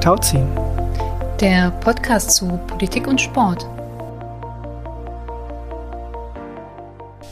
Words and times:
Tauziehen. 0.00 0.48
Der 1.40 1.70
Podcast 1.70 2.30
zu 2.30 2.58
Politik 2.66 3.06
und 3.06 3.20
Sport. 3.20 3.66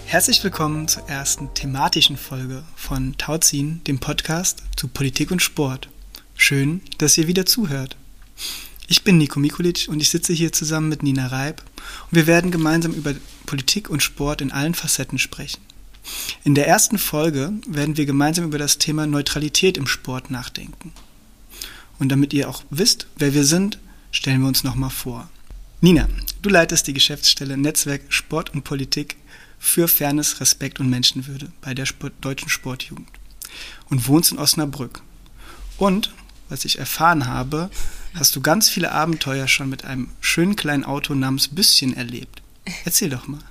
Herzlich 0.04 0.44
willkommen 0.44 0.86
zur 0.86 1.08
ersten 1.08 1.54
thematischen 1.54 2.18
Folge 2.18 2.62
von 2.76 3.16
Tauziehen, 3.16 3.80
dem 3.86 4.00
Podcast 4.00 4.64
zu 4.76 4.86
Politik 4.86 5.30
und 5.30 5.40
Sport. 5.40 5.88
Schön, 6.34 6.82
dass 6.98 7.16
ihr 7.16 7.26
wieder 7.26 7.46
zuhört. 7.46 7.96
Ich 8.86 9.02
bin 9.02 9.16
Nico 9.16 9.40
Mikulic 9.40 9.86
und 9.88 10.02
ich 10.02 10.10
sitze 10.10 10.34
hier 10.34 10.52
zusammen 10.52 10.90
mit 10.90 11.02
Nina 11.02 11.28
Reib 11.28 11.62
und 12.10 12.16
wir 12.16 12.26
werden 12.26 12.50
gemeinsam 12.50 12.92
über 12.92 13.14
Politik 13.46 13.88
und 13.88 14.02
Sport 14.02 14.42
in 14.42 14.52
allen 14.52 14.74
Facetten 14.74 15.18
sprechen. 15.18 15.62
In 16.44 16.54
der 16.54 16.68
ersten 16.68 16.98
Folge 16.98 17.54
werden 17.66 17.96
wir 17.96 18.04
gemeinsam 18.04 18.44
über 18.44 18.58
das 18.58 18.76
Thema 18.76 19.06
Neutralität 19.06 19.78
im 19.78 19.86
Sport 19.86 20.30
nachdenken. 20.30 20.92
Und 21.98 22.10
damit 22.10 22.32
ihr 22.32 22.48
auch 22.48 22.62
wisst, 22.70 23.06
wer 23.16 23.34
wir 23.34 23.44
sind, 23.44 23.78
stellen 24.10 24.40
wir 24.40 24.48
uns 24.48 24.64
nochmal 24.64 24.90
vor. 24.90 25.28
Nina, 25.80 26.08
du 26.42 26.48
leitest 26.48 26.86
die 26.86 26.92
Geschäftsstelle 26.92 27.56
Netzwerk 27.56 28.02
Sport 28.08 28.54
und 28.54 28.64
Politik 28.64 29.16
für 29.58 29.88
Fairness, 29.88 30.40
Respekt 30.40 30.80
und 30.80 30.90
Menschenwürde 30.90 31.52
bei 31.60 31.74
der 31.74 31.86
Sport 31.86 32.14
Deutschen 32.20 32.48
Sportjugend 32.48 33.08
und 33.88 34.06
wohnst 34.08 34.32
in 34.32 34.38
Osnabrück. 34.38 35.02
Und, 35.76 36.12
was 36.48 36.64
ich 36.64 36.78
erfahren 36.78 37.26
habe, 37.26 37.70
hast 38.14 38.34
du 38.34 38.40
ganz 38.40 38.68
viele 38.68 38.92
Abenteuer 38.92 39.48
schon 39.48 39.68
mit 39.68 39.84
einem 39.84 40.10
schönen 40.20 40.56
kleinen 40.56 40.84
Auto 40.84 41.14
namens 41.14 41.48
Büsschen 41.48 41.96
erlebt. 41.96 42.42
Erzähl 42.84 43.10
doch 43.10 43.28
mal. 43.28 43.42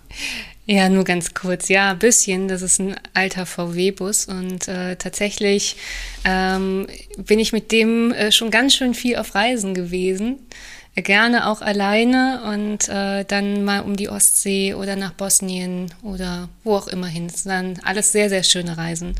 Ja, 0.70 0.90
nur 0.90 1.06
ganz 1.06 1.34
kurz. 1.34 1.70
Ja, 1.70 1.94
Büsschen, 1.94 2.50
das 2.50 2.62
ist 2.62 2.80
ein 2.80 2.98
alter 3.14 3.46
VW-Bus 3.46 4.26
und 4.26 4.68
äh, 4.68 4.98
tatsächlich 4.98 5.78
ähm, 6.26 6.88
bin 7.18 7.40
ich 7.40 7.54
mit 7.54 7.72
dem 7.72 8.12
äh, 8.12 8.34
schon 8.34 8.52
ganz 8.52 8.74
schön 8.76 8.94
viel 8.94 9.16
auf 9.16 9.34
Reisen 9.34 9.74
gewesen 9.74 10.40
gerne 11.04 11.48
auch 11.48 11.62
alleine 11.62 12.42
und 12.52 12.90
äh, 12.90 13.24
dann 13.26 13.64
mal 13.64 13.82
um 13.82 13.96
die 13.96 14.10
Ostsee 14.10 14.74
oder 14.74 14.96
nach 14.96 15.14
Bosnien 15.14 15.94
oder 16.02 16.50
wo 16.64 16.76
auch 16.76 16.88
immer 16.88 17.08
hin. 17.08 17.28
Das 17.28 17.44
dann 17.44 17.80
alles 17.84 18.12
sehr, 18.12 18.30
sehr 18.30 18.44
schöne 18.44 18.78
Reisen. 18.78 19.16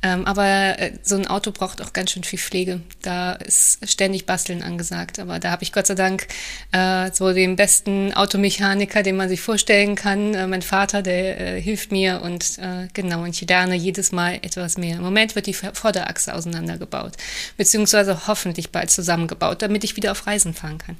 Ähm, 0.00 0.26
aber 0.26 0.78
äh, 0.78 0.92
so 1.02 1.16
ein 1.16 1.26
Auto 1.26 1.50
braucht 1.50 1.82
auch 1.82 1.92
ganz 1.92 2.12
schön 2.12 2.22
viel 2.22 2.38
Pflege. 2.38 2.80
Da 3.02 3.32
ist 3.32 3.78
ständig 3.88 4.26
Basteln 4.26 4.62
angesagt. 4.62 5.18
Aber 5.18 5.40
da 5.40 5.50
habe 5.50 5.64
ich 5.64 5.72
Gott 5.72 5.88
sei 5.88 5.94
Dank 5.94 6.28
äh, 6.70 7.10
so 7.12 7.32
den 7.32 7.56
besten 7.56 8.12
Automechaniker, 8.14 9.02
den 9.02 9.16
man 9.16 9.28
sich 9.28 9.40
vorstellen 9.40 9.96
kann. 9.96 10.34
Äh, 10.34 10.46
mein 10.46 10.62
Vater, 10.62 11.02
der 11.02 11.40
äh, 11.40 11.60
hilft 11.60 11.90
mir 11.90 12.20
und 12.22 12.58
äh, 12.58 12.86
genau, 12.94 13.24
und 13.24 13.30
ich 13.30 13.48
lerne 13.48 13.74
jedes 13.74 14.12
Mal 14.12 14.36
etwas 14.42 14.78
mehr. 14.78 14.96
Im 14.96 15.02
Moment 15.02 15.34
wird 15.34 15.46
die 15.46 15.54
Vorderachse 15.54 16.34
auseinandergebaut, 16.34 17.16
beziehungsweise 17.56 18.28
hoffentlich 18.28 18.70
bald 18.70 18.90
zusammengebaut, 18.90 19.62
damit 19.62 19.82
ich 19.82 19.96
wieder 19.96 20.12
auf 20.12 20.26
Reisen 20.26 20.54
fahren 20.54 20.78
kann. 20.78 20.96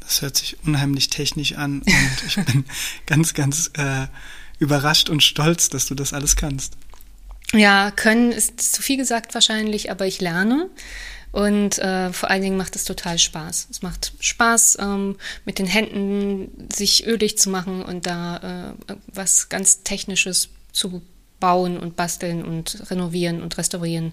Das 0.00 0.22
hört 0.22 0.36
sich 0.36 0.56
unheimlich 0.64 1.10
technisch 1.10 1.54
an 1.54 1.82
und 1.82 2.24
ich 2.28 2.36
bin 2.36 2.64
ganz, 3.06 3.34
ganz 3.34 3.72
äh, 3.76 4.06
überrascht 4.60 5.10
und 5.10 5.24
stolz, 5.24 5.68
dass 5.68 5.86
du 5.86 5.96
das 5.96 6.12
alles 6.12 6.36
kannst. 6.36 6.76
Ja, 7.52 7.90
können 7.90 8.32
ist 8.32 8.60
zu 8.60 8.82
viel 8.82 8.96
gesagt 8.96 9.34
wahrscheinlich, 9.34 9.90
aber 9.90 10.06
ich 10.06 10.20
lerne. 10.20 10.68
Und 11.32 11.78
äh, 11.78 12.12
vor 12.12 12.30
allen 12.30 12.42
Dingen 12.42 12.56
macht 12.56 12.76
es 12.76 12.84
total 12.84 13.18
Spaß. 13.18 13.68
Es 13.70 13.82
macht 13.82 14.14
Spaß, 14.20 14.78
ähm, 14.80 15.16
mit 15.44 15.58
den 15.58 15.66
Händen 15.66 16.68
sich 16.72 17.06
ölig 17.06 17.36
zu 17.36 17.50
machen 17.50 17.82
und 17.82 18.06
da 18.06 18.74
äh, 18.88 18.94
was 19.08 19.48
ganz 19.48 19.82
Technisches 19.82 20.48
zu 20.72 21.02
bauen 21.40 21.78
und 21.78 21.96
basteln 21.96 22.44
und 22.44 22.90
renovieren 22.90 23.42
und 23.42 23.56
restaurieren. 23.58 24.12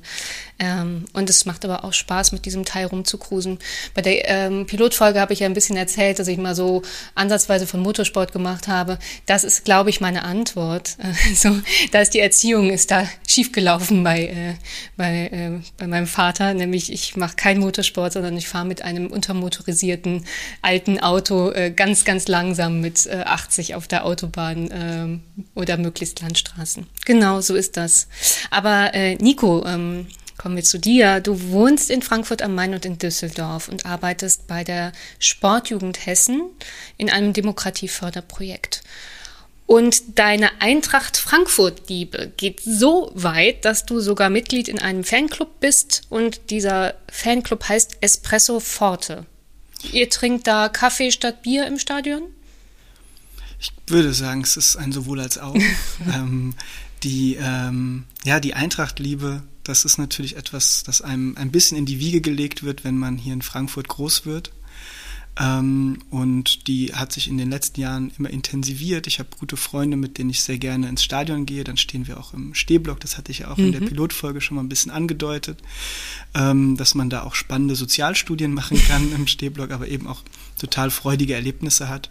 Ähm, 0.60 1.06
und 1.14 1.30
es 1.30 1.46
macht 1.46 1.64
aber 1.66 1.84
auch 1.84 1.94
Spaß, 1.94 2.32
mit 2.32 2.46
diesem 2.46 2.66
Teil 2.66 2.88
rumzukrusen. 2.88 3.60
Bei 3.94 4.02
der 4.02 4.28
ähm, 4.30 4.66
Pilotfolge 4.66 5.20
habe 5.20 5.34
ich 5.34 5.40
ja 5.40 5.48
ein 5.48 5.54
bisschen 5.54 5.78
erzählt, 5.78 6.20
dass 6.20 6.28
ich 6.28 6.38
mal 6.38 6.56
so 6.56 6.82
ansatzweise 7.16 7.68
von 7.68 7.80
Motorsport 7.80 8.32
gemacht 8.32 8.68
habe. 8.68 9.00
Das 9.26 9.44
ist, 9.44 9.66
glaube 9.66 9.90
ich, 9.90 10.02
meine 10.02 10.24
Antwort. 10.24 10.98
Äh, 11.00 11.34
so, 11.36 11.50
da 11.92 12.02
ist 12.02 12.14
die 12.14 12.20
Erziehung 12.20 12.70
ist 12.70 12.92
da 12.92 13.08
schiefgelaufen 13.28 14.04
bei, 14.04 14.26
äh, 14.26 14.54
bei, 14.98 15.30
äh, 15.32 15.62
bei 15.78 15.88
meinem 15.88 16.08
Vater. 16.08 16.54
Nämlich 16.54 16.92
ich 16.92 17.16
mache 17.16 17.36
keinen 17.36 17.60
Motorsport, 17.60 18.14
sondern 18.14 18.36
ich 18.38 18.48
fahre 18.48 18.66
mit 18.66 18.82
einem 18.82 19.08
untermotorisierten 19.08 20.26
alten 20.62 21.00
Auto 21.00 21.52
äh, 21.52 21.72
ganz, 21.72 22.06
ganz 22.06 22.28
langsam 22.28 22.82
mit 22.82 23.10
80 23.10 23.72
äh, 23.72 23.74
auf 23.76 23.88
der 23.88 24.06
Autobahn 24.06 24.70
ähm, 24.72 25.24
oder 25.56 25.78
möglichst 25.78 26.22
Landstraßen. 26.22 26.88
Genau, 27.14 27.42
so 27.42 27.54
ist 27.54 27.78
das. 27.78 28.08
Aber 28.50 28.96
äh, 28.96 29.14
Nico, 29.18 29.64
ähm, 29.68 30.08
kommen 30.40 30.56
wir 30.56 30.64
zu 30.64 30.80
dir. 30.80 31.20
Du 31.20 31.52
wohnst 31.52 31.92
in 31.92 32.02
Frankfurt 32.02 32.42
am 32.42 32.56
Main 32.56 32.74
und 32.74 32.86
in 32.86 32.98
Düsseldorf 32.98 33.68
und 33.68 33.86
arbeitest 33.86 34.48
bei 34.48 34.64
der 34.64 34.94
Sportjugend 35.20 36.08
Hessen 36.08 36.42
in 36.98 37.12
einem 37.12 37.34
Demokratieförderprojekt. 37.34 38.82
Und 39.68 40.18
deine 40.18 40.60
Eintracht 40.60 41.18
Frankfurt-Liebe 41.18 42.32
geht 42.36 42.62
so 42.62 43.12
weit, 43.14 43.64
dass 43.64 43.86
du 43.86 44.00
sogar 44.00 44.32
Mitglied 44.32 44.68
in 44.68 44.80
einem 44.80 45.04
Fanclub 45.04 45.60
bist 45.60 46.02
und 46.10 46.50
dieser 46.50 46.96
Fanclub 47.12 47.70
heißt 47.70 47.98
Espresso 48.02 48.60
Forte. 48.60 49.28
Ihr 49.92 50.10
trinkt 50.10 50.48
da 50.48 50.68
Kaffee 50.68 51.12
statt 51.12 51.44
Bier 51.44 51.68
im 51.68 51.78
Stadion? 51.78 52.24
Ich 53.64 53.72
würde 53.88 54.14
sagen, 54.14 54.42
es 54.42 54.58
ist 54.58 54.76
ein 54.76 54.92
sowohl 54.92 55.22
als 55.22 55.38
auch. 55.38 55.56
ähm, 56.14 56.54
die, 57.04 57.38
ähm, 57.40 58.06
ja, 58.24 58.40
die 58.40 58.54
Eintracht-Liebe, 58.54 59.44
das 59.64 59.86
ist 59.86 59.98
natürlich 59.98 60.36
etwas, 60.36 60.84
das 60.84 61.02
einem 61.02 61.38
ein 61.38 61.52
bisschen 61.52 61.78
in 61.78 61.86
die 61.86 62.00
Wiege 62.00 62.22
gelegt 62.22 62.64
wird, 62.64 62.84
wenn 62.84 62.98
man 62.98 63.18
hier 63.18 63.34
in 63.34 63.42
Frankfurt 63.42 63.88
groß 63.88 64.26
wird. 64.26 64.52
Ähm, 65.40 66.00
und 66.12 66.68
die 66.68 66.94
hat 66.94 67.12
sich 67.12 67.28
in 67.28 67.38
den 67.38 67.50
letzten 67.50 67.82
Jahren 67.82 68.12
immer 68.18 68.30
intensiviert. 68.30 69.08
Ich 69.08 69.18
habe 69.18 69.30
gute 69.40 69.58
Freunde, 69.58 69.98
mit 69.98 70.18
denen 70.18 70.30
ich 70.30 70.44
sehr 70.44 70.60
gerne 70.60 70.88
ins 70.88 71.04
Stadion 71.04 71.46
gehe. 71.46 71.64
Dann 71.64 71.78
stehen 71.78 72.08
wir 72.08 72.20
auch 72.20 72.34
im 72.34 72.54
Stehblock. 72.54 73.00
Das 73.00 73.18
hatte 73.18 73.32
ich 73.32 73.40
ja 73.40 73.52
auch 73.52 73.58
mhm. 73.58 73.66
in 73.66 73.72
der 73.72 73.82
mhm. 73.82 73.88
Pilotfolge 73.88 74.42
schon 74.42 74.56
mal 74.56 74.64
ein 74.64 74.70
bisschen 74.70 74.92
angedeutet, 74.92 75.60
ähm, 76.36 76.78
dass 76.78 76.94
man 76.94 77.10
da 77.10 77.24
auch 77.24 77.34
spannende 77.34 77.76
Sozialstudien 77.76 78.54
machen 78.54 78.80
kann 78.88 79.12
im 79.12 79.26
Stehblock, 79.26 79.72
aber 79.72 79.88
eben 79.88 80.08
auch 80.08 80.22
total 80.64 80.92
freudige 80.92 81.34
Erlebnisse 81.34 81.90
hat. 81.90 82.10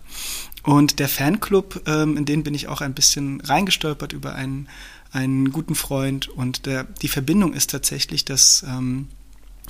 Und 0.62 0.98
der 0.98 1.08
Fanclub, 1.08 1.82
ähm, 1.86 2.16
in 2.16 2.24
den 2.24 2.44
bin 2.44 2.54
ich 2.54 2.68
auch 2.68 2.82
ein 2.82 2.94
bisschen 2.94 3.40
reingestolpert 3.40 4.12
über 4.12 4.34
einen, 4.34 4.68
einen 5.10 5.50
guten 5.52 5.74
Freund. 5.74 6.28
Und 6.28 6.66
der, 6.66 6.84
die 6.84 7.08
Verbindung 7.08 7.54
ist 7.54 7.70
tatsächlich, 7.70 8.24
dass 8.24 8.64
ähm, 8.68 9.08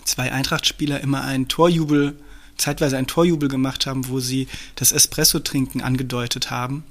zwei 0.04 0.32
Eintracht-Spieler 0.32 1.00
immer 1.00 1.22
einen 1.22 1.48
Torjubel, 1.48 2.16
zeitweise 2.59 2.98
einen 2.98 3.06
Torjubel 3.06 3.48
gemacht 3.48 3.87
haben, 3.87 4.09
wo 4.09 4.20
sie 4.20 4.48
das 4.75 4.93
Espresso-Trinken 4.93 5.81
angedeutet 5.81 6.50
haben. 6.50 6.84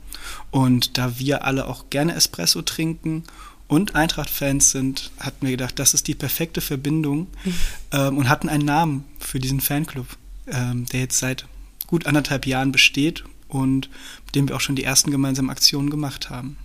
Und 0.50 0.98
da 0.98 1.20
wir 1.20 1.46
alle 1.46 1.68
auch 1.68 1.90
gerne 1.90 2.16
Espresso 2.16 2.62
trinken 2.62 3.24
und 3.68 3.96
Eintracht-Fans 3.96 4.72
sind, 4.72 5.12
hatten 5.20 5.46
wir 5.46 5.52
gedacht, 5.52 5.78
das 5.78 5.94
ist 5.94 6.08
die 6.08 6.16
perfekte 6.16 6.62
Verbindung 6.62 7.28
mhm. 7.44 7.54
ähm, 7.92 8.18
und 8.18 8.30
hatten 8.30 8.50
einen 8.50 8.66
Namen 8.66 9.04
für 9.20 9.40
diesen 9.40 9.62
Fanclub, 9.62 10.08
ähm, 10.48 10.86
der 10.88 11.02
jetzt 11.02 11.20
seit 11.20 11.46
gut 11.92 12.08
anderthalb 12.08 12.48
Jahren 12.48 12.72
besteht 12.72 13.24
und 13.50 13.90
mit 14.26 14.36
dem 14.36 14.48
wir 14.50 14.56
auch 14.56 14.62
schon 14.62 14.78
die 14.78 14.84
ersten 14.84 15.12
gemeinsamen 15.12 15.52
Aktionen 15.52 15.92
gemacht 15.92 16.30
haben. 16.32 16.58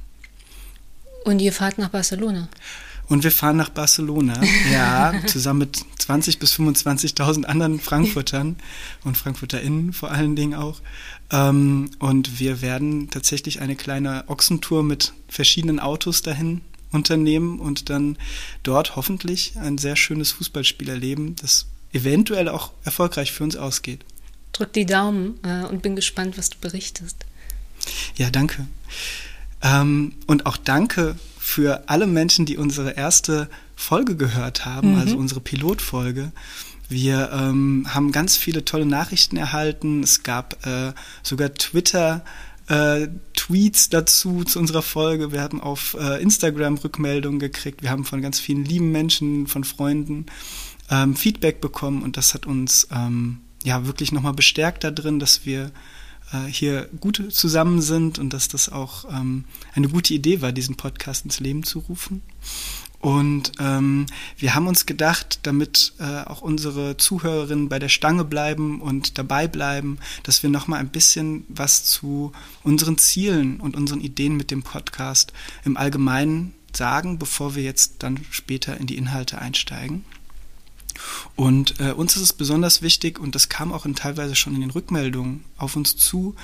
Und 1.25 1.41
ihr 1.41 1.53
fahrt 1.53 1.77
nach 1.79 1.91
Barcelona? 1.91 2.49
Und 3.09 3.25
wir 3.25 3.33
fahren 3.33 3.57
nach 3.57 3.69
Barcelona, 3.69 4.41
ja, 4.73 5.15
zusammen 5.27 5.61
mit 5.61 5.79
20.000 5.99 6.39
bis 6.39 6.55
25.000 6.55 7.45
anderen 7.45 7.81
Frankfurtern 7.81 8.57
und 9.05 9.17
FrankfurterInnen 9.17 9.93
vor 9.93 10.11
allen 10.13 10.37
Dingen 10.37 10.55
auch. 10.55 10.81
Ähm, 11.31 11.91
und 11.99 12.39
wir 12.39 12.63
werden 12.63 13.11
tatsächlich 13.11 13.61
eine 13.61 13.75
kleine 13.75 14.25
Ochsentour 14.29 14.85
mit 14.85 15.13
verschiedenen 15.29 15.81
Autos 15.81 16.23
dahin 16.23 16.63
unternehmen 16.93 17.59
und 17.59 17.91
dann 17.91 18.17
dort 18.63 18.95
hoffentlich 18.95 19.55
ein 19.57 19.79
sehr 19.79 19.97
schönes 19.97 20.31
Fußballspiel 20.33 20.89
erleben, 20.89 21.35
das 21.41 21.67
eventuell 21.93 22.49
auch 22.49 22.71
erfolgreich 22.85 23.33
für 23.33 23.43
uns 23.43 23.57
ausgeht 23.57 24.05
drück 24.59 24.73
die 24.73 24.87
Daumen 24.87 25.39
äh, 25.43 25.65
und 25.67 25.83
bin 25.83 25.97
gespannt, 25.97 26.39
was 26.39 26.51
du 26.51 26.59
berichtest. 26.59 27.17
Ja, 28.17 28.31
danke. 28.31 28.67
Ähm, 29.63 30.15
und 30.27 30.47
auch 30.47 30.57
danke 30.57 31.17
für 31.39 31.89
alle 31.89 32.07
Menschen, 32.07 32.47
die 32.47 32.57
unsere 32.57 32.93
erste 32.93 33.49
Folge 33.75 34.17
gehört 34.17 34.65
haben, 34.65 34.93
mhm. 34.95 34.99
also 34.99 35.17
unsere 35.17 35.41
Pilotfolge. 35.41 36.33
Wir 36.89 37.31
ähm, 37.33 37.87
haben 37.89 38.13
ganz 38.13 38.37
viele 38.37 38.65
tolle 38.65 38.87
Nachrichten 38.87 39.37
erhalten. 39.37 40.03
Es 40.03 40.23
gab 40.23 40.65
äh, 40.67 40.93
sogar 41.23 41.53
Twitter. 41.55 42.25
Äh, 42.69 43.09
Tweets 43.35 43.91
dazu 43.91 44.43
zu 44.43 44.59
unserer 44.59 44.83
Folge. 44.83 45.31
Wir 45.31 45.41
haben 45.41 45.61
auf 45.61 45.97
äh, 46.01 46.21
Instagram 46.21 46.79
Rückmeldungen 46.79 47.39
gekriegt. 47.39 47.83
Wir 47.83 47.91
haben 47.91 48.05
von 48.05 48.21
ganz 48.21 48.41
vielen 48.41 48.65
lieben 48.65 48.91
Menschen, 48.91 49.47
von 49.47 49.63
Freunden 49.63 50.27
ähm, 50.91 51.15
Feedback 51.15 51.61
bekommen 51.61 52.03
und 52.03 52.17
das 52.17 52.35
hat 52.35 52.47
uns 52.47 52.89
ähm, 52.91 53.39
ja 53.67 53.87
wirklich 53.87 54.13
nochmal 54.13 54.33
bestärkt 54.33 54.85
da 54.85 54.91
drin, 54.91 55.19
dass 55.19 55.45
wir 55.45 55.73
äh, 56.33 56.47
hier 56.49 56.89
gut 57.01 57.23
zusammen 57.31 57.83
sind 57.83 58.19
und 58.19 58.33
dass 58.33 58.49
das 58.49 58.71
auch 58.71 59.05
ähm, 59.11 59.45
eine 59.75 59.89
gute 59.89 60.15
Idee 60.15 60.41
war, 60.41 60.53
diesen 60.53 60.77
Podcast 60.77 61.25
ins 61.25 61.41
Leben 61.41 61.65
zu 61.65 61.81
rufen. 61.81 62.23
Und 63.01 63.53
ähm, 63.59 64.07
wir 64.39 64.55
haben 64.55 64.69
uns 64.69 64.87
gedacht, 64.87 65.41
damit 65.43 65.93
äh, 65.99 66.23
auch 66.23 66.41
unsere 66.41 66.97
Zuhörerinnen 66.97 67.69
bei 67.69 67.79
der 67.79 67.89
Stange 67.89 68.25
bleiben 68.25 68.81
und 68.81 69.19
dabei 69.19 69.49
bleiben, 69.49 69.99
dass 70.23 70.43
wir 70.43 70.51
noch 70.51 70.67
mal 70.67 70.79
ein 70.79 70.89
bisschen 70.89 71.45
was 71.49 71.85
zu 71.85 72.33
unseren 72.63 72.99
Zielen 72.99 73.61
und 73.61 73.77
unseren 73.77 74.01
Ideen 74.01 74.37
mit 74.37 74.51
dem 74.51 74.63
Podcast 74.63 75.33
im 75.65 75.77
Allgemeinen 75.77 76.55
sagen, 76.73 77.19
bevor 77.19 77.55
wir 77.55 77.63
jetzt 77.63 77.97
dann 78.03 78.21
später 78.31 78.79
in 78.79 78.87
die 78.87 78.97
Inhalte 78.97 79.39
einsteigen. 79.39 80.05
Und 81.35 81.81
äh, 81.81 81.93
uns 81.93 82.17
ist 82.17 82.23
es 82.23 82.33
besonders 82.33 82.83
wichtig, 82.83 83.19
und 83.19 83.35
das 83.35 83.49
kam 83.49 83.73
auch 83.73 83.85
in, 83.87 83.95
teilweise 83.95 84.35
schon 84.35 84.55
in 84.55 84.61
den 84.61 84.71
Rückmeldungen 84.71 85.45
auf 85.57 85.77
uns 85.77 85.97
zu, 85.97 86.35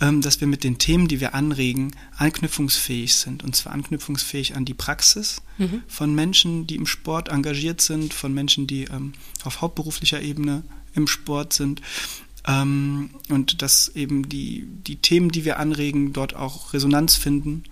ähm, 0.00 0.20
dass 0.20 0.40
wir 0.40 0.48
mit 0.48 0.64
den 0.64 0.78
Themen, 0.78 1.08
die 1.08 1.20
wir 1.20 1.34
anregen, 1.34 1.92
anknüpfungsfähig 2.16 3.14
sind. 3.14 3.42
Und 3.42 3.56
zwar 3.56 3.72
anknüpfungsfähig 3.72 4.56
an 4.56 4.64
die 4.64 4.74
Praxis 4.74 5.42
mhm. 5.58 5.82
von 5.88 6.14
Menschen, 6.14 6.66
die 6.66 6.76
im 6.76 6.86
Sport 6.86 7.28
engagiert 7.28 7.80
sind, 7.80 8.14
von 8.14 8.32
Menschen, 8.32 8.66
die 8.66 8.84
ähm, 8.84 9.12
auf 9.44 9.60
hauptberuflicher 9.60 10.20
Ebene 10.20 10.62
im 10.94 11.06
Sport 11.06 11.52
sind. 11.52 11.82
Ähm, 12.46 13.10
und 13.28 13.62
dass 13.62 13.88
eben 13.94 14.28
die, 14.28 14.66
die 14.86 14.96
Themen, 14.96 15.30
die 15.30 15.44
wir 15.44 15.58
anregen, 15.58 16.12
dort 16.12 16.34
auch 16.36 16.72
Resonanz 16.72 17.16
finden 17.16 17.64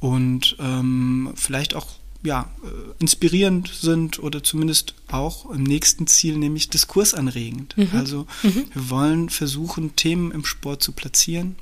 und 0.00 0.56
ähm, 0.60 1.32
vielleicht 1.34 1.74
auch 1.74 1.97
ja, 2.22 2.50
äh, 2.64 2.68
inspirierend 2.98 3.68
sind 3.68 4.18
oder 4.18 4.42
zumindest 4.42 4.94
auch 5.08 5.50
im 5.50 5.62
nächsten 5.62 6.06
Ziel, 6.06 6.36
nämlich 6.36 6.68
diskursanregend. 6.68 7.76
Mhm. 7.76 7.90
Also 7.92 8.26
mhm. 8.42 8.64
wir 8.72 8.90
wollen 8.90 9.28
versuchen, 9.28 9.94
Themen 9.94 10.32
im 10.32 10.44
Sport 10.44 10.82
zu 10.82 10.92
platzieren. 10.92 11.56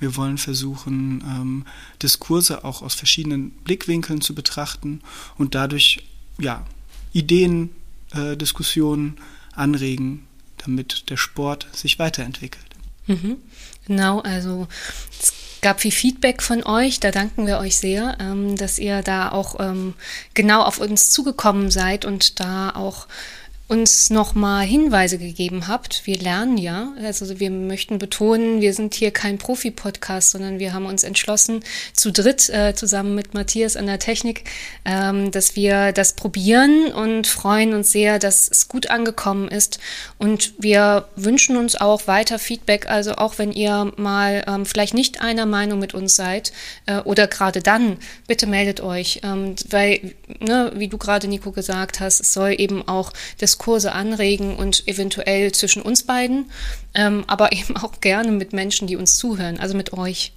Wir 0.00 0.16
wollen 0.16 0.38
versuchen, 0.38 1.22
ähm, 1.24 1.64
Diskurse 2.02 2.64
auch 2.64 2.82
aus 2.82 2.94
verschiedenen 2.94 3.50
Blickwinkeln 3.50 4.20
zu 4.20 4.34
betrachten 4.34 5.00
und 5.38 5.54
dadurch 5.54 6.04
ja, 6.38 6.66
Ideen, 7.12 7.70
äh, 8.12 8.36
Diskussionen 8.36 9.18
anregen, 9.52 10.26
damit 10.58 11.10
der 11.10 11.16
Sport 11.16 11.68
sich 11.72 11.98
weiterentwickelt. 11.98 12.66
Mhm. 13.06 13.36
Genau, 13.86 14.20
also 14.20 14.66
es 15.10 15.32
gab 15.60 15.80
viel 15.80 15.92
Feedback 15.92 16.42
von 16.42 16.64
euch. 16.64 17.00
Da 17.00 17.10
danken 17.10 17.46
wir 17.46 17.58
euch 17.58 17.76
sehr, 17.76 18.16
ähm, 18.20 18.56
dass 18.56 18.78
ihr 18.78 19.02
da 19.02 19.30
auch 19.32 19.60
ähm, 19.60 19.94
genau 20.34 20.62
auf 20.62 20.78
uns 20.78 21.10
zugekommen 21.10 21.70
seid 21.70 22.04
und 22.04 22.40
da 22.40 22.70
auch 22.70 23.06
uns 23.70 24.10
nochmal 24.10 24.66
Hinweise 24.66 25.16
gegeben 25.16 25.68
habt. 25.68 26.04
Wir 26.04 26.18
lernen 26.18 26.58
ja, 26.58 26.92
also 27.04 27.38
wir 27.38 27.50
möchten 27.50 28.00
betonen, 28.00 28.60
wir 28.60 28.74
sind 28.74 28.94
hier 28.94 29.12
kein 29.12 29.38
Profi-Podcast, 29.38 30.32
sondern 30.32 30.58
wir 30.58 30.74
haben 30.74 30.86
uns 30.86 31.04
entschlossen, 31.04 31.62
zu 31.92 32.10
dritt 32.10 32.48
äh, 32.48 32.74
zusammen 32.74 33.14
mit 33.14 33.32
Matthias 33.32 33.76
an 33.76 33.86
der 33.86 34.00
Technik, 34.00 34.42
ähm, 34.84 35.30
dass 35.30 35.54
wir 35.54 35.92
das 35.92 36.14
probieren 36.14 36.92
und 36.92 37.28
freuen 37.28 37.72
uns 37.72 37.92
sehr, 37.92 38.18
dass 38.18 38.50
es 38.50 38.66
gut 38.66 38.90
angekommen 38.90 39.46
ist. 39.46 39.78
Und 40.18 40.52
wir 40.58 41.06
wünschen 41.14 41.56
uns 41.56 41.80
auch 41.80 42.08
weiter 42.08 42.40
Feedback, 42.40 42.90
also 42.90 43.12
auch 43.12 43.38
wenn 43.38 43.52
ihr 43.52 43.92
mal 43.96 44.42
ähm, 44.48 44.66
vielleicht 44.66 44.94
nicht 44.94 45.20
einer 45.20 45.46
Meinung 45.46 45.78
mit 45.78 45.94
uns 45.94 46.16
seid 46.16 46.52
äh, 46.86 46.98
oder 47.02 47.28
gerade 47.28 47.62
dann, 47.62 47.98
bitte 48.26 48.48
meldet 48.48 48.80
euch, 48.80 49.20
ähm, 49.22 49.54
weil, 49.68 50.16
ne, 50.40 50.72
wie 50.74 50.88
du 50.88 50.98
gerade, 50.98 51.28
Nico, 51.28 51.52
gesagt 51.52 52.00
hast, 52.00 52.18
es 52.18 52.32
soll 52.32 52.56
eben 52.58 52.88
auch 52.88 53.12
das 53.38 53.59
Diskurse 53.60 53.92
anregen 53.92 54.56
und 54.56 54.88
eventuell 54.88 55.52
zwischen 55.52 55.82
uns 55.82 56.02
beiden, 56.02 56.50
ähm, 56.94 57.24
aber 57.26 57.52
eben 57.52 57.76
auch 57.76 58.00
gerne 58.00 58.32
mit 58.32 58.52
Menschen, 58.52 58.86
die 58.86 58.96
uns 58.96 59.18
zuhören, 59.18 59.60
also 59.60 59.76
mit 59.76 59.92
euch. 59.92 60.32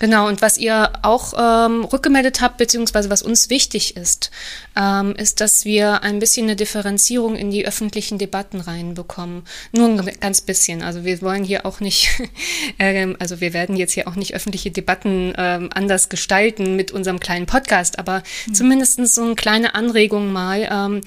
Genau, 0.00 0.28
und 0.28 0.42
was 0.42 0.58
ihr 0.58 0.92
auch 1.02 1.34
ähm, 1.36 1.84
rückgemeldet 1.84 2.40
habt, 2.40 2.56
beziehungsweise 2.56 3.10
was 3.10 3.20
uns 3.20 3.50
wichtig 3.50 3.96
ist, 3.96 4.30
ähm, 4.76 5.16
ist, 5.16 5.40
dass 5.40 5.64
wir 5.64 6.04
ein 6.04 6.20
bisschen 6.20 6.44
eine 6.46 6.54
Differenzierung 6.54 7.34
in 7.34 7.50
die 7.50 7.66
öffentlichen 7.66 8.16
Debatten 8.16 8.60
reinbekommen. 8.60 9.42
Nur 9.72 9.88
ein 9.88 10.10
ganz 10.20 10.40
bisschen. 10.40 10.82
Also 10.82 11.04
wir 11.04 11.20
wollen 11.20 11.42
hier 11.42 11.66
auch 11.66 11.80
nicht, 11.80 12.10
ähm, 12.78 13.16
also 13.18 13.40
wir 13.40 13.52
werden 13.52 13.76
jetzt 13.76 13.92
hier 13.92 14.06
auch 14.06 14.14
nicht 14.14 14.34
öffentliche 14.34 14.70
Debatten 14.70 15.32
ähm, 15.36 15.68
anders 15.74 16.08
gestalten 16.08 16.76
mit 16.76 16.92
unserem 16.92 17.18
kleinen 17.18 17.46
Podcast, 17.46 17.98
aber 17.98 18.22
mhm. 18.46 18.54
zumindest 18.54 19.04
so 19.08 19.24
eine 19.24 19.34
kleine 19.34 19.74
Anregung 19.74 20.32
mal, 20.32 20.68
ähm, 20.70 21.00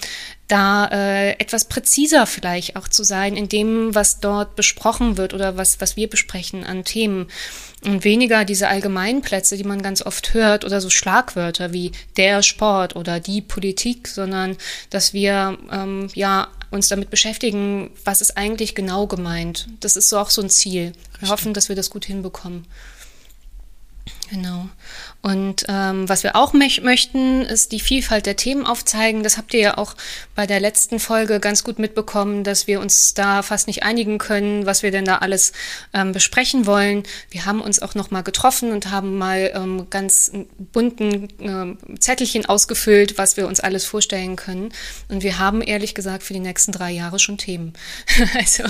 da 0.51 0.87
äh, 0.91 1.31
etwas 1.39 1.65
präziser 1.65 2.25
vielleicht 2.25 2.75
auch 2.75 2.89
zu 2.89 3.03
sein 3.03 3.37
in 3.37 3.47
dem, 3.47 3.95
was 3.95 4.19
dort 4.19 4.55
besprochen 4.57 5.15
wird 5.15 5.33
oder 5.33 5.55
was, 5.55 5.79
was 5.79 5.95
wir 5.95 6.09
besprechen 6.09 6.65
an 6.65 6.83
Themen. 6.83 7.27
Und 7.85 8.03
weniger 8.03 8.43
diese 8.43 8.67
allgemeinen 8.67 9.21
Plätze, 9.21 9.57
die 9.57 9.63
man 9.63 9.81
ganz 9.81 10.01
oft 10.01 10.33
hört, 10.33 10.65
oder 10.65 10.81
so 10.81 10.89
Schlagwörter 10.89 11.71
wie 11.71 11.93
der 12.17 12.43
Sport 12.43 12.95
oder 12.95 13.19
die 13.19 13.41
Politik, 13.41 14.07
sondern 14.07 14.57
dass 14.89 15.13
wir 15.13 15.57
ähm, 15.71 16.09
ja 16.13 16.49
uns 16.69 16.89
damit 16.89 17.09
beschäftigen, 17.09 17.91
was 18.03 18.21
ist 18.21 18.37
eigentlich 18.37 18.75
genau 18.75 19.07
gemeint. 19.07 19.67
Das 19.79 19.95
ist 19.95 20.09
so 20.09 20.19
auch 20.19 20.29
so 20.29 20.41
ein 20.41 20.49
Ziel. 20.49 20.91
Wir 21.19 21.29
hoffen, 21.29 21.53
dass 21.53 21.69
wir 21.69 21.75
das 21.75 21.89
gut 21.89 22.05
hinbekommen. 22.05 22.65
Genau. 24.31 24.69
Und 25.21 25.65
ähm, 25.67 26.07
was 26.07 26.23
wir 26.23 26.37
auch 26.37 26.53
möch 26.53 26.81
möchten, 26.81 27.41
ist 27.41 27.73
die 27.73 27.81
Vielfalt 27.81 28.25
der 28.25 28.37
Themen 28.37 28.65
aufzeigen. 28.65 29.23
Das 29.23 29.37
habt 29.37 29.53
ihr 29.53 29.59
ja 29.59 29.77
auch 29.77 29.95
bei 30.35 30.47
der 30.47 30.61
letzten 30.61 30.99
Folge 30.99 31.41
ganz 31.41 31.65
gut 31.65 31.79
mitbekommen, 31.79 32.45
dass 32.45 32.65
wir 32.65 32.79
uns 32.79 33.13
da 33.13 33.43
fast 33.43 33.67
nicht 33.67 33.83
einigen 33.83 34.19
können, 34.19 34.65
was 34.65 34.83
wir 34.83 34.91
denn 34.91 35.03
da 35.03 35.17
alles 35.17 35.51
ähm, 35.93 36.13
besprechen 36.13 36.65
wollen. 36.65 37.03
Wir 37.29 37.45
haben 37.45 37.61
uns 37.61 37.81
auch 37.81 37.93
noch 37.93 38.09
mal 38.09 38.21
getroffen 38.21 38.71
und 38.71 38.89
haben 38.89 39.17
mal 39.17 39.51
ähm, 39.53 39.87
ganz 39.89 40.31
bunten 40.57 41.27
äh, 41.91 41.99
Zettelchen 41.99 42.45
ausgefüllt, 42.45 43.17
was 43.17 43.35
wir 43.35 43.47
uns 43.47 43.59
alles 43.59 43.85
vorstellen 43.85 44.37
können. 44.37 44.69
Und 45.09 45.23
wir 45.23 45.39
haben 45.39 45.61
ehrlich 45.61 45.93
gesagt 45.93 46.23
für 46.23 46.33
die 46.33 46.39
nächsten 46.39 46.71
drei 46.71 46.91
Jahre 46.91 47.19
schon 47.19 47.37
Themen. 47.37 47.73
also 48.35 48.63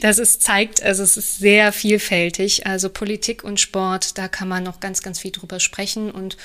das 0.00 0.18
ist, 0.18 0.42
zeigt, 0.42 0.82
also 0.82 1.04
es 1.04 1.16
ist 1.16 1.38
sehr 1.38 1.72
vielfältig. 1.72 2.66
Also 2.66 2.88
Politik 2.88 3.44
und 3.44 3.60
Sport, 3.60 4.18
da 4.18 4.28
kann 4.28 4.48
man 4.48 4.64
noch 4.64 4.80
ganz, 4.80 5.03
ganz 5.04 5.20
viel 5.20 5.30
drüber 5.30 5.60
sprechen 5.60 6.10
und 6.10 6.36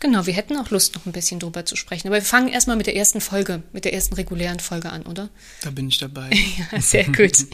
Genau, 0.00 0.26
wir 0.26 0.34
hätten 0.34 0.56
auch 0.56 0.70
Lust, 0.70 0.94
noch 0.94 1.06
ein 1.06 1.12
bisschen 1.12 1.40
drüber 1.40 1.64
zu 1.64 1.74
sprechen. 1.74 2.06
Aber 2.08 2.16
wir 2.16 2.22
fangen 2.22 2.48
erstmal 2.48 2.76
mit 2.76 2.86
der 2.86 2.94
ersten 2.94 3.20
Folge, 3.20 3.62
mit 3.72 3.84
der 3.84 3.92
ersten 3.92 4.14
regulären 4.14 4.60
Folge 4.60 4.90
an, 4.90 5.02
oder? 5.02 5.28
Da 5.62 5.70
bin 5.70 5.88
ich 5.88 5.98
dabei. 5.98 6.30
ja, 6.72 6.80
sehr 6.80 7.04
gut. 7.04 7.46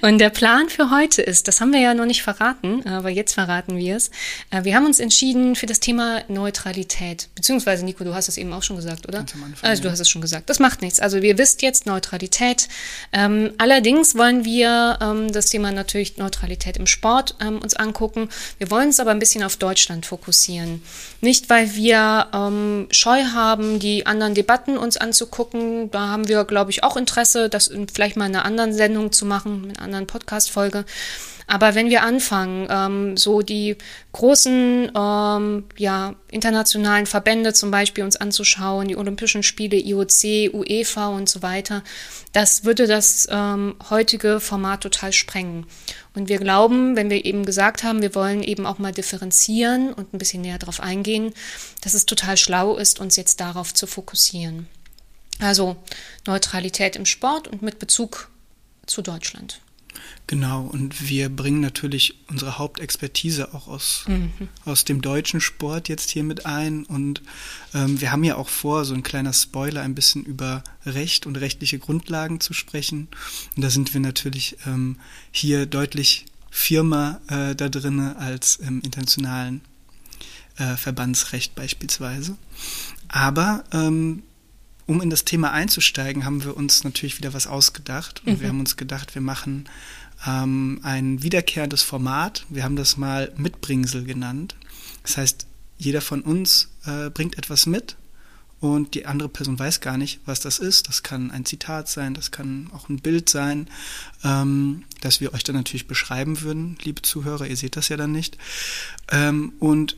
Und 0.00 0.18
der 0.18 0.30
Plan 0.30 0.68
für 0.68 0.90
heute 0.90 1.22
ist, 1.22 1.46
das 1.46 1.60
haben 1.60 1.72
wir 1.72 1.80
ja 1.80 1.94
noch 1.94 2.06
nicht 2.06 2.22
verraten, 2.22 2.84
aber 2.86 3.08
jetzt 3.08 3.34
verraten 3.34 3.76
wir 3.76 3.96
es. 3.96 4.10
Äh, 4.50 4.64
wir 4.64 4.74
haben 4.74 4.86
uns 4.86 4.98
entschieden 4.98 5.54
für 5.54 5.66
das 5.66 5.78
Thema 5.78 6.22
Neutralität. 6.28 7.28
Beziehungsweise, 7.36 7.84
Nico, 7.84 8.02
du 8.02 8.14
hast 8.14 8.28
es 8.28 8.36
eben 8.36 8.52
auch 8.52 8.64
schon 8.64 8.76
gesagt, 8.76 9.06
oder? 9.06 9.20
Anfang, 9.20 9.54
also, 9.62 9.82
du 9.84 9.90
hast 9.90 10.00
es 10.00 10.08
schon 10.08 10.22
gesagt. 10.22 10.50
Das 10.50 10.58
macht 10.58 10.82
nichts. 10.82 10.98
Also, 10.98 11.22
wir 11.22 11.38
wisst 11.38 11.62
jetzt 11.62 11.86
Neutralität. 11.86 12.68
Ähm, 13.12 13.52
allerdings 13.58 14.16
wollen 14.16 14.44
wir 14.44 14.98
ähm, 15.00 15.32
das 15.32 15.46
Thema 15.46 15.70
natürlich 15.70 16.16
Neutralität 16.16 16.76
im 16.76 16.88
Sport 16.88 17.36
ähm, 17.40 17.60
uns 17.60 17.74
angucken. 17.74 18.28
Wir 18.58 18.70
wollen 18.70 18.88
uns 18.88 18.98
aber 18.98 19.12
ein 19.12 19.20
bisschen 19.20 19.44
auf 19.44 19.56
Deutschland 19.56 20.01
fokussieren. 20.06 20.82
Nicht, 21.20 21.50
weil 21.50 21.74
wir 21.74 22.28
ähm, 22.32 22.88
Scheu 22.90 23.24
haben, 23.32 23.78
die 23.78 24.06
anderen 24.06 24.34
Debatten 24.34 24.76
uns 24.76 24.96
anzugucken. 24.96 25.90
Da 25.90 26.08
haben 26.08 26.28
wir, 26.28 26.44
glaube 26.44 26.70
ich, 26.70 26.84
auch 26.84 26.96
Interesse, 26.96 27.48
das 27.48 27.70
vielleicht 27.92 28.16
mal 28.16 28.26
in 28.26 28.36
einer 28.36 28.44
anderen 28.44 28.72
Sendung 28.72 29.12
zu 29.12 29.26
machen, 29.26 29.64
in 29.64 29.70
einer 29.70 29.82
anderen 29.82 30.06
Podcast-Folge. 30.06 30.84
Aber 31.46 31.74
wenn 31.74 31.90
wir 31.90 32.02
anfangen, 32.02 32.66
ähm, 32.70 33.16
so 33.16 33.42
die 33.42 33.76
großen 34.12 34.92
ähm, 34.94 35.64
ja, 35.76 36.14
internationalen 36.30 37.06
Verbände 37.06 37.52
zum 37.52 37.70
Beispiel 37.70 38.04
uns 38.04 38.16
anzuschauen, 38.16 38.88
die 38.88 38.96
Olympischen 38.96 39.42
Spiele, 39.42 39.76
IOC, 39.76 40.54
UEFA 40.54 41.08
und 41.08 41.28
so 41.28 41.42
weiter, 41.42 41.82
das 42.32 42.64
würde 42.64 42.86
das 42.86 43.28
ähm, 43.30 43.74
heutige 43.90 44.40
Format 44.40 44.82
total 44.82 45.12
sprengen. 45.12 45.66
Und 46.14 46.28
wir 46.28 46.38
glauben, 46.38 46.94
wenn 46.94 47.08
wir 47.08 47.24
eben 47.24 47.46
gesagt 47.46 47.84
haben, 47.84 48.02
wir 48.02 48.14
wollen 48.14 48.42
eben 48.42 48.66
auch 48.66 48.78
mal 48.78 48.92
differenzieren 48.92 49.92
und 49.92 50.12
ein 50.12 50.18
bisschen 50.18 50.42
näher 50.42 50.58
darauf 50.58 50.80
eingehen, 50.80 51.32
dass 51.80 51.94
es 51.94 52.04
total 52.04 52.36
schlau 52.36 52.76
ist, 52.76 53.00
uns 53.00 53.16
jetzt 53.16 53.40
darauf 53.40 53.72
zu 53.72 53.86
fokussieren. 53.86 54.68
Also 55.38 55.76
Neutralität 56.26 56.96
im 56.96 57.06
Sport 57.06 57.48
und 57.48 57.62
mit 57.62 57.78
Bezug 57.78 58.30
zu 58.86 59.02
Deutschland. 59.02 59.60
Genau, 60.26 60.62
und 60.62 61.08
wir 61.08 61.28
bringen 61.28 61.60
natürlich 61.60 62.16
unsere 62.28 62.58
Hauptexpertise 62.58 63.52
auch 63.54 63.68
aus, 63.68 64.04
mhm. 64.06 64.32
aus 64.64 64.84
dem 64.84 65.02
deutschen 65.02 65.40
Sport 65.40 65.88
jetzt 65.88 66.10
hier 66.10 66.22
mit 66.22 66.46
ein. 66.46 66.84
Und 66.84 67.22
ähm, 67.74 68.00
wir 68.00 68.12
haben 68.12 68.24
ja 68.24 68.36
auch 68.36 68.48
vor, 68.48 68.84
so 68.84 68.94
ein 68.94 69.02
kleiner 69.02 69.32
Spoiler, 69.32 69.82
ein 69.82 69.94
bisschen 69.94 70.24
über 70.24 70.64
Recht 70.86 71.26
und 71.26 71.36
rechtliche 71.36 71.78
Grundlagen 71.78 72.40
zu 72.40 72.54
sprechen. 72.54 73.08
Und 73.56 73.62
da 73.62 73.70
sind 73.70 73.92
wir 73.94 74.00
natürlich 74.00 74.56
ähm, 74.66 74.96
hier 75.32 75.66
deutlich 75.66 76.26
firmer 76.50 77.20
äh, 77.28 77.54
da 77.54 77.68
drinne 77.68 78.16
als 78.16 78.56
im 78.56 78.80
internationalen 78.82 79.62
äh, 80.56 80.76
Verbandsrecht 80.76 81.54
beispielsweise. 81.54 82.36
Aber 83.08 83.64
ähm, 83.72 84.22
um 84.86 85.00
in 85.00 85.10
das 85.10 85.24
Thema 85.24 85.52
einzusteigen, 85.52 86.24
haben 86.24 86.44
wir 86.44 86.56
uns 86.56 86.84
natürlich 86.84 87.18
wieder 87.18 87.34
was 87.34 87.46
ausgedacht. 87.46 88.22
Und 88.26 88.34
mhm. 88.34 88.40
wir 88.40 88.48
haben 88.48 88.60
uns 88.60 88.76
gedacht, 88.76 89.14
wir 89.14 89.22
machen 89.22 89.68
ähm, 90.26 90.80
ein 90.82 91.22
wiederkehrendes 91.22 91.82
Format. 91.82 92.46
Wir 92.48 92.64
haben 92.64 92.76
das 92.76 92.96
mal 92.96 93.32
Mitbringsel 93.36 94.04
genannt. 94.04 94.56
Das 95.02 95.16
heißt, 95.16 95.46
jeder 95.78 96.00
von 96.00 96.22
uns 96.22 96.68
äh, 96.86 97.10
bringt 97.10 97.38
etwas 97.38 97.66
mit 97.66 97.96
und 98.62 98.94
die 98.94 99.06
andere 99.06 99.28
Person 99.28 99.58
weiß 99.58 99.80
gar 99.80 99.96
nicht, 99.96 100.20
was 100.24 100.38
das 100.38 100.60
ist. 100.60 100.88
Das 100.88 101.02
kann 101.02 101.32
ein 101.32 101.44
Zitat 101.44 101.88
sein, 101.88 102.14
das 102.14 102.30
kann 102.30 102.70
auch 102.72 102.88
ein 102.88 103.00
Bild 103.00 103.28
sein, 103.28 103.68
ähm, 104.22 104.84
das 105.00 105.20
wir 105.20 105.34
euch 105.34 105.42
dann 105.42 105.56
natürlich 105.56 105.88
beschreiben 105.88 106.42
würden, 106.42 106.78
liebe 106.82 107.02
Zuhörer. 107.02 107.48
Ihr 107.48 107.56
seht 107.56 107.74
das 107.74 107.88
ja 107.88 107.96
dann 107.96 108.12
nicht. 108.12 108.38
Ähm, 109.10 109.54
und 109.58 109.96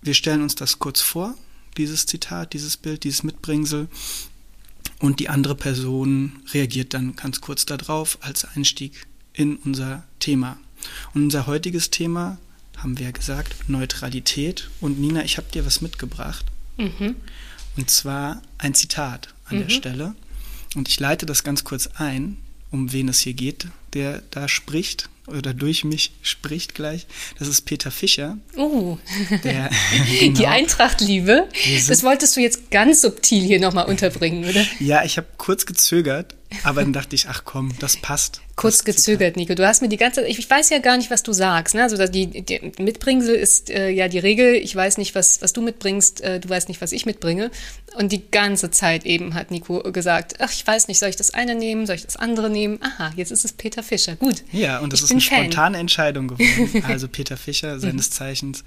wir 0.00 0.14
stellen 0.14 0.42
uns 0.42 0.54
das 0.54 0.78
kurz 0.78 1.00
vor, 1.00 1.34
dieses 1.76 2.06
Zitat, 2.06 2.52
dieses 2.52 2.76
Bild, 2.76 3.04
dieses 3.04 3.22
Mitbringsel. 3.22 3.88
Und 4.98 5.20
die 5.20 5.28
andere 5.28 5.54
Person 5.54 6.40
reagiert 6.52 6.94
dann 6.94 7.16
ganz 7.16 7.40
kurz 7.40 7.66
darauf 7.66 8.18
als 8.20 8.44
Einstieg 8.44 9.06
in 9.32 9.56
unser 9.56 10.04
Thema. 10.20 10.58
Und 11.14 11.24
unser 11.24 11.46
heutiges 11.46 11.90
Thema 11.90 12.38
haben 12.76 12.98
wir 12.98 13.06
ja 13.06 13.12
gesagt, 13.12 13.68
Neutralität. 13.68 14.70
Und 14.80 15.00
Nina, 15.00 15.24
ich 15.24 15.36
habe 15.36 15.50
dir 15.52 15.66
was 15.66 15.80
mitgebracht. 15.80 16.46
Mhm. 16.76 17.16
Und 17.76 17.90
zwar 17.90 18.42
ein 18.58 18.74
Zitat 18.74 19.34
an 19.46 19.56
mhm. 19.56 19.60
der 19.62 19.70
Stelle. 19.70 20.14
Und 20.74 20.88
ich 20.88 20.98
leite 21.00 21.26
das 21.26 21.44
ganz 21.44 21.64
kurz 21.64 21.88
ein, 21.94 22.38
um 22.70 22.92
wen 22.92 23.08
es 23.08 23.20
hier 23.20 23.34
geht, 23.34 23.68
der 23.92 24.22
da 24.30 24.48
spricht 24.48 25.08
oder 25.26 25.54
durch 25.54 25.84
mich 25.84 26.12
spricht 26.22 26.74
gleich. 26.74 27.06
Das 27.38 27.48
ist 27.48 27.62
Peter 27.62 27.90
Fischer. 27.90 28.38
Oh, 28.56 28.98
der, 29.44 29.70
genau, 30.20 30.38
die 30.38 30.46
Eintracht-Liebe. 30.46 31.48
Das 31.88 32.02
wolltest 32.02 32.36
du 32.36 32.40
jetzt 32.40 32.70
ganz 32.70 33.02
subtil 33.02 33.42
hier 33.42 33.60
nochmal 33.60 33.86
unterbringen, 33.86 34.44
oder? 34.48 34.64
Ja, 34.80 35.04
ich 35.04 35.16
habe 35.16 35.28
kurz 35.38 35.66
gezögert, 35.66 36.34
aber 36.64 36.82
dann 36.82 36.92
dachte 36.92 37.14
ich, 37.14 37.28
ach 37.28 37.42
komm, 37.44 37.72
das 37.78 37.96
passt. 37.96 38.40
Kurz 38.62 38.84
gezögert, 38.84 39.34
Nico. 39.34 39.56
Du 39.56 39.66
hast 39.66 39.82
mir 39.82 39.88
die 39.88 39.96
ganze 39.96 40.20
Zeit, 40.20 40.30
ich 40.30 40.48
weiß 40.48 40.70
ja 40.70 40.78
gar 40.78 40.96
nicht, 40.96 41.10
was 41.10 41.24
du 41.24 41.32
sagst. 41.32 41.74
Ne? 41.74 41.82
Also 41.82 41.96
die, 42.06 42.28
die 42.28 42.72
Mitbringsel 42.78 43.34
ist 43.34 43.70
äh, 43.70 43.88
ja 43.88 44.06
die 44.06 44.20
Regel. 44.20 44.54
Ich 44.54 44.76
weiß 44.76 44.98
nicht, 44.98 45.16
was, 45.16 45.42
was 45.42 45.52
du 45.52 45.62
mitbringst. 45.62 46.20
Äh, 46.20 46.38
du 46.38 46.48
weißt 46.48 46.68
nicht, 46.68 46.80
was 46.80 46.92
ich 46.92 47.04
mitbringe. 47.04 47.50
Und 47.96 48.12
die 48.12 48.30
ganze 48.30 48.70
Zeit 48.70 49.04
eben 49.04 49.34
hat 49.34 49.50
Nico 49.50 49.82
gesagt, 49.90 50.36
ach, 50.38 50.52
ich 50.52 50.64
weiß 50.64 50.86
nicht, 50.86 51.00
soll 51.00 51.08
ich 51.08 51.16
das 51.16 51.34
eine 51.34 51.56
nehmen, 51.56 51.86
soll 51.86 51.96
ich 51.96 52.04
das 52.04 52.16
andere 52.16 52.50
nehmen? 52.50 52.78
Aha, 52.80 53.12
jetzt 53.16 53.32
ist 53.32 53.44
es 53.44 53.52
Peter 53.52 53.82
Fischer. 53.82 54.14
Gut. 54.14 54.44
Ja, 54.52 54.78
und 54.78 54.92
das 54.92 55.00
ich 55.00 55.06
ist 55.06 55.10
eine 55.10 55.20
Fan. 55.22 55.38
spontane 55.38 55.78
Entscheidung 55.78 56.28
geworden. 56.28 56.84
Also 56.86 57.08
Peter 57.08 57.36
Fischer, 57.36 57.80
seines 57.80 58.10
mhm. 58.10 58.12
Zeichens 58.12 58.62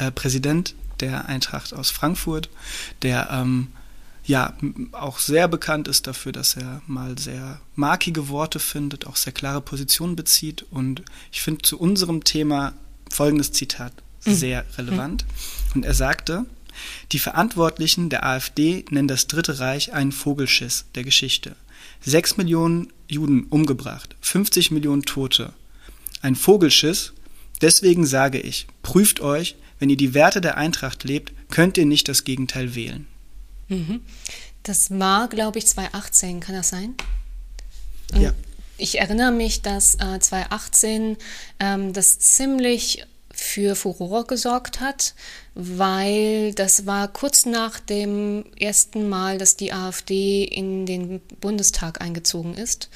äh, 0.00 0.10
Präsident 0.10 0.74
der 0.98 1.26
Eintracht 1.28 1.72
aus 1.74 1.92
Frankfurt, 1.92 2.50
der 3.02 3.28
ähm, 3.30 3.68
ja 4.28 4.54
auch 4.92 5.18
sehr 5.18 5.48
bekannt 5.48 5.88
ist 5.88 6.06
dafür, 6.06 6.32
dass 6.32 6.56
er 6.56 6.82
mal 6.86 7.18
sehr 7.18 7.60
markige 7.74 8.28
Worte 8.28 8.58
findet, 8.58 9.06
auch 9.06 9.16
sehr 9.16 9.32
klare 9.32 9.60
Positionen 9.60 10.16
bezieht. 10.16 10.64
Und 10.70 11.02
ich 11.32 11.40
finde 11.40 11.62
zu 11.62 11.78
unserem 11.78 12.24
Thema 12.24 12.74
folgendes 13.10 13.52
Zitat 13.52 13.92
mhm. 14.24 14.34
sehr 14.34 14.64
relevant. 14.76 15.24
Und 15.74 15.84
er 15.84 15.94
sagte, 15.94 16.44
die 17.10 17.18
Verantwortlichen 17.18 18.10
der 18.10 18.24
AfD 18.24 18.84
nennen 18.90 19.08
das 19.08 19.26
Dritte 19.26 19.58
Reich 19.58 19.92
einen 19.92 20.12
Vogelschiss 20.12 20.84
der 20.94 21.04
Geschichte. 21.04 21.56
Sechs 22.00 22.36
Millionen 22.36 22.92
Juden 23.08 23.44
umgebracht, 23.44 24.14
50 24.20 24.70
Millionen 24.70 25.02
Tote. 25.02 25.52
Ein 26.20 26.36
Vogelschiss. 26.36 27.14
Deswegen 27.60 28.06
sage 28.06 28.38
ich, 28.38 28.68
prüft 28.82 29.20
euch, 29.20 29.56
wenn 29.78 29.90
ihr 29.90 29.96
die 29.96 30.14
Werte 30.14 30.40
der 30.40 30.56
Eintracht 30.56 31.02
lebt, 31.04 31.32
könnt 31.50 31.78
ihr 31.78 31.86
nicht 31.86 32.08
das 32.08 32.24
Gegenteil 32.24 32.74
wählen. 32.74 33.06
Mhm. 33.68 34.02
Das 34.62 34.90
war, 34.90 35.28
glaube 35.28 35.58
ich, 35.58 35.66
2018, 35.66 36.40
kann 36.40 36.54
das 36.54 36.68
sein? 36.68 36.94
Und 38.12 38.22
ja. 38.22 38.32
Ich 38.76 39.00
erinnere 39.00 39.32
mich, 39.32 39.62
dass 39.62 39.96
äh, 39.96 40.20
2018 40.20 41.16
ähm, 41.58 41.92
das 41.92 42.18
ziemlich 42.20 43.04
für 43.32 43.76
Furore 43.76 44.24
gesorgt 44.24 44.80
hat, 44.80 45.14
weil 45.54 46.52
das 46.54 46.86
war 46.86 47.08
kurz 47.08 47.46
nach 47.46 47.80
dem 47.80 48.44
ersten 48.58 49.08
Mal, 49.08 49.38
dass 49.38 49.56
die 49.56 49.72
AfD 49.72 50.44
in 50.44 50.86
den 50.86 51.20
Bundestag 51.40 52.00
eingezogen 52.00 52.54
ist. 52.54 52.88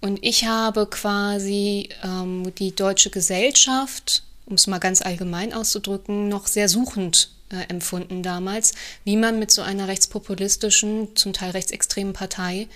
Und 0.00 0.18
ich 0.22 0.46
habe 0.46 0.86
quasi 0.86 1.88
ähm, 2.02 2.52
die 2.58 2.74
deutsche 2.74 3.10
Gesellschaft, 3.10 4.24
um 4.46 4.54
es 4.54 4.66
mal 4.66 4.78
ganz 4.78 5.02
allgemein 5.02 5.52
auszudrücken, 5.52 6.28
noch 6.28 6.48
sehr 6.48 6.68
suchend 6.68 7.30
äh, 7.52 7.68
empfunden 7.68 8.22
damals, 8.22 8.72
wie 9.04 9.16
man 9.16 9.38
mit 9.38 9.50
so 9.50 9.62
einer 9.62 9.88
rechtspopulistischen, 9.88 11.14
zum 11.16 11.32
Teil 11.32 11.50
rechtsextremen 11.50 12.12
Partei 12.12 12.68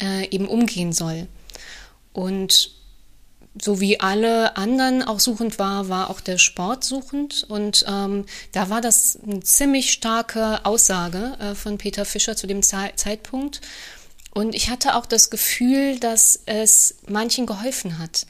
äh, 0.00 0.28
eben 0.30 0.48
umgehen 0.48 0.92
soll. 0.92 1.28
Und 2.12 2.70
so 3.60 3.80
wie 3.80 4.00
alle 4.00 4.56
anderen 4.56 5.02
auch 5.02 5.20
suchend 5.20 5.58
war, 5.58 5.88
war 5.88 6.10
auch 6.10 6.20
der 6.20 6.38
Sport 6.38 6.84
suchend. 6.84 7.44
Und 7.48 7.84
ähm, 7.88 8.24
da 8.52 8.70
war 8.70 8.80
das 8.80 9.18
eine 9.22 9.40
ziemlich 9.40 9.92
starke 9.92 10.64
Aussage 10.64 11.36
äh, 11.38 11.54
von 11.54 11.78
Peter 11.78 12.04
Fischer 12.04 12.36
zu 12.36 12.46
dem 12.46 12.62
Ze 12.62 12.92
Zeitpunkt. 12.96 13.60
Und 14.34 14.54
ich 14.54 14.70
hatte 14.70 14.96
auch 14.96 15.04
das 15.04 15.28
Gefühl, 15.28 15.98
dass 15.98 16.40
es 16.46 16.96
manchen 17.06 17.44
geholfen 17.44 17.98
hat 17.98 18.26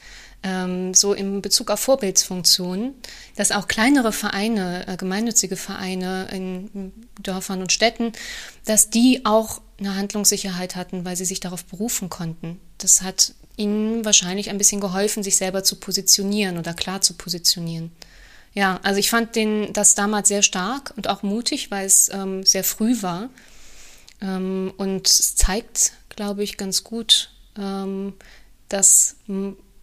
so 0.93 1.13
in 1.13 1.41
Bezug 1.41 1.71
auf 1.71 1.79
Vorbildsfunktionen, 1.79 2.95
dass 3.35 3.51
auch 3.51 3.67
kleinere 3.67 4.11
Vereine, 4.11 4.87
äh, 4.87 4.97
gemeinnützige 4.97 5.55
Vereine 5.55 6.27
in 6.31 6.91
Dörfern 7.21 7.61
und 7.61 7.71
Städten, 7.71 8.11
dass 8.65 8.89
die 8.89 9.25
auch 9.25 9.61
eine 9.79 9.95
Handlungssicherheit 9.95 10.75
hatten, 10.75 11.05
weil 11.05 11.15
sie 11.15 11.25
sich 11.25 11.39
darauf 11.39 11.63
berufen 11.65 12.09
konnten. 12.09 12.59
Das 12.77 13.01
hat 13.01 13.33
ihnen 13.55 14.03
wahrscheinlich 14.03 14.49
ein 14.49 14.57
bisschen 14.57 14.81
geholfen, 14.81 15.23
sich 15.23 15.37
selber 15.37 15.63
zu 15.63 15.77
positionieren 15.77 16.57
oder 16.57 16.73
klar 16.73 17.01
zu 17.01 17.13
positionieren. 17.13 17.91
Ja, 18.53 18.79
also 18.83 18.99
ich 18.99 19.09
fand 19.09 19.35
den, 19.35 19.73
das 19.73 19.95
damals 19.95 20.27
sehr 20.27 20.43
stark 20.43 20.93
und 20.95 21.07
auch 21.07 21.23
mutig, 21.23 21.71
weil 21.71 21.85
es 21.85 22.09
ähm, 22.09 22.45
sehr 22.45 22.63
früh 22.63 23.01
war. 23.01 23.29
Ähm, 24.21 24.73
und 24.77 25.07
es 25.07 25.35
zeigt, 25.35 25.93
glaube 26.09 26.43
ich, 26.43 26.57
ganz 26.57 26.83
gut, 26.83 27.31
ähm, 27.57 28.13
dass 28.69 29.15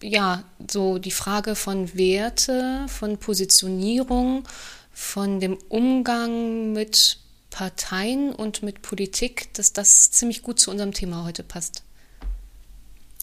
ja, 0.02 0.44
so 0.70 0.98
die 0.98 1.10
Frage 1.10 1.54
von 1.54 1.94
Werte, 1.94 2.86
von 2.88 3.18
Positionierung, 3.18 4.44
von 4.92 5.40
dem 5.40 5.58
Umgang 5.68 6.72
mit 6.72 7.18
Parteien 7.50 8.32
und 8.32 8.62
mit 8.62 8.82
Politik, 8.82 9.52
dass 9.54 9.72
das 9.72 10.10
ziemlich 10.10 10.42
gut 10.42 10.60
zu 10.60 10.70
unserem 10.70 10.92
Thema 10.92 11.24
heute 11.24 11.42
passt. 11.42 11.82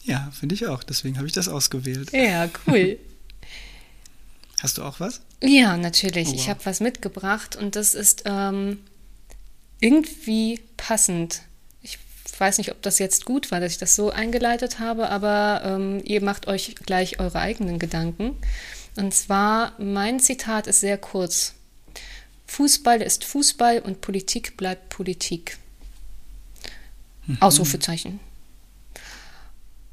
Ja, 0.04 0.32
finde 0.32 0.56
ich 0.56 0.68
auch. 0.68 0.84
Deswegen 0.84 1.18
habe 1.18 1.28
ich 1.28 1.34
das 1.34 1.50
ausgewählt. 1.50 2.12
Ja, 2.14 2.50
cool. 2.68 2.98
Hast 4.62 4.78
du 4.78 4.84
auch 4.84 5.00
was? 5.00 5.22
Ja, 5.42 5.78
natürlich. 5.78 6.30
Oh, 6.30 6.32
wow. 6.32 6.40
Ich 6.40 6.50
habe 6.50 6.66
was 6.66 6.80
mitgebracht 6.80 7.56
und 7.56 7.76
das 7.76 7.94
ist 7.94 8.24
ähm, 8.26 8.80
irgendwie 9.80 10.62
passend 10.78 11.42
weiß 12.40 12.58
nicht, 12.58 12.72
ob 12.72 12.82
das 12.82 13.00
jetzt 13.00 13.26
gut 13.26 13.52
war, 13.52 13.60
dass 13.60 13.72
ich 13.72 13.78
das 13.78 13.96
so 13.96 14.12
eingeleitet 14.12 14.80
habe, 14.80 15.10
aber 15.10 15.62
ähm, 15.66 16.02
ihr 16.04 16.22
macht 16.22 16.48
euch 16.48 16.76
gleich 16.86 17.20
eure 17.20 17.40
eigenen 17.40 17.80
Gedanken. 17.80 18.36
Und 18.96 19.14
zwar, 19.14 19.74
mein 19.80 20.20
Zitat 20.20 20.68
ist 20.68 20.80
sehr 20.82 20.98
kurz. 20.98 21.54
Fußball 22.48 23.02
ist 23.02 23.26
Fußball 23.26 23.80
und 23.80 24.02
Politik 24.02 24.58
bleibt 24.58 24.90
Politik. 24.90 25.58
Mhm. 27.28 27.38
Ausrufezeichen. 27.42 28.20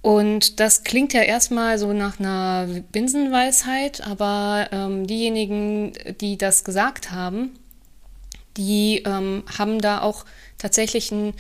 Und 0.03 0.61
das 0.61 0.85
klingt 0.85 1.15
ja 1.15 1.23
erstmal 1.23 1.79
so 1.79 1.93
nach 1.95 2.21
einer 2.21 2.67
Binsenweisheit, 2.93 4.07
aber 4.07 4.69
ähm, 4.71 5.07
diejenigen, 5.07 5.95
die 6.21 6.37
das 6.37 6.63
gesagt 6.63 7.11
haben, 7.11 7.59
die 8.59 9.03
ähm, 9.07 9.45
haben 9.59 9.81
da 9.81 10.03
auch 10.03 10.27
tatsächlich 10.59 11.11
ein, 11.11 11.33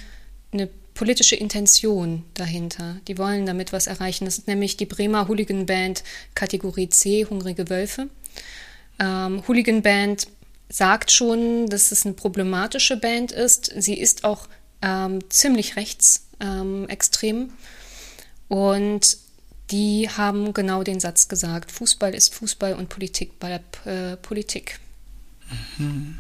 eine 0.53 0.71
politische 0.95 1.37
Intention 1.37 2.25
dahinter. 2.35 2.97
Die 3.09 3.19
wollen 3.19 3.47
damit 3.47 3.73
was 3.73 3.87
erreichen. 3.87 4.25
Das 4.25 4.39
ist 4.39 4.47
nämlich 4.49 4.77
die 4.77 4.87
Bremer 4.87 5.29
Hooligan 5.29 5.67
Band 5.67 6.05
Kategorie 6.35 6.89
C, 6.89 7.27
Hungrige 7.29 7.69
Wölfe. 7.69 8.09
Ähm, 8.99 9.43
Hooligan 9.47 9.83
Band 9.83 10.29
sagt 10.69 11.11
schon, 11.11 11.69
dass 11.69 11.93
es 11.93 12.07
eine 12.07 12.15
problematische 12.15 12.97
Band 12.97 13.33
ist. 13.33 13.73
Sie 13.77 13.99
ist 13.99 14.25
auch 14.25 14.49
ähm, 14.83 15.19
ziemlich 15.31 15.77
rechtsextrem. 15.77 17.37
Ähm, 17.37 17.53
und 18.49 19.19
die 19.71 20.09
haben 20.09 20.53
genau 20.53 20.83
den 20.83 21.01
Satz 21.01 21.29
gesagt, 21.29 21.73
Fußball 21.73 22.15
ist 22.15 22.35
Fußball 22.35 22.75
und 22.75 22.89
Politik 22.89 23.39
bleibt 23.41 23.85
äh, 23.87 24.17
Politik. 24.17 24.79
Mhm. 25.79 26.19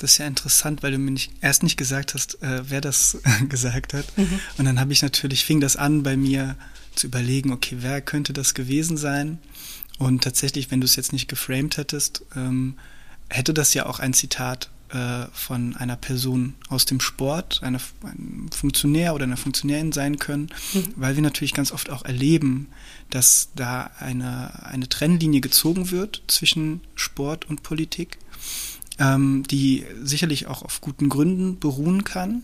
Das 0.00 0.12
ist 0.12 0.18
ja 0.18 0.26
interessant, 0.26 0.82
weil 0.82 0.92
du 0.92 0.98
mir 0.98 1.10
nicht, 1.10 1.30
erst 1.42 1.62
nicht 1.62 1.76
gesagt 1.76 2.14
hast, 2.14 2.42
äh, 2.42 2.62
wer 2.70 2.80
das 2.80 3.18
gesagt 3.50 3.92
hat. 3.92 4.06
Mhm. 4.16 4.40
Und 4.56 4.64
dann 4.64 4.80
habe 4.80 4.94
ich 4.94 5.02
natürlich, 5.02 5.44
fing 5.44 5.60
das 5.60 5.76
an 5.76 6.02
bei 6.02 6.16
mir 6.16 6.56
zu 6.94 7.06
überlegen, 7.06 7.52
okay, 7.52 7.76
wer 7.80 8.00
könnte 8.00 8.32
das 8.32 8.54
gewesen 8.54 8.96
sein? 8.96 9.38
Und 9.98 10.24
tatsächlich, 10.24 10.70
wenn 10.70 10.80
du 10.80 10.86
es 10.86 10.96
jetzt 10.96 11.12
nicht 11.12 11.28
geframed 11.28 11.76
hättest, 11.76 12.22
ähm, 12.34 12.78
hätte 13.28 13.52
das 13.52 13.74
ja 13.74 13.84
auch 13.84 13.98
ein 14.00 14.14
Zitat 14.14 14.70
äh, 14.88 15.26
von 15.34 15.76
einer 15.76 15.96
Person 15.96 16.54
aus 16.70 16.86
dem 16.86 17.00
Sport, 17.00 17.62
einer, 17.62 17.80
einem 18.02 18.50
Funktionär 18.50 19.14
oder 19.14 19.24
einer 19.24 19.36
Funktionärin 19.36 19.92
sein 19.92 20.18
können, 20.18 20.48
mhm. 20.72 20.94
weil 20.96 21.14
wir 21.14 21.22
natürlich 21.22 21.52
ganz 21.52 21.72
oft 21.72 21.90
auch 21.90 22.06
erleben, 22.06 22.68
dass 23.10 23.50
da 23.54 23.90
eine, 23.98 24.64
eine 24.64 24.88
Trennlinie 24.88 25.42
gezogen 25.42 25.90
wird 25.90 26.22
zwischen 26.26 26.80
Sport 26.94 27.50
und 27.50 27.62
Politik 27.62 28.16
ähm, 29.00 29.42
die 29.50 29.84
sicherlich 30.02 30.46
auch 30.46 30.62
auf 30.62 30.80
guten 30.80 31.08
Gründen 31.08 31.58
beruhen 31.58 32.04
kann. 32.04 32.42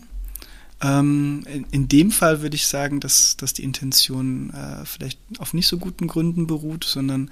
Ähm, 0.81 1.43
in, 1.51 1.65
in, 1.71 1.87
dem 1.87 2.11
Fall 2.11 2.41
würde 2.41 2.55
ich 2.55 2.67
sagen, 2.67 2.99
dass, 2.99 3.37
dass 3.37 3.53
die 3.53 3.63
Intention 3.63 4.51
äh, 4.51 4.85
vielleicht 4.85 5.19
auf 5.39 5.53
nicht 5.53 5.67
so 5.67 5.77
guten 5.77 6.07
Gründen 6.07 6.45
beruht, 6.45 6.83
sondern 6.83 7.31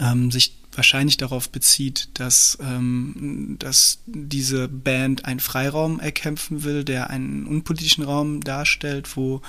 ähm, 0.00 0.30
sich 0.30 0.54
wahrscheinlich 0.72 1.16
darauf 1.16 1.50
bezieht, 1.50 2.08
dass, 2.14 2.56
ähm, 2.60 3.56
dass 3.58 3.98
diese 4.06 4.68
Band 4.68 5.24
einen 5.24 5.40
Freiraum 5.40 5.98
erkämpfen 5.98 6.62
will, 6.62 6.84
der 6.84 7.10
einen 7.10 7.46
unpolitischen 7.46 8.04
Raum 8.04 8.42
darstellt, 8.42 9.16
wo 9.16 9.42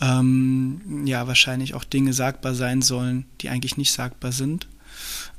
ähm, 0.00 1.04
ja 1.04 1.26
wahrscheinlich 1.26 1.74
auch 1.74 1.84
Dinge 1.84 2.12
sagbar 2.12 2.54
sein 2.54 2.80
sollen, 2.80 3.26
die 3.40 3.48
eigentlich 3.48 3.76
nicht 3.76 3.92
sagbar 3.92 4.30
sind. 4.30 4.68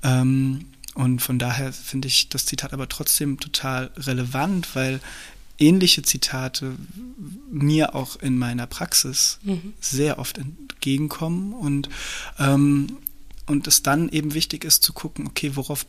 Ähm, 0.03 0.65
und 0.99 1.21
von 1.21 1.39
daher 1.39 1.71
finde 1.71 2.09
ich 2.09 2.27
das 2.27 2.45
Zitat 2.45 2.73
aber 2.73 2.89
trotzdem 2.89 3.39
total 3.39 3.89
relevant, 3.95 4.75
weil 4.75 4.99
ähnliche 5.57 6.01
Zitate 6.01 6.75
mir 7.49 7.95
auch 7.95 8.17
in 8.17 8.37
meiner 8.37 8.67
Praxis 8.67 9.39
mhm. 9.43 9.71
sehr 9.79 10.19
oft 10.19 10.37
entgegenkommen 10.37 11.53
und, 11.53 11.87
ähm, 12.37 12.97
und 13.45 13.65
es 13.67 13.81
dann 13.81 14.09
eben 14.09 14.33
wichtig 14.33 14.65
ist 14.65 14.83
zu 14.83 14.91
gucken, 14.91 15.25
okay, 15.27 15.51
worauf 15.55 15.85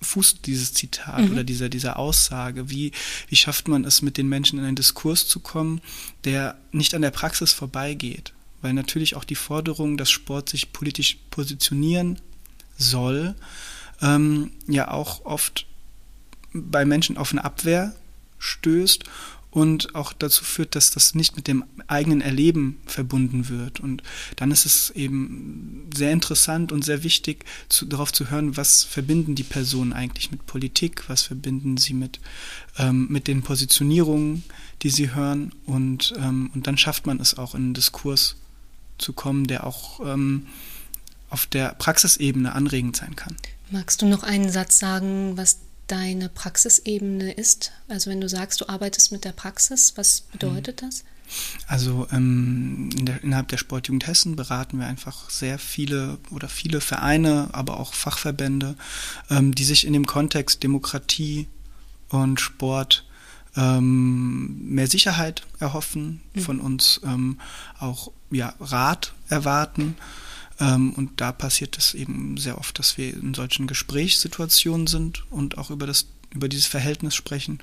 fußt 0.00 0.46
dieses 0.46 0.74
Zitat 0.74 1.22
mhm. 1.22 1.32
oder 1.32 1.42
dieser, 1.42 1.68
dieser 1.68 1.98
Aussage? 1.98 2.70
Wie, 2.70 2.92
wie 3.28 3.36
schafft 3.36 3.66
man 3.66 3.84
es, 3.84 4.00
mit 4.00 4.16
den 4.16 4.28
Menschen 4.28 4.60
in 4.60 4.64
einen 4.64 4.76
Diskurs 4.76 5.26
zu 5.26 5.40
kommen, 5.40 5.80
der 6.22 6.56
nicht 6.70 6.94
an 6.94 7.02
der 7.02 7.10
Praxis 7.10 7.52
vorbeigeht? 7.52 8.32
Weil 8.62 8.74
natürlich 8.74 9.16
auch 9.16 9.24
die 9.24 9.34
Forderung, 9.34 9.96
dass 9.96 10.08
Sport 10.08 10.50
sich 10.50 10.72
politisch 10.72 11.18
positionieren 11.32 12.20
soll, 12.78 13.34
ähm, 14.02 14.52
ja 14.66 14.90
auch 14.90 15.24
oft 15.24 15.66
bei 16.52 16.84
Menschen 16.84 17.16
auf 17.16 17.32
eine 17.32 17.44
Abwehr 17.44 17.94
stößt 18.38 19.04
und 19.50 19.94
auch 19.94 20.12
dazu 20.12 20.44
führt, 20.44 20.76
dass 20.76 20.92
das 20.92 21.14
nicht 21.14 21.34
mit 21.34 21.48
dem 21.48 21.64
eigenen 21.88 22.20
Erleben 22.20 22.80
verbunden 22.86 23.48
wird. 23.48 23.80
Und 23.80 24.02
dann 24.36 24.52
ist 24.52 24.64
es 24.64 24.90
eben 24.90 25.88
sehr 25.94 26.12
interessant 26.12 26.70
und 26.70 26.84
sehr 26.84 27.02
wichtig, 27.02 27.44
zu, 27.68 27.86
darauf 27.86 28.12
zu 28.12 28.30
hören, 28.30 28.56
was 28.56 28.84
verbinden 28.84 29.34
die 29.34 29.42
Personen 29.42 29.92
eigentlich 29.92 30.30
mit 30.30 30.46
Politik, 30.46 31.08
was 31.08 31.22
verbinden 31.22 31.76
sie 31.78 31.94
mit, 31.94 32.20
ähm, 32.78 33.08
mit 33.10 33.26
den 33.26 33.42
Positionierungen, 33.42 34.44
die 34.82 34.90
sie 34.90 35.14
hören. 35.14 35.52
Und, 35.66 36.14
ähm, 36.16 36.50
und 36.54 36.68
dann 36.68 36.78
schafft 36.78 37.06
man 37.06 37.18
es 37.18 37.36
auch, 37.36 37.54
in 37.54 37.62
einen 37.62 37.74
Diskurs 37.74 38.36
zu 38.98 39.12
kommen, 39.12 39.46
der 39.48 39.66
auch 39.66 40.00
ähm, 40.06 40.46
auf 41.28 41.46
der 41.46 41.74
Praxisebene 41.74 42.52
anregend 42.52 42.96
sein 42.96 43.16
kann. 43.16 43.36
Magst 43.70 44.02
du 44.02 44.06
noch 44.06 44.22
einen 44.22 44.50
Satz 44.50 44.78
sagen, 44.78 45.36
was 45.36 45.60
deine 45.86 46.28
Praxisebene 46.28 47.32
ist? 47.32 47.72
Also 47.88 48.10
wenn 48.10 48.20
du 48.20 48.28
sagst, 48.28 48.60
du 48.60 48.68
arbeitest 48.68 49.12
mit 49.12 49.24
der 49.24 49.32
Praxis, 49.32 49.94
was 49.96 50.22
bedeutet 50.22 50.82
das? 50.82 51.04
Also 51.68 52.08
ähm, 52.10 52.90
in 52.96 53.06
der, 53.06 53.22
innerhalb 53.22 53.48
der 53.48 53.56
Sportjugend 53.56 54.06
Hessen 54.06 54.34
beraten 54.34 54.78
wir 54.78 54.86
einfach 54.86 55.30
sehr 55.30 55.58
viele 55.58 56.18
oder 56.30 56.48
viele 56.48 56.80
Vereine, 56.80 57.48
aber 57.52 57.78
auch 57.78 57.94
Fachverbände, 57.94 58.74
ähm, 59.30 59.54
die 59.54 59.64
sich 59.64 59.86
in 59.86 59.92
dem 59.92 60.06
Kontext 60.06 60.62
Demokratie 60.62 61.46
und 62.08 62.40
Sport 62.40 63.06
ähm, 63.56 64.74
mehr 64.74 64.88
Sicherheit 64.88 65.46
erhoffen, 65.60 66.20
mhm. 66.34 66.40
von 66.40 66.60
uns 66.60 67.00
ähm, 67.04 67.38
auch 67.78 68.10
ja, 68.30 68.54
Rat 68.60 69.12
erwarten. 69.28 69.82
Ähm, 69.82 69.94
und 70.66 71.12
da 71.16 71.32
passiert 71.32 71.78
es 71.78 71.94
eben 71.94 72.36
sehr 72.36 72.58
oft, 72.58 72.78
dass 72.78 72.98
wir 72.98 73.14
in 73.14 73.34
solchen 73.34 73.66
Gesprächssituationen 73.66 74.86
sind 74.86 75.24
und 75.30 75.58
auch 75.58 75.70
über 75.70 75.86
das 75.86 76.06
über 76.32 76.48
dieses 76.48 76.66
Verhältnis 76.66 77.14
sprechen. 77.14 77.58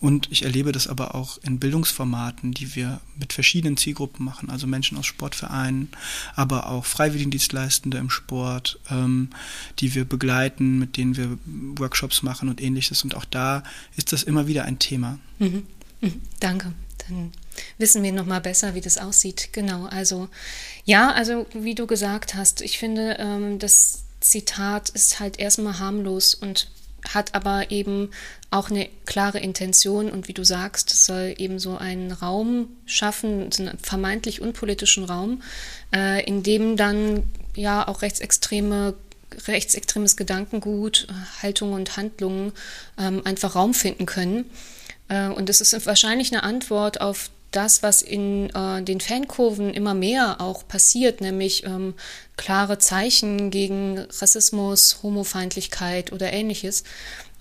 Und 0.00 0.28
ich 0.30 0.42
erlebe 0.42 0.72
das 0.72 0.86
aber 0.86 1.14
auch 1.14 1.38
in 1.42 1.58
Bildungsformaten, 1.58 2.52
die 2.52 2.74
wir 2.74 3.00
mit 3.18 3.32
verschiedenen 3.32 3.76
Zielgruppen 3.76 4.24
machen, 4.24 4.50
also 4.50 4.66
Menschen 4.66 4.98
aus 4.98 5.06
Sportvereinen, 5.06 5.88
aber 6.36 6.68
auch 6.68 6.84
Freiwilligendienstleistende 6.84 7.98
im 7.98 8.10
Sport, 8.10 8.78
ähm, 8.90 9.30
die 9.78 9.94
wir 9.94 10.04
begleiten, 10.04 10.78
mit 10.78 10.96
denen 10.96 11.16
wir 11.16 11.38
Workshops 11.78 12.22
machen 12.22 12.48
und 12.48 12.60
ähnliches. 12.60 13.04
Und 13.04 13.14
auch 13.14 13.24
da 13.24 13.62
ist 13.96 14.12
das 14.12 14.22
immer 14.22 14.46
wieder 14.46 14.64
ein 14.64 14.78
Thema. 14.78 15.18
Mhm. 15.38 15.62
Mhm. 16.00 16.20
Danke. 16.40 16.72
Dann 17.10 17.32
wissen 17.78 18.02
wir 18.02 18.12
noch 18.12 18.26
mal 18.26 18.40
besser, 18.40 18.74
wie 18.74 18.80
das 18.80 18.98
aussieht. 18.98 19.50
Genau, 19.52 19.86
also 19.86 20.28
ja, 20.84 21.12
also 21.12 21.46
wie 21.52 21.74
du 21.74 21.86
gesagt 21.86 22.34
hast, 22.34 22.62
ich 22.62 22.78
finde, 22.78 23.16
ähm, 23.18 23.58
das 23.58 24.04
Zitat 24.20 24.90
ist 24.90 25.20
halt 25.20 25.38
erstmal 25.38 25.78
harmlos 25.78 26.34
und 26.34 26.70
hat 27.08 27.34
aber 27.34 27.70
eben 27.70 28.10
auch 28.50 28.70
eine 28.70 28.88
klare 29.06 29.38
Intention 29.38 30.10
und 30.10 30.28
wie 30.28 30.34
du 30.34 30.44
sagst, 30.44 30.92
es 30.92 31.06
soll 31.06 31.34
eben 31.38 31.58
so 31.58 31.78
einen 31.78 32.12
Raum 32.12 32.68
schaffen, 32.84 33.50
so 33.52 33.62
einen 33.62 33.78
vermeintlich 33.78 34.40
unpolitischen 34.40 35.04
Raum, 35.04 35.42
äh, 35.94 36.24
in 36.24 36.42
dem 36.42 36.76
dann 36.76 37.24
ja 37.54 37.86
auch 37.88 38.02
rechtsextreme 38.02 38.94
rechtsextremes 39.46 40.16
Gedankengut, 40.16 41.06
Haltungen 41.42 41.74
und 41.74 41.96
Handlungen 41.96 42.52
ähm, 42.98 43.22
einfach 43.24 43.54
Raum 43.54 43.74
finden 43.74 44.04
können. 44.04 44.50
Äh, 45.10 45.28
und 45.28 45.50
es 45.50 45.60
ist 45.60 45.86
wahrscheinlich 45.86 46.32
eine 46.32 46.42
Antwort 46.42 47.02
auf 47.02 47.30
das, 47.50 47.82
was 47.82 48.00
in 48.00 48.48
äh, 48.50 48.82
den 48.82 49.00
Fankurven 49.00 49.74
immer 49.74 49.92
mehr 49.92 50.40
auch 50.40 50.66
passiert, 50.66 51.20
nämlich 51.20 51.64
ähm, 51.64 51.94
klare 52.36 52.78
Zeichen 52.78 53.50
gegen 53.50 53.98
Rassismus, 53.98 55.02
Homofeindlichkeit 55.02 56.12
oder 56.12 56.32
ähnliches. 56.32 56.84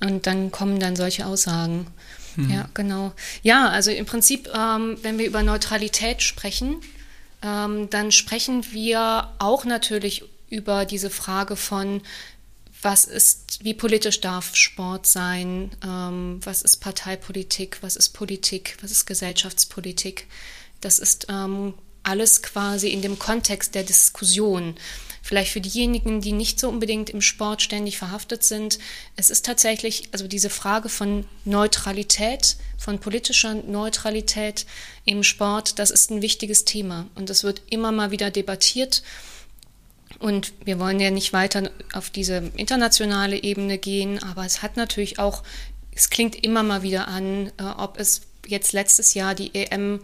Und 0.01 0.25
dann 0.27 0.51
kommen 0.51 0.79
dann 0.79 0.95
solche 0.95 1.25
Aussagen. 1.25 1.88
Mhm. 2.36 2.49
Ja, 2.49 2.69
genau. 2.73 3.12
Ja, 3.43 3.69
also 3.69 3.91
im 3.91 4.05
Prinzip, 4.05 4.49
ähm, 4.55 4.97
wenn 5.03 5.19
wir 5.19 5.27
über 5.27 5.43
Neutralität 5.43 6.23
sprechen, 6.23 6.77
ähm, 7.43 7.89
dann 7.89 8.12
sprechen 8.12 8.65
wir 8.71 9.29
auch 9.38 9.65
natürlich 9.65 10.23
über 10.49 10.86
diese 10.86 11.12
Frage 11.12 11.55
von, 11.55 12.01
was 12.82 13.06
ist, 13.06 13.63
wie 13.63 13.74
politisch 13.74 14.22
darf 14.22 14.56
Sport 14.56 15.06
sein, 15.06 15.72
ähm, 15.86 16.39
was 16.44 16.62
ist 16.62 16.78
Parteipolitik, 16.78 17.80
was 17.82 17.96
ist 17.96 18.10
Politik, 18.10 18.78
was 18.82 18.92
ist 18.92 19.06
Gesellschaftspolitik. 19.06 20.28
Das 20.80 21.00
ist 21.00 21.28
ähm, 21.30 21.74
alles 22.04 22.42
quasi 22.42 22.89
in 22.89 23.02
dem 23.02 23.20
Kontext 23.20 23.76
der 23.76 23.84
Diskussion. 23.84 24.76
Vielleicht 25.22 25.52
für 25.52 25.62
diejenigen, 25.62 26.22
die 26.22 26.32
nicht 26.32 26.60
so 26.60 26.70
unbedingt 26.70 27.10
im 27.10 27.22
Sport 27.22 27.62
ständig 27.62 27.98
verhaftet 27.98 28.44
sind, 28.44 28.80
es 29.18 29.30
ist 29.30 29.46
tatsächlich, 29.46 30.10
also 30.13 30.28
diese 30.28 30.50
Frage 30.50 30.88
von 30.88 31.26
Neutralität, 31.44 32.56
von 32.78 33.00
politischer 33.00 33.54
Neutralität 33.54 34.65
im 35.04 35.24
Sport, 35.24 35.78
das 35.78 35.92
ist 35.92 36.10
ein 36.10 36.22
wichtiges 36.22 36.63
Thema 36.63 37.08
und 37.15 37.30
das 37.30 37.44
wird 37.44 37.62
immer 37.70 37.92
mal 37.92 38.12
wieder 38.12 38.32
debattiert. 38.32 39.04
Und 40.19 40.53
wir 40.65 40.79
wollen 40.79 40.99
ja 40.99 41.12
nicht 41.12 41.32
weiter 41.34 41.71
auf 41.93 42.10
diese 42.10 42.51
internationale 42.58 43.41
Ebene 43.41 43.77
gehen, 43.77 44.21
aber 44.21 44.45
es 44.45 44.62
hat 44.62 44.75
natürlich 44.75 45.17
auch, 45.17 45.43
es 45.95 46.10
klingt 46.10 46.43
immer 46.43 46.62
mal 46.62 46.84
wieder 46.84 47.08
an, 47.08 47.51
äh, 47.58 47.63
ob 47.77 47.97
es 47.99 48.21
jetzt 48.45 48.73
letztes 48.73 49.13
Jahr 49.13 49.34
die 49.34 49.55
EM 49.55 50.01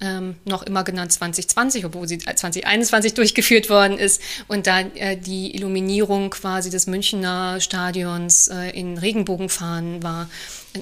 ähm, 0.00 0.36
noch 0.44 0.62
immer 0.62 0.84
genannt 0.84 1.12
2020, 1.12 1.84
obwohl 1.84 2.08
sie 2.08 2.18
2021 2.18 3.14
durchgeführt 3.14 3.70
worden 3.70 3.98
ist 3.98 4.20
und 4.48 4.66
da 4.66 4.80
äh, 4.80 5.16
die 5.16 5.54
Illuminierung 5.54 6.30
quasi 6.30 6.70
des 6.70 6.86
Münchner 6.86 7.60
Stadions 7.60 8.48
äh, 8.48 8.70
in 8.70 8.98
Regenbogenfahnen 8.98 10.02
war. 10.02 10.28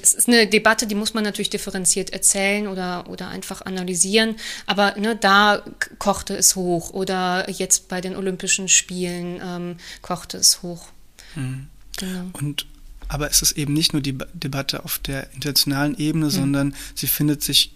Es 0.01 0.13
ist 0.13 0.27
eine 0.27 0.47
Debatte, 0.47 0.87
die 0.87 0.95
muss 0.95 1.13
man 1.13 1.23
natürlich 1.23 1.51
differenziert 1.51 2.09
erzählen 2.11 2.67
oder, 2.67 3.07
oder 3.07 3.27
einfach 3.29 3.61
analysieren, 3.61 4.35
aber 4.65 4.95
ne, 4.97 5.15
da 5.15 5.63
kochte 5.99 6.35
es 6.35 6.55
hoch 6.55 6.91
oder 6.91 7.49
jetzt 7.49 7.87
bei 7.87 8.01
den 8.01 8.15
Olympischen 8.15 8.67
Spielen 8.67 9.39
ähm, 9.43 9.75
kochte 10.01 10.37
es 10.37 10.63
hoch. 10.63 10.87
Mhm. 11.35 11.67
Genau. 11.97 12.25
Und 12.33 12.65
aber 13.09 13.29
es 13.29 13.43
ist 13.43 13.51
eben 13.53 13.73
nicht 13.73 13.93
nur 13.93 14.01
die 14.01 14.17
Debatte 14.33 14.83
auf 14.83 14.97
der 14.97 15.31
internationalen 15.33 15.95
Ebene, 15.99 16.25
mhm. 16.25 16.31
sondern 16.31 16.75
sie 16.95 17.05
findet 17.05 17.43
sich 17.43 17.73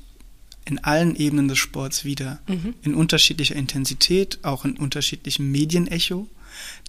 in 0.67 0.83
allen 0.83 1.15
Ebenen 1.15 1.47
des 1.47 1.57
Sports 1.57 2.03
wieder. 2.03 2.39
Mhm. 2.47 2.73
In 2.81 2.93
unterschiedlicher 2.93 3.55
Intensität, 3.55 4.39
auch 4.43 4.65
in 4.65 4.75
unterschiedlichem 4.75 5.49
Medienecho. 5.49 6.27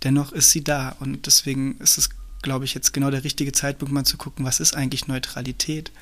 Dennoch 0.03 0.33
ist 0.33 0.51
sie 0.51 0.64
da. 0.64 0.97
Und 0.99 1.27
deswegen 1.27 1.79
ist 1.79 1.97
es, 1.97 2.11
glaube 2.43 2.64
ich, 2.64 2.75
jetzt 2.75 2.93
genau 2.93 3.11
der 3.11 3.23
richtige 3.23 3.53
Zeitpunkt, 3.53 3.95
mal 3.95 4.05
zu 4.05 4.17
gucken, 4.17 4.45
was 4.45 4.59
ist 4.59 4.75
eigentlich 4.75 5.07
Neutralität? 5.07 5.93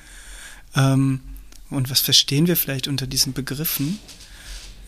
Ähm, 0.75 1.21
und 1.69 1.91
was 1.91 1.99
verstehen 1.99 2.47
wir 2.47 2.57
vielleicht 2.57 2.87
unter 2.87 3.05
diesen 3.05 3.33
Begriffen? 3.33 3.99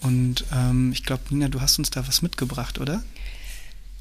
Und 0.01 0.45
ähm, 0.51 0.91
ich 0.91 1.03
glaube, 1.03 1.23
Nina, 1.29 1.47
du 1.47 1.61
hast 1.61 1.77
uns 1.77 1.91
da 1.91 2.07
was 2.07 2.23
mitgebracht, 2.23 2.79
oder? 2.79 3.03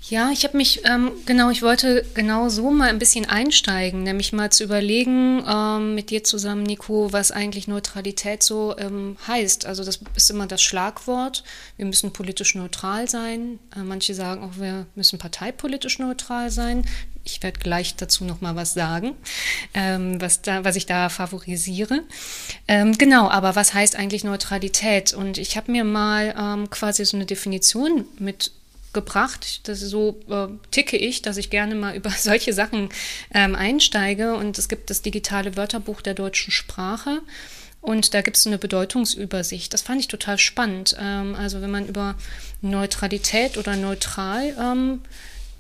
Ja, 0.03 0.31
ich 0.31 0.45
habe 0.45 0.57
mich, 0.57 0.83
ähm, 0.87 1.11
genau, 1.27 1.51
ich 1.51 1.61
wollte 1.61 2.05
genau 2.15 2.49
so 2.49 2.71
mal 2.71 2.89
ein 2.89 2.99
bisschen 2.99 3.27
einsteigen, 3.27 4.05
nämlich 4.05 4.33
mal 4.33 4.51
zu 4.51 4.65
überlegen 4.65 5.45
ähm, 5.47 5.95
mit 5.95 6.09
dir 6.11 6.25
zusammen, 6.25 6.63
Nico, 6.63 7.13
was 7.13 7.31
eigentlich 7.31 7.69
Neutralität 7.69 8.43
so 8.43 8.75
ähm, 8.79 9.19
heißt. 9.27 9.67
Also 9.67 9.85
das 9.85 10.01
ist 10.15 10.31
immer 10.31 10.47
das 10.47 10.63
Schlagwort. 10.63 11.45
Wir 11.77 11.85
müssen 11.85 12.13
politisch 12.13 12.55
neutral 12.55 13.09
sein. 13.09 13.59
Äh, 13.77 13.81
manche 13.81 14.15
sagen 14.15 14.45
auch, 14.45 14.59
wir 14.59 14.87
müssen 14.95 15.19
parteipolitisch 15.19 15.99
neutral 15.99 16.51
sein. 16.51 16.87
Ich 17.25 17.43
werde 17.43 17.61
gleich 17.61 17.95
dazu 17.97 18.25
noch 18.25 18.41
mal 18.41 18.57
was 18.57 18.73
sagen, 18.73 19.15
ähm, 19.75 20.19
was, 20.23 20.41
da, 20.41 20.65
was 20.65 20.77
ich 20.77 20.87
da 20.87 21.11
favorisiere. 21.11 22.03
Ähm, 22.67 22.97
genau, 22.97 23.29
aber 23.29 23.57
was 23.57 23.75
heißt 23.75 23.97
eigentlich 23.97 24.25
Neutralität? 24.25 25.13
Und 25.13 25.37
ich 25.37 25.59
habe 25.59 25.71
mir 25.71 25.85
mal 25.85 26.35
ähm, 26.39 26.71
quasi 26.71 27.05
so 27.05 27.17
eine 27.17 27.27
Definition 27.27 28.07
mitgebracht. 28.89 29.69
Das 29.69 29.81
so 29.81 30.21
äh, 30.29 30.49
ticke 30.71 30.97
ich, 30.97 31.23
dass 31.23 31.37
ich 31.37 31.51
gerne 31.51 31.75
mal 31.75 31.97
über 31.97 32.11
solche 32.19 32.53
Sachen 32.53 32.89
ähm, 33.33 33.55
einsteige. 33.55 34.35
Und 34.35 34.59
es 34.59 34.69
gibt 34.69 34.91
das 34.91 35.03
digitale 35.03 35.57
Wörterbuch 35.57 36.01
der 36.01 36.15
deutschen 36.15 36.51
Sprache. 36.51 37.21
Und 37.81 38.13
da 38.13 38.23
gibt 38.23 38.37
es 38.37 38.47
eine 38.47 38.59
Bedeutungsübersicht. 38.59 39.73
Das 39.73 39.83
fand 39.83 40.01
ich 40.01 40.09
total 40.09 40.39
spannend. 40.39 40.97
Ähm, 41.01 41.35
also 41.35 41.61
wenn 41.61 41.71
man 41.71 41.87
über 41.87 42.17
Neutralität 42.61 43.57
oder 43.57 43.77
neutral 43.77 44.55
ähm, 44.61 45.01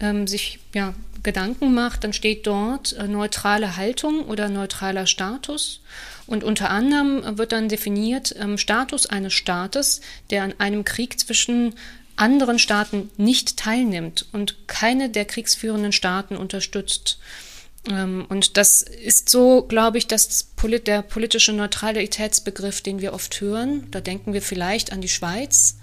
ähm, 0.00 0.26
sich 0.26 0.58
ja, 0.74 0.94
Gedanken 1.22 1.74
macht, 1.74 2.04
dann 2.04 2.12
steht 2.12 2.46
dort 2.46 2.92
äh, 2.94 3.06
neutrale 3.06 3.76
Haltung 3.76 4.24
oder 4.24 4.48
neutraler 4.48 5.06
Status. 5.06 5.80
Und 6.26 6.44
unter 6.44 6.68
anderem 6.68 7.38
wird 7.38 7.52
dann 7.52 7.68
definiert 7.68 8.34
ähm, 8.38 8.58
Status 8.58 9.06
eines 9.06 9.32
Staates, 9.32 10.02
der 10.30 10.42
an 10.42 10.54
einem 10.58 10.84
Krieg 10.84 11.18
zwischen 11.18 11.74
anderen 12.18 12.58
Staaten 12.58 13.10
nicht 13.16 13.56
teilnimmt 13.56 14.26
und 14.32 14.68
keine 14.68 15.08
der 15.08 15.24
kriegsführenden 15.24 15.92
Staaten 15.92 16.36
unterstützt. 16.36 17.18
Ähm, 17.88 18.26
und 18.28 18.56
das 18.56 18.82
ist 18.82 19.28
so, 19.28 19.62
glaube 19.62 19.98
ich, 19.98 20.06
dass 20.06 20.48
der 20.86 21.02
politische 21.02 21.52
Neutralitätsbegriff, 21.52 22.80
den 22.80 23.00
wir 23.00 23.12
oft 23.12 23.40
hören, 23.40 23.86
da 23.90 24.00
denken 24.00 24.32
wir 24.32 24.42
vielleicht 24.42 24.92
an 24.92 25.00
die 25.00 25.08
Schweiz, 25.08 25.76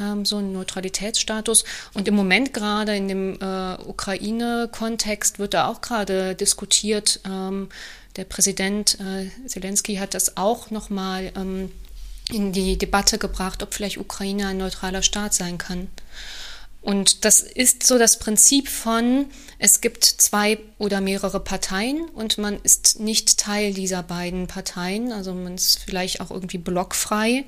ähm, 0.00 0.24
so 0.24 0.36
einen 0.36 0.52
Neutralitätsstatus. 0.52 1.64
Und 1.94 2.08
im 2.08 2.14
Moment 2.14 2.52
gerade 2.54 2.94
in 2.94 3.08
dem 3.08 3.38
äh, 3.40 3.74
Ukraine-Kontext 3.82 5.38
wird 5.38 5.54
da 5.54 5.68
auch 5.68 5.80
gerade 5.80 6.34
diskutiert. 6.34 7.20
Ähm, 7.24 7.68
der 8.16 8.24
Präsident 8.24 8.98
äh, 9.00 9.30
Zelensky 9.46 9.96
hat 9.96 10.14
das 10.14 10.36
auch 10.36 10.70
nochmal 10.70 11.32
ähm, 11.36 11.70
in 12.30 12.52
die 12.52 12.76
Debatte 12.76 13.18
gebracht, 13.18 13.62
ob 13.62 13.74
vielleicht 13.74 13.98
Ukraine 13.98 14.48
ein 14.48 14.58
neutraler 14.58 15.02
Staat 15.02 15.34
sein 15.34 15.58
kann. 15.58 15.88
Und 16.80 17.24
das 17.24 17.40
ist 17.40 17.86
so 17.86 17.98
das 17.98 18.18
Prinzip 18.18 18.68
von, 18.68 19.26
es 19.58 19.80
gibt 19.80 20.04
zwei 20.04 20.58
oder 20.78 21.00
mehrere 21.00 21.40
Parteien 21.40 22.08
und 22.10 22.38
man 22.38 22.60
ist 22.62 23.00
nicht 23.00 23.38
Teil 23.38 23.74
dieser 23.74 24.02
beiden 24.02 24.46
Parteien, 24.46 25.12
also 25.12 25.34
man 25.34 25.56
ist 25.56 25.80
vielleicht 25.80 26.20
auch 26.20 26.30
irgendwie 26.30 26.58
blockfrei 26.58 27.44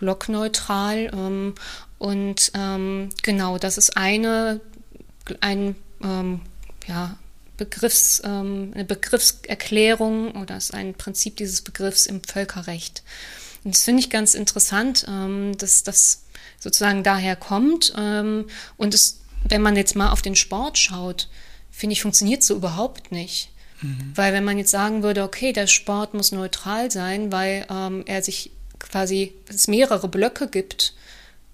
blockneutral. 0.00 1.10
Ähm, 1.12 1.54
und 1.98 2.50
ähm, 2.54 3.10
genau, 3.22 3.58
das 3.58 3.78
ist 3.78 3.96
eine, 3.96 4.60
ein, 5.40 5.76
ähm, 6.02 6.40
ja, 6.88 7.16
Begriffs, 7.58 8.22
ähm, 8.24 8.72
eine 8.74 8.86
Begriffserklärung 8.86 10.32
oder 10.32 10.56
ist 10.56 10.72
ein 10.72 10.94
Prinzip 10.94 11.36
dieses 11.36 11.60
Begriffs 11.60 12.06
im 12.06 12.24
Völkerrecht. 12.24 13.02
Und 13.64 13.74
das 13.74 13.84
finde 13.84 14.00
ich 14.00 14.10
ganz 14.10 14.34
interessant, 14.34 15.04
ähm, 15.08 15.56
dass 15.58 15.82
das 15.82 16.24
sozusagen 16.58 17.02
daher 17.02 17.36
kommt. 17.36 17.92
Ähm, 17.96 18.46
und 18.76 18.94
es, 18.94 19.20
wenn 19.44 19.62
man 19.62 19.76
jetzt 19.76 19.96
mal 19.96 20.10
auf 20.10 20.22
den 20.22 20.36
Sport 20.36 20.78
schaut, 20.78 21.28
finde 21.70 21.92
ich, 21.92 22.02
funktioniert 22.02 22.42
so 22.42 22.54
überhaupt 22.54 23.12
nicht. 23.12 23.50
Mhm. 23.82 24.12
Weil 24.14 24.32
wenn 24.32 24.44
man 24.44 24.58
jetzt 24.58 24.70
sagen 24.70 25.02
würde, 25.02 25.22
okay, 25.22 25.52
der 25.52 25.66
Sport 25.66 26.14
muss 26.14 26.32
neutral 26.32 26.90
sein, 26.90 27.32
weil 27.32 27.66
ähm, 27.70 28.02
er 28.06 28.22
sich 28.22 28.50
quasi 28.78 29.32
es 29.48 29.68
mehrere 29.68 30.08
Blöcke 30.08 30.48
gibt 30.48 30.94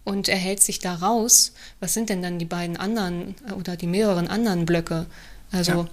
und 0.04 0.28
er 0.28 0.36
hält 0.36 0.62
sich 0.62 0.78
da 0.78 0.94
raus, 0.94 1.52
was 1.80 1.94
sind 1.94 2.08
denn 2.08 2.22
dann 2.22 2.38
die 2.38 2.44
beiden 2.44 2.76
anderen 2.76 3.34
äh, 3.48 3.52
oder 3.52 3.76
die 3.76 3.86
mehreren 3.86 4.28
anderen 4.28 4.66
Blöcke? 4.66 5.06
Also 5.52 5.72
ja. 5.72 5.88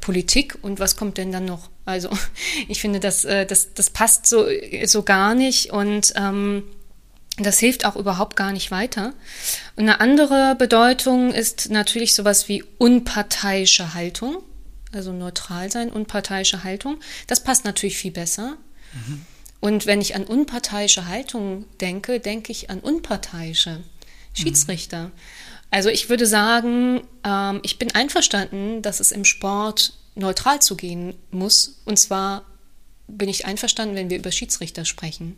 Politik 0.00 0.58
und 0.62 0.80
was 0.80 0.96
kommt 0.96 1.18
denn 1.18 1.32
dann 1.32 1.44
noch? 1.44 1.70
Also 1.84 2.10
ich 2.68 2.80
finde, 2.80 3.00
das, 3.00 3.24
äh, 3.24 3.46
das, 3.46 3.74
das 3.74 3.90
passt 3.90 4.26
so, 4.26 4.46
so 4.84 5.02
gar 5.02 5.34
nicht 5.34 5.72
und 5.72 6.12
ähm, 6.16 6.64
das 7.38 7.58
hilft 7.58 7.84
auch 7.86 7.96
überhaupt 7.96 8.36
gar 8.36 8.52
nicht 8.52 8.70
weiter. 8.70 9.14
Und 9.76 9.84
eine 9.84 10.00
andere 10.00 10.56
Bedeutung 10.58 11.32
ist 11.32 11.70
natürlich 11.70 12.14
sowas 12.14 12.48
wie 12.48 12.64
unparteiische 12.78 13.94
Haltung, 13.94 14.42
also 14.92 15.12
neutral 15.12 15.70
sein, 15.70 15.90
unparteiische 15.90 16.64
Haltung. 16.64 16.98
Das 17.26 17.42
passt 17.42 17.64
natürlich 17.64 17.96
viel 17.96 18.10
besser. 18.10 18.56
Mhm. 18.92 19.24
Und 19.60 19.86
wenn 19.86 20.00
ich 20.00 20.14
an 20.14 20.24
unparteiische 20.24 21.06
Haltung 21.06 21.66
denke, 21.80 22.20
denke 22.20 22.50
ich 22.52 22.70
an 22.70 22.80
unparteiische 22.80 23.82
Schiedsrichter. 24.32 25.04
Mhm. 25.04 25.12
Also 25.70 25.88
ich 25.88 26.08
würde 26.08 26.26
sagen, 26.26 27.02
ähm, 27.24 27.60
ich 27.62 27.78
bin 27.78 27.92
einverstanden, 27.94 28.82
dass 28.82 29.00
es 29.00 29.12
im 29.12 29.24
Sport 29.24 29.94
neutral 30.14 30.60
zu 30.60 30.76
gehen 30.76 31.14
muss. 31.30 31.80
Und 31.84 31.98
zwar 31.98 32.44
bin 33.06 33.28
ich 33.28 33.46
einverstanden, 33.46 33.94
wenn 33.94 34.10
wir 34.10 34.18
über 34.18 34.32
Schiedsrichter 34.32 34.84
sprechen. 34.84 35.36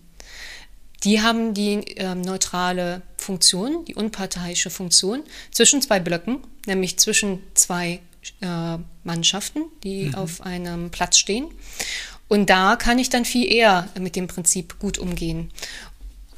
Die 1.05 1.21
haben 1.21 1.53
die 1.53 1.81
ähm, 1.97 2.21
neutrale 2.21 3.03
Funktion, 3.16 3.85
die 3.87 3.95
unparteiische 3.95 4.71
Funktion 4.71 5.23
zwischen 5.51 5.83
zwei 5.83 5.99
Blöcken, 5.99 6.38
nämlich 6.66 6.99
zwischen 6.99 7.40
zwei 7.55 8.01
äh, 8.40 8.79
Mannschaften, 9.03 9.64
die 9.83 10.05
mhm. 10.05 10.14
auf 10.14 10.40
einem 10.42 10.90
Platz 10.90 11.18
stehen. 11.18 11.49
Und 12.29 12.49
da 12.49 12.77
kann 12.77 12.99
ich 12.99 13.11
dann 13.11 13.25
viel 13.25 13.53
eher 13.53 13.88
mit 13.99 14.16
dem 14.16 14.27
Prinzip 14.27 14.79
gut 14.79 14.97
umgehen. 14.97 15.51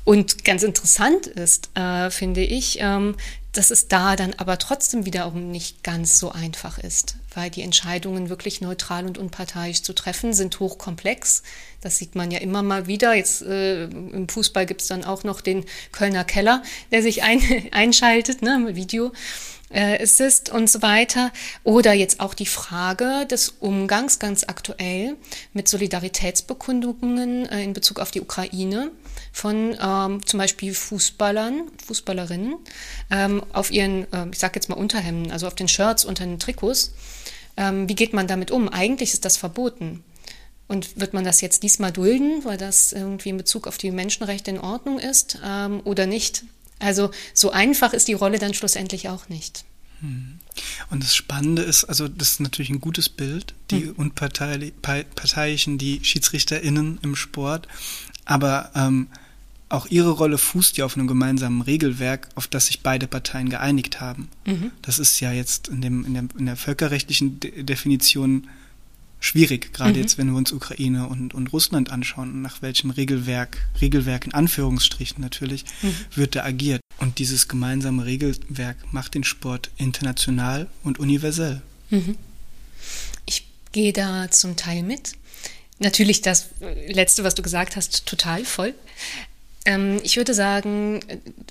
Und 0.05 0.45
ganz 0.45 0.63
interessant 0.63 1.27
ist, 1.27 1.71
äh, 1.75 2.11
finde 2.11 2.43
ich, 2.43 2.79
ähm, 2.81 3.17
dass 3.53 3.71
es 3.71 3.89
da 3.89 4.17
dann 4.17 4.35
aber 4.35 4.59
trotzdem 4.59 5.07
wiederum 5.07 5.51
nicht 5.51 5.83
ganz 5.83 6.19
so 6.19 6.31
einfach 6.31 6.79
ist, 6.79 7.17
weil 7.35 7.51
die 7.51 7.63
Entscheidungen 7.63 8.29
wirklich 8.29 8.61
neutral 8.61 9.07
und 9.07 9.17
unparteiisch 9.17 9.83
zu 9.83 9.95
treffen 9.95 10.35
sind 10.35 10.59
hochkomplex. 10.61 11.43
Das 11.81 11.97
sieht 11.99 12.17
man 12.17 12.31
ja 12.31 12.41
immer 12.41 12.63
mal 12.63 12.87
wieder. 12.87 13.15
Jetzt 13.15 13.43
äh, 13.43 13.85
im 13.85 14.29
Fußball 14.29 14.67
gibt 14.67 14.83
es 14.83 14.89
dann 14.89 15.05
auch 15.05 15.25
noch 15.25 15.41
den 15.41 15.65
Kölner 15.93 16.25
Keller, 16.25 16.63
der 16.91 17.03
sich 17.03 17.23
ein, 17.23 17.41
einschaltet, 17.71 18.43
ne, 18.43 18.59
mit 18.59 18.77
Video 18.77 19.13
äh, 19.73 20.03
ist 20.03 20.51
und 20.51 20.69
so 20.69 20.83
weiter. 20.83 21.31
Oder 21.63 21.93
jetzt 21.93 22.21
auch 22.21 22.35
die 22.35 22.47
Frage 22.47 23.27
des 23.31 23.51
Umgangs 23.61 24.19
ganz 24.19 24.45
aktuell 24.45 25.17
mit 25.53 25.69
Solidaritätsbekundungen 25.69 27.47
äh, 27.47 27.63
in 27.63 27.73
Bezug 27.73 28.01
auf 28.01 28.11
die 28.11 28.21
Ukraine 28.21 28.91
von 29.35 29.77
ähm, 29.83 30.25
zum 30.25 30.39
Beispiel 30.39 30.73
Fußballern, 30.73 31.65
Fußballerinnen 31.85 32.55
ähm, 33.11 33.43
auf 33.53 33.73
ihren, 33.73 34.11
äh, 34.13 34.29
ich 34.31 34.39
sage 34.39 34.53
jetzt 34.55 34.69
mal 34.69 34.77
Unterhemden, 34.77 35.33
also 35.33 35.49
auf 35.49 35.57
den 35.57 35.67
Shirts 35.67 36.05
unter 36.05 36.25
den 36.25 36.39
Trikots. 36.39 36.95
Ähm, 37.57 37.89
wie 37.89 37.97
geht 37.97 38.13
man 38.13 38.29
damit 38.29 38.53
um? 38.53 38.69
Eigentlich 38.69 39.13
ist 39.13 39.25
das 39.25 39.37
verboten. 39.37 40.05
Und 40.69 41.01
wird 41.01 41.15
man 41.15 41.25
das 41.25 41.41
jetzt 41.41 41.65
diesmal 41.65 41.91
dulden, 41.91 42.45
weil 42.45 42.57
das 42.57 42.93
irgendwie 42.93 43.31
in 43.31 43.37
Bezug 43.37 43.67
auf 43.67 43.77
die 43.77 43.91
Menschenrechte 43.91 44.53
in 44.53 44.61
Ordnung 44.61 45.01
ist 45.01 45.41
ähm, 45.45 45.81
oder 45.83 46.07
nicht? 46.07 46.45
Also 46.79 47.11
so 47.35 47.51
einfach 47.51 47.93
ist 47.93 48.07
die 48.07 48.15
Rolle 48.15 48.39
dann 48.39 48.55
schlussendlich 48.55 49.09
auch 49.09 49.29
nicht. 49.29 49.65
Hm. 50.01 50.39
Und 50.91 51.03
das 51.03 51.15
Spannende 51.17 51.63
ist, 51.63 51.85
also 51.85 52.07
das 52.07 52.31
ist 52.31 52.41
natürlich 52.41 52.71
ein 52.71 52.81
gutes 52.81 53.09
Bild, 53.09 53.55
die 53.73 53.87
hm. 53.87 53.95
unparteiischen, 53.97 55.77
die 55.77 56.05
SchiedsrichterInnen 56.05 57.01
im 57.03 57.17
Sport, 57.17 57.67
aber 58.25 58.71
ähm, 58.77 59.09
auch 59.69 59.87
ihre 59.87 60.11
Rolle 60.11 60.39
fußt 60.39 60.77
ja 60.77 60.85
auf 60.85 60.97
einem 60.97 61.07
gemeinsamen 61.07 61.63
Regelwerk, 61.63 62.29
auf 62.35 62.47
das 62.47 62.67
sich 62.67 62.81
beide 62.81 63.07
Parteien 63.07 63.49
geeinigt 63.49 64.01
haben. 64.01 64.29
Mhm. 64.47 64.71
Das 64.83 64.99
ist 64.99 65.21
ja 65.21 65.33
jetzt 65.33 65.69
in, 65.69 65.81
dem, 65.81 66.05
in, 66.05 66.15
der, 66.15 66.25
in 66.39 66.47
der 66.47 66.57
völkerrechtlichen 66.57 67.41
De 67.41 67.63
Definition 67.63 68.49
schwierig, 69.25 69.73
gerade 69.73 69.95
mhm. 69.95 70.01
jetzt, 70.01 70.19
wenn 70.19 70.31
wir 70.31 70.37
uns 70.37 70.53
Ukraine 70.53 71.09
und, 71.09 71.33
und 71.33 71.53
Russland 71.53 71.91
anschauen, 71.91 72.43
nach 72.43 72.61
welchem 72.61 72.91
Regelwerk, 72.91 73.67
Regelwerk 73.81 74.27
in 74.27 74.35
Anführungsstrichen 74.35 75.21
natürlich, 75.21 75.65
mhm. 75.81 75.95
wird 76.15 76.37
da 76.37 76.45
agiert. 76.45 76.81
Und 76.99 77.19
dieses 77.19 77.49
gemeinsame 77.49 78.05
Regelwerk 78.05 78.77
macht 78.93 79.15
den 79.15 79.25
Sport 79.25 79.71
international 79.79 80.69
und 80.83 80.99
universell. 80.99 81.63
Mhm. 81.89 82.17
Ich 83.25 83.47
gehe 83.73 83.95
da 83.95 84.31
zum 84.31 84.57
Teil 84.57 84.83
mit. 84.83 85.15
Natürlich 85.79 86.21
das 86.21 86.51
Letzte, 86.87 87.25
was 87.25 87.35
du 87.35 87.43
gesagt 87.43 87.77
hast, 87.77 88.07
total 88.07 88.45
voll. 88.45 88.75
Ähm, 89.65 89.99
ich 90.03 90.17
würde 90.17 90.35
sagen, 90.35 91.01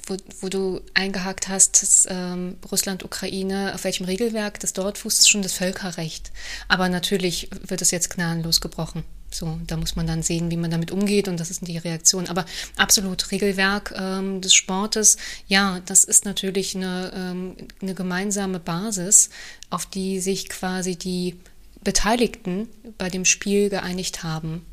wo, 0.06 0.18
wo, 0.42 0.50
du 0.50 0.82
eingehakt 0.94 1.48
hast, 1.48 1.82
dass, 1.82 2.08
ähm, 2.10 2.58
Russland, 2.72 3.04
Ukraine, 3.04 3.74
auf 3.74 3.84
welchem 3.84 4.06
Regelwerk 4.06 4.60
das 4.60 4.74
dort 4.74 5.00
fußt, 5.00 5.30
schon 5.30 5.42
das 5.42 5.54
Völkerrecht. 5.54 6.32
Aber 6.68 6.90
natürlich 6.90 7.50
wird 7.68 7.82
es 7.82 7.92
jetzt 7.92 8.12
gnadenlos 8.12 8.62
gebrochen. 8.62 9.04
So, 9.32 9.60
da 9.66 9.78
muss 9.78 9.96
man 9.96 10.06
dann 10.06 10.22
sehen, 10.22 10.52
wie 10.52 10.58
man 10.58 10.70
damit 10.70 10.92
umgeht 10.92 11.28
und 11.28 11.40
das 11.40 11.50
ist 11.50 11.66
die 11.66 11.78
Reaktion. 11.78 12.28
Aber 12.28 12.46
absolut 12.78 13.32
Regelwerk 13.32 13.94
ähm, 13.98 14.42
des 14.42 14.54
Sportes, 14.54 15.18
ja, 15.48 15.80
das 15.88 16.04
ist 16.04 16.26
natürlich 16.26 16.76
eine, 16.76 17.12
ähm, 17.16 17.56
eine 17.82 17.96
gemeinsame 17.96 18.60
Basis, 18.60 19.32
auf 19.72 19.88
die 19.88 20.20
sich 20.20 20.50
quasi 20.50 20.96
die 20.96 21.40
Beteiligten 21.84 22.70
bei 23.00 23.10
dem 23.10 23.26
Spiel 23.26 23.70
geeinigt 23.70 24.22
haben. 24.22 24.66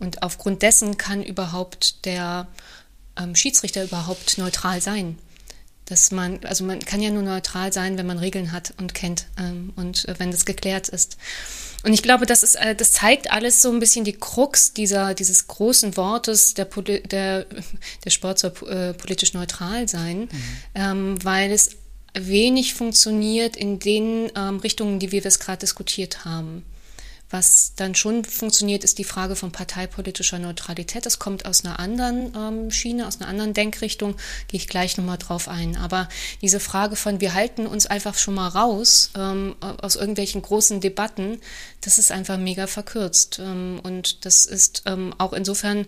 Und 0.00 0.22
aufgrund 0.22 0.62
dessen 0.62 0.96
kann 0.96 1.22
überhaupt 1.22 2.04
der 2.04 2.48
ähm, 3.18 3.34
Schiedsrichter 3.34 3.84
überhaupt 3.84 4.38
neutral 4.38 4.80
sein. 4.80 5.18
dass 5.86 6.10
man, 6.10 6.40
also 6.44 6.64
man 6.64 6.80
kann 6.80 7.00
ja 7.00 7.08
nur 7.08 7.22
neutral 7.22 7.72
sein, 7.72 7.96
wenn 7.96 8.06
man 8.06 8.18
Regeln 8.18 8.52
hat 8.52 8.74
und 8.78 8.92
kennt 8.92 9.26
ähm, 9.38 9.72
und 9.74 10.06
äh, 10.06 10.14
wenn 10.18 10.30
das 10.30 10.44
geklärt 10.44 10.88
ist. 10.88 11.16
Und 11.82 11.92
ich 11.92 12.02
glaube, 12.02 12.26
das 12.26 12.42
ist, 12.42 12.56
äh, 12.56 12.74
das 12.74 12.92
zeigt 12.92 13.30
alles 13.30 13.62
so 13.62 13.70
ein 13.70 13.80
bisschen 13.80 14.04
die 14.04 14.12
Krux 14.12 14.74
dieser, 14.74 15.14
dieses 15.14 15.46
großen 15.46 15.96
Wortes, 15.96 16.54
der, 16.54 16.66
der, 16.66 17.46
der 18.04 18.10
Sport 18.10 18.38
soll 18.38 18.52
äh, 18.68 18.92
politisch 18.94 19.32
neutral 19.32 19.88
sein, 19.88 20.20
mhm. 20.20 20.28
ähm, 20.74 21.24
weil 21.24 21.52
es 21.52 21.76
wenig 22.14 22.74
funktioniert 22.74 23.56
in 23.56 23.78
den 23.78 24.30
ähm, 24.36 24.58
Richtungen, 24.58 24.98
die 24.98 25.12
wir 25.12 25.24
es 25.24 25.38
gerade 25.38 25.60
diskutiert 25.60 26.24
haben. 26.24 26.64
Was 27.30 27.72
dann 27.76 27.94
schon 27.94 28.24
funktioniert, 28.24 28.84
ist 28.84 28.98
die 28.98 29.04
Frage 29.04 29.36
von 29.36 29.52
parteipolitischer 29.52 30.38
Neutralität. 30.38 31.04
Das 31.04 31.18
kommt 31.18 31.44
aus 31.44 31.62
einer 31.62 31.78
anderen 31.78 32.32
ähm, 32.34 32.70
Schiene, 32.70 33.06
aus 33.06 33.20
einer 33.20 33.28
anderen 33.28 33.52
Denkrichtung, 33.52 34.16
gehe 34.48 34.58
ich 34.58 34.66
gleich 34.66 34.96
nochmal 34.96 35.18
drauf 35.18 35.46
ein. 35.46 35.76
Aber 35.76 36.08
diese 36.40 36.58
Frage 36.58 36.96
von, 36.96 37.20
wir 37.20 37.34
halten 37.34 37.66
uns 37.66 37.84
einfach 37.84 38.16
schon 38.16 38.34
mal 38.34 38.48
raus 38.48 39.10
ähm, 39.14 39.56
aus 39.60 39.96
irgendwelchen 39.96 40.40
großen 40.40 40.80
Debatten, 40.80 41.40
das 41.82 41.98
ist 41.98 42.12
einfach 42.12 42.38
mega 42.38 42.66
verkürzt. 42.66 43.38
Ähm, 43.40 43.80
und 43.82 44.24
das 44.24 44.46
ist 44.46 44.84
ähm, 44.86 45.14
auch 45.18 45.34
insofern 45.34 45.84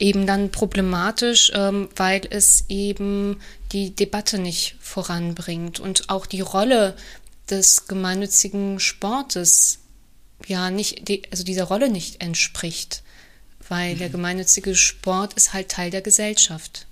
eben 0.00 0.26
dann 0.26 0.50
problematisch, 0.50 1.52
ähm, 1.54 1.88
weil 1.94 2.22
es 2.30 2.64
eben 2.68 3.40
die 3.70 3.94
Debatte 3.94 4.38
nicht 4.38 4.76
voranbringt 4.80 5.78
und 5.78 6.10
auch 6.10 6.26
die 6.26 6.40
Rolle 6.40 6.96
des 7.48 7.86
gemeinnützigen 7.86 8.80
Sportes 8.80 9.78
ja 10.48 10.70
nicht, 10.70 11.02
also 11.30 11.44
dieser 11.44 11.64
Rolle 11.64 11.90
nicht 11.90 12.20
entspricht, 12.20 13.02
weil 13.68 13.94
mhm. 13.94 13.98
der 13.98 14.08
gemeinnützige 14.10 14.74
Sport 14.74 15.34
ist 15.34 15.52
halt 15.52 15.70
Teil 15.70 15.90
der 15.90 16.02
Gesellschaft. 16.02 16.86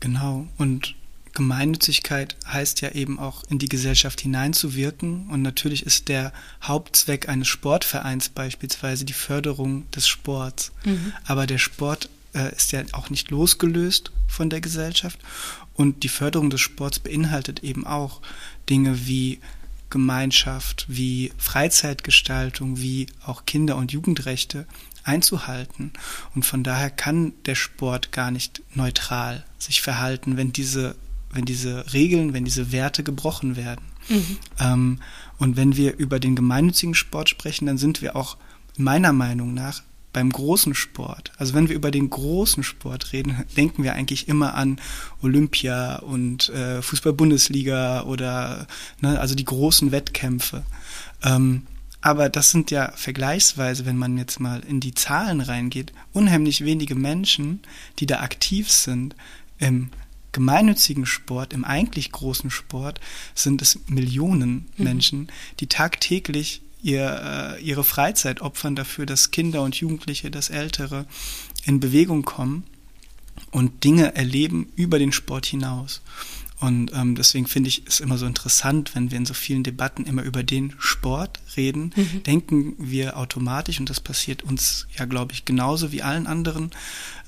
Genau, 0.00 0.46
und 0.58 0.94
Gemeinnützigkeit 1.34 2.36
heißt 2.46 2.82
ja 2.82 2.90
eben 2.90 3.18
auch 3.18 3.42
in 3.44 3.58
die 3.58 3.68
Gesellschaft 3.68 4.20
hineinzuwirken 4.20 5.28
und 5.30 5.42
natürlich 5.42 5.86
ist 5.86 6.08
der 6.08 6.32
Hauptzweck 6.62 7.28
eines 7.28 7.48
Sportvereins 7.48 8.28
beispielsweise 8.28 9.04
die 9.04 9.12
Förderung 9.12 9.90
des 9.92 10.06
Sports. 10.06 10.72
Mhm. 10.84 11.12
Aber 11.24 11.46
der 11.46 11.58
Sport 11.58 12.10
äh, 12.34 12.54
ist 12.54 12.72
ja 12.72 12.82
auch 12.92 13.10
nicht 13.10 13.30
losgelöst 13.30 14.12
von 14.28 14.50
der 14.50 14.60
Gesellschaft 14.60 15.18
und 15.74 16.02
die 16.02 16.08
Förderung 16.08 16.50
des 16.50 16.60
Sports 16.60 16.98
beinhaltet 16.98 17.62
eben 17.64 17.86
auch 17.86 18.20
Dinge 18.68 19.06
wie 19.06 19.40
Gemeinschaft, 19.92 20.86
wie 20.88 21.30
Freizeitgestaltung, 21.38 22.80
wie 22.80 23.06
auch 23.24 23.46
Kinder- 23.46 23.76
und 23.76 23.92
Jugendrechte 23.92 24.66
einzuhalten. 25.04 25.92
Und 26.34 26.44
von 26.44 26.64
daher 26.64 26.90
kann 26.90 27.34
der 27.46 27.54
Sport 27.54 28.10
gar 28.10 28.30
nicht 28.30 28.62
neutral 28.74 29.44
sich 29.58 29.82
verhalten, 29.82 30.36
wenn 30.36 30.52
diese, 30.52 30.96
wenn 31.30 31.44
diese 31.44 31.92
Regeln, 31.92 32.32
wenn 32.32 32.44
diese 32.44 32.72
Werte 32.72 33.04
gebrochen 33.04 33.54
werden. 33.54 33.84
Mhm. 34.08 34.38
Ähm, 34.58 35.00
und 35.38 35.56
wenn 35.56 35.76
wir 35.76 35.96
über 35.96 36.18
den 36.18 36.34
gemeinnützigen 36.34 36.94
Sport 36.94 37.28
sprechen, 37.28 37.66
dann 37.66 37.78
sind 37.78 38.00
wir 38.00 38.16
auch 38.16 38.38
meiner 38.76 39.12
Meinung 39.12 39.52
nach 39.54 39.82
beim 40.12 40.30
großen 40.30 40.74
Sport. 40.74 41.32
Also 41.38 41.54
wenn 41.54 41.68
wir 41.68 41.76
über 41.76 41.90
den 41.90 42.10
großen 42.10 42.62
Sport 42.62 43.12
reden, 43.12 43.44
denken 43.56 43.82
wir 43.82 43.94
eigentlich 43.94 44.28
immer 44.28 44.54
an 44.54 44.80
Olympia 45.22 45.96
und 45.96 46.50
äh, 46.50 46.82
Fußball-Bundesliga 46.82 48.02
oder 48.02 48.66
ne, 49.00 49.18
also 49.18 49.34
die 49.34 49.44
großen 49.44 49.90
Wettkämpfe. 49.90 50.64
Ähm, 51.22 51.62
aber 52.02 52.28
das 52.28 52.50
sind 52.50 52.70
ja 52.72 52.92
vergleichsweise, 52.96 53.86
wenn 53.86 53.96
man 53.96 54.18
jetzt 54.18 54.40
mal 54.40 54.60
in 54.60 54.80
die 54.80 54.92
Zahlen 54.92 55.40
reingeht, 55.40 55.92
unheimlich 56.12 56.64
wenige 56.64 56.96
Menschen, 56.96 57.60
die 58.00 58.06
da 58.06 58.20
aktiv 58.20 58.70
sind. 58.70 59.14
Im 59.58 59.90
gemeinnützigen 60.32 61.06
Sport, 61.06 61.52
im 61.52 61.64
eigentlich 61.64 62.10
großen 62.10 62.50
Sport, 62.50 63.00
sind 63.34 63.62
es 63.62 63.78
Millionen 63.86 64.66
mhm. 64.76 64.84
Menschen, 64.84 65.32
die 65.60 65.68
tagtäglich 65.68 66.62
ihr, 66.82 67.56
äh, 67.58 67.62
ihre 67.62 67.84
Freizeit 67.84 68.40
opfern 68.40 68.76
dafür, 68.76 69.06
dass 69.06 69.30
Kinder 69.30 69.62
und 69.62 69.76
Jugendliche, 69.76 70.30
dass 70.30 70.50
Ältere 70.50 71.06
in 71.64 71.80
Bewegung 71.80 72.22
kommen 72.24 72.64
und 73.50 73.84
Dinge 73.84 74.14
erleben 74.14 74.72
über 74.76 74.98
den 74.98 75.12
Sport 75.12 75.46
hinaus. 75.46 76.02
Und 76.62 76.92
ähm, 76.94 77.16
deswegen 77.16 77.48
finde 77.48 77.68
ich 77.68 77.82
es 77.88 77.98
immer 77.98 78.18
so 78.18 78.26
interessant, 78.26 78.94
wenn 78.94 79.10
wir 79.10 79.18
in 79.18 79.26
so 79.26 79.34
vielen 79.34 79.64
Debatten 79.64 80.04
immer 80.04 80.22
über 80.22 80.44
den 80.44 80.74
Sport 80.78 81.40
reden, 81.56 81.92
mhm. 81.96 82.22
denken 82.22 82.74
wir 82.78 83.16
automatisch, 83.16 83.80
und 83.80 83.90
das 83.90 84.00
passiert 84.00 84.44
uns 84.44 84.86
ja, 84.96 85.04
glaube 85.06 85.32
ich, 85.32 85.44
genauso 85.44 85.90
wie 85.90 86.02
allen 86.02 86.28
anderen 86.28 86.70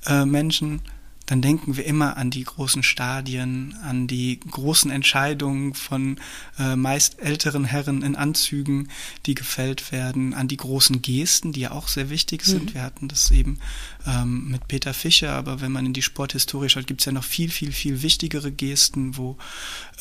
äh, 0.07 0.25
Menschen, 0.25 0.83
dann 1.27 1.41
denken 1.41 1.77
wir 1.77 1.87
immer 1.87 2.17
an 2.17 2.31
die 2.31 2.45
großen 2.45 2.83
Stadien, 2.83 3.75
an 3.83 4.07
die 4.07 4.39
großen 4.41 4.91
Entscheidungen 4.91 5.75
von 5.75 6.19
äh, 6.59 6.77
meist 6.77 7.19
älteren 7.19 7.65
Herren 7.65 8.03
in 8.03 8.15
Anzügen, 8.15 8.89
die 9.25 9.35
gefällt 9.35 9.91
werden, 9.91 10.35
an 10.35 10.49
die 10.49 10.59
großen 10.59 11.01
Gesten, 11.01 11.53
die 11.53 11.61
ja 11.61 11.71
auch 11.71 11.89
sehr 11.89 12.11
wichtig 12.11 12.45
sind. 12.45 12.71
Mhm. 12.71 12.75
Wir 12.75 12.83
hatten 12.83 13.09
das 13.09 13.31
eben 13.31 13.59
ähm, 14.07 14.51
mit 14.51 14.69
Peter 14.69 14.93
Fischer, 14.93 15.33
aber 15.33 15.61
wenn 15.61 15.73
man 15.73 15.87
in 15.87 15.95
die 15.95 16.03
Sporthistorie 16.03 16.69
schaut, 16.69 16.87
gibt 16.87 17.01
es 17.01 17.07
ja 17.07 17.13
noch 17.13 17.25
viel, 17.25 17.51
viel, 17.51 17.73
viel 17.73 18.03
wichtigere 18.03 18.53
Gesten, 18.53 19.17
wo 19.17 19.39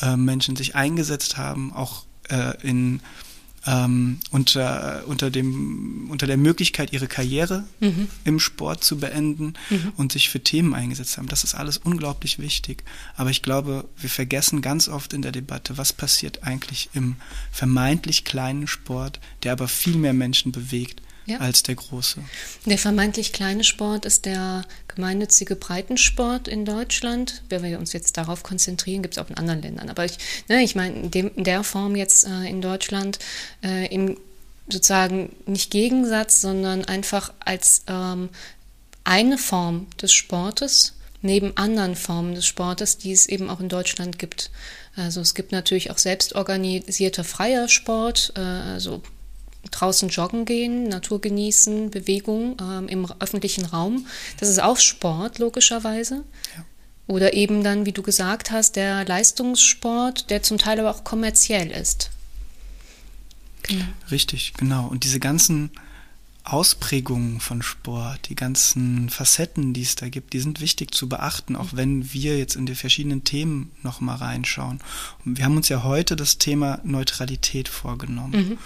äh, 0.00 0.16
Menschen 0.16 0.56
sich 0.56 0.74
eingesetzt 0.74 1.38
haben, 1.38 1.72
auch 1.72 2.04
äh, 2.28 2.60
in 2.62 3.00
ähm, 3.66 4.18
unter, 4.30 5.02
unter, 5.06 5.30
dem, 5.30 6.08
unter 6.10 6.26
der 6.26 6.36
Möglichkeit, 6.36 6.92
ihre 6.92 7.06
Karriere 7.06 7.64
mhm. 7.80 8.08
im 8.24 8.40
Sport 8.40 8.84
zu 8.84 8.98
beenden 8.98 9.54
mhm. 9.70 9.92
und 9.96 10.12
sich 10.12 10.28
für 10.28 10.40
Themen 10.40 10.74
eingesetzt 10.74 11.16
haben. 11.16 11.28
Das 11.28 11.44
ist 11.44 11.54
alles 11.54 11.78
unglaublich 11.78 12.38
wichtig. 12.38 12.84
Aber 13.16 13.30
ich 13.30 13.42
glaube, 13.42 13.88
wir 13.96 14.10
vergessen 14.10 14.62
ganz 14.62 14.88
oft 14.88 15.12
in 15.12 15.22
der 15.22 15.32
Debatte, 15.32 15.78
was 15.78 15.92
passiert 15.92 16.42
eigentlich 16.42 16.90
im 16.92 17.16
vermeintlich 17.52 18.24
kleinen 18.24 18.66
Sport, 18.66 19.20
der 19.42 19.52
aber 19.52 19.68
viel 19.68 19.96
mehr 19.96 20.14
Menschen 20.14 20.52
bewegt 20.52 21.00
ja. 21.26 21.38
als 21.38 21.62
der 21.62 21.74
große. 21.74 22.20
Der 22.66 22.78
vermeintlich 22.78 23.32
kleine 23.32 23.64
Sport 23.64 24.04
ist 24.04 24.24
der 24.24 24.64
gemeinnützige 24.88 25.56
Breitensport 25.56 26.48
in 26.48 26.64
Deutschland. 26.64 27.42
Wenn 27.48 27.62
wir 27.62 27.78
uns 27.78 27.92
jetzt 27.92 28.16
darauf 28.16 28.42
konzentrieren, 28.42 29.02
gibt 29.02 29.16
es 29.16 29.22
auch 29.22 29.30
in 29.30 29.36
anderen 29.36 29.62
Ländern. 29.62 29.90
Aber 29.90 30.04
ich, 30.04 30.18
ne, 30.48 30.62
ich 30.62 30.74
meine, 30.74 30.94
in, 30.96 31.10
in, 31.10 31.44
der 31.44 31.64
Form 31.64 31.96
jetzt 31.96 32.26
äh, 32.26 32.48
in 32.48 32.60
Deutschland 32.60 33.18
äh, 33.62 33.86
im 33.92 34.16
sozusagen 34.68 35.34
nicht 35.46 35.70
Gegensatz, 35.70 36.40
sondern 36.40 36.86
einfach 36.86 37.32
als 37.40 37.82
ähm, 37.86 38.30
eine 39.04 39.36
Form 39.36 39.86
des 40.00 40.12
Sportes 40.12 40.94
neben 41.24 41.56
anderen 41.56 41.96
Formen 41.96 42.34
des 42.34 42.46
Sportes, 42.46 42.98
die 42.98 43.12
es 43.12 43.26
eben 43.26 43.48
auch 43.48 43.58
in 43.58 43.70
Deutschland 43.70 44.18
gibt. 44.18 44.50
Also 44.94 45.22
es 45.22 45.34
gibt 45.34 45.52
natürlich 45.52 45.90
auch 45.90 45.98
selbstorganisierter 45.98 47.24
freier 47.24 47.68
Sport, 47.68 48.34
äh, 48.36 48.40
also 48.40 49.02
draußen 49.80 50.08
joggen 50.08 50.44
gehen, 50.44 50.88
Natur 50.88 51.20
genießen, 51.20 51.90
Bewegung 51.90 52.56
ähm, 52.60 52.88
im 52.88 53.06
öffentlichen 53.20 53.64
Raum. 53.64 54.06
Das 54.38 54.48
ist 54.48 54.62
auch 54.62 54.78
Sport, 54.78 55.38
logischerweise. 55.38 56.24
Ja. 56.56 56.64
Oder 57.06 57.34
eben 57.34 57.62
dann, 57.62 57.84
wie 57.84 57.92
du 57.92 58.02
gesagt 58.02 58.50
hast, 58.50 58.76
der 58.76 59.04
Leistungssport, 59.04 60.30
der 60.30 60.42
zum 60.42 60.58
Teil 60.58 60.80
aber 60.80 60.90
auch 60.90 61.04
kommerziell 61.04 61.70
ist. 61.70 62.10
Genau. 63.62 63.84
Richtig, 64.10 64.54
genau. 64.56 64.86
Und 64.86 65.04
diese 65.04 65.20
ganzen 65.20 65.70
Ausprägungen 66.44 67.40
von 67.40 67.62
Sport, 67.62 68.28
die 68.28 68.34
ganzen 68.34 69.08
Facetten, 69.08 69.72
die 69.72 69.80
es 69.80 69.94
da 69.94 70.10
gibt, 70.10 70.34
die 70.34 70.40
sind 70.40 70.60
wichtig 70.60 70.94
zu 70.94 71.08
beachten, 71.08 71.56
auch 71.56 71.70
wenn 71.72 72.12
wir 72.12 72.36
jetzt 72.36 72.54
in 72.54 72.66
die 72.66 72.74
verschiedenen 72.74 73.24
Themen 73.24 73.70
nochmal 73.82 74.16
reinschauen. 74.16 74.80
Und 75.24 75.38
wir 75.38 75.46
haben 75.46 75.56
uns 75.56 75.70
ja 75.70 75.84
heute 75.84 76.16
das 76.16 76.36
Thema 76.36 76.80
Neutralität 76.84 77.68
vorgenommen. 77.68 78.32
Mhm. 78.32 78.58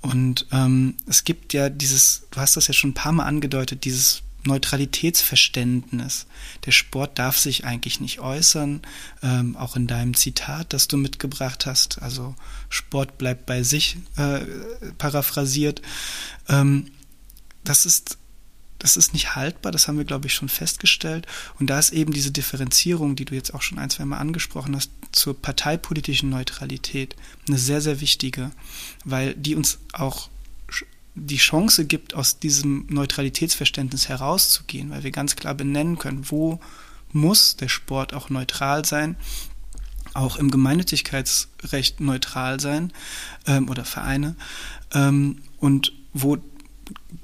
Und 0.00 0.46
ähm, 0.52 0.94
es 1.06 1.24
gibt 1.24 1.52
ja 1.52 1.70
dieses, 1.70 2.28
du 2.30 2.40
hast 2.40 2.56
das 2.56 2.68
ja 2.68 2.74
schon 2.74 2.90
ein 2.90 2.94
paar 2.94 3.12
Mal 3.12 3.24
angedeutet, 3.24 3.84
dieses 3.84 4.22
Neutralitätsverständnis. 4.46 6.26
Der 6.66 6.72
Sport 6.72 7.18
darf 7.18 7.38
sich 7.38 7.64
eigentlich 7.64 8.00
nicht 8.00 8.20
äußern, 8.20 8.82
ähm, 9.22 9.56
auch 9.56 9.74
in 9.74 9.86
deinem 9.86 10.14
Zitat, 10.14 10.72
das 10.72 10.86
du 10.86 10.96
mitgebracht 10.96 11.66
hast. 11.66 12.00
Also 12.02 12.34
Sport 12.68 13.18
bleibt 13.18 13.46
bei 13.46 13.62
sich, 13.62 13.96
äh, 14.16 14.40
paraphrasiert. 14.98 15.82
Ähm, 16.48 16.90
das 17.64 17.86
ist, 17.86 18.18
das 18.78 18.96
ist 18.96 19.12
nicht 19.12 19.34
haltbar, 19.34 19.72
das 19.72 19.88
haben 19.88 19.98
wir, 19.98 20.04
glaube 20.04 20.26
ich, 20.26 20.34
schon 20.34 20.48
festgestellt. 20.48 21.26
Und 21.58 21.68
da 21.68 21.78
ist 21.78 21.92
eben 21.92 22.12
diese 22.12 22.30
Differenzierung, 22.30 23.16
die 23.16 23.24
du 23.24 23.34
jetzt 23.34 23.54
auch 23.54 23.62
schon 23.62 23.78
ein, 23.78 23.90
zwei 23.90 24.04
Mal 24.04 24.18
angesprochen 24.18 24.76
hast, 24.76 24.90
zur 25.12 25.40
parteipolitischen 25.40 26.28
Neutralität 26.28 27.16
eine 27.48 27.58
sehr, 27.58 27.80
sehr 27.80 28.00
wichtige, 28.00 28.50
weil 29.04 29.34
die 29.34 29.54
uns 29.54 29.78
auch 29.92 30.28
die 31.14 31.36
Chance 31.36 31.84
gibt, 31.84 32.14
aus 32.14 32.40
diesem 32.40 32.86
Neutralitätsverständnis 32.88 34.08
herauszugehen, 34.08 34.90
weil 34.90 35.04
wir 35.04 35.12
ganz 35.12 35.36
klar 35.36 35.54
benennen 35.54 35.96
können, 35.96 36.30
wo 36.30 36.60
muss 37.12 37.56
der 37.56 37.68
Sport 37.68 38.12
auch 38.12 38.30
neutral 38.30 38.84
sein, 38.84 39.16
auch 40.12 40.36
im 40.36 40.50
Gemeinnützigkeitsrecht 40.50 42.00
neutral 42.00 42.60
sein 42.60 42.92
ähm, 43.46 43.68
oder 43.68 43.84
Vereine 43.84 44.34
ähm, 44.92 45.38
und 45.58 45.92
wo 46.12 46.38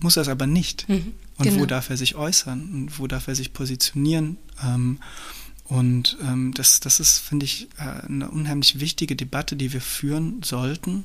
muss 0.01 0.17
er 0.17 0.23
es 0.23 0.29
aber 0.29 0.47
nicht. 0.47 0.89
Mhm, 0.89 1.15
und 1.37 1.45
genau. 1.45 1.61
wo 1.61 1.67
darf 1.67 1.91
er 1.91 1.97
sich 1.97 2.15
äußern 2.15 2.71
und 2.73 2.99
wo 2.99 3.07
darf 3.07 3.29
er 3.29 3.35
sich 3.35 3.53
positionieren. 3.53 4.37
Ähm, 4.65 4.99
Und 5.71 6.17
ähm, 6.21 6.53
das, 6.53 6.81
das 6.81 6.99
ist, 6.99 7.19
finde 7.19 7.47
ich, 7.47 7.69
äh, 7.79 8.05
eine 8.07 8.29
unheimlich 8.29 8.81
wichtige 8.81 9.15
Debatte, 9.15 9.55
die 9.55 9.73
wir 9.73 9.81
führen 9.81 10.43
sollten, 10.43 11.05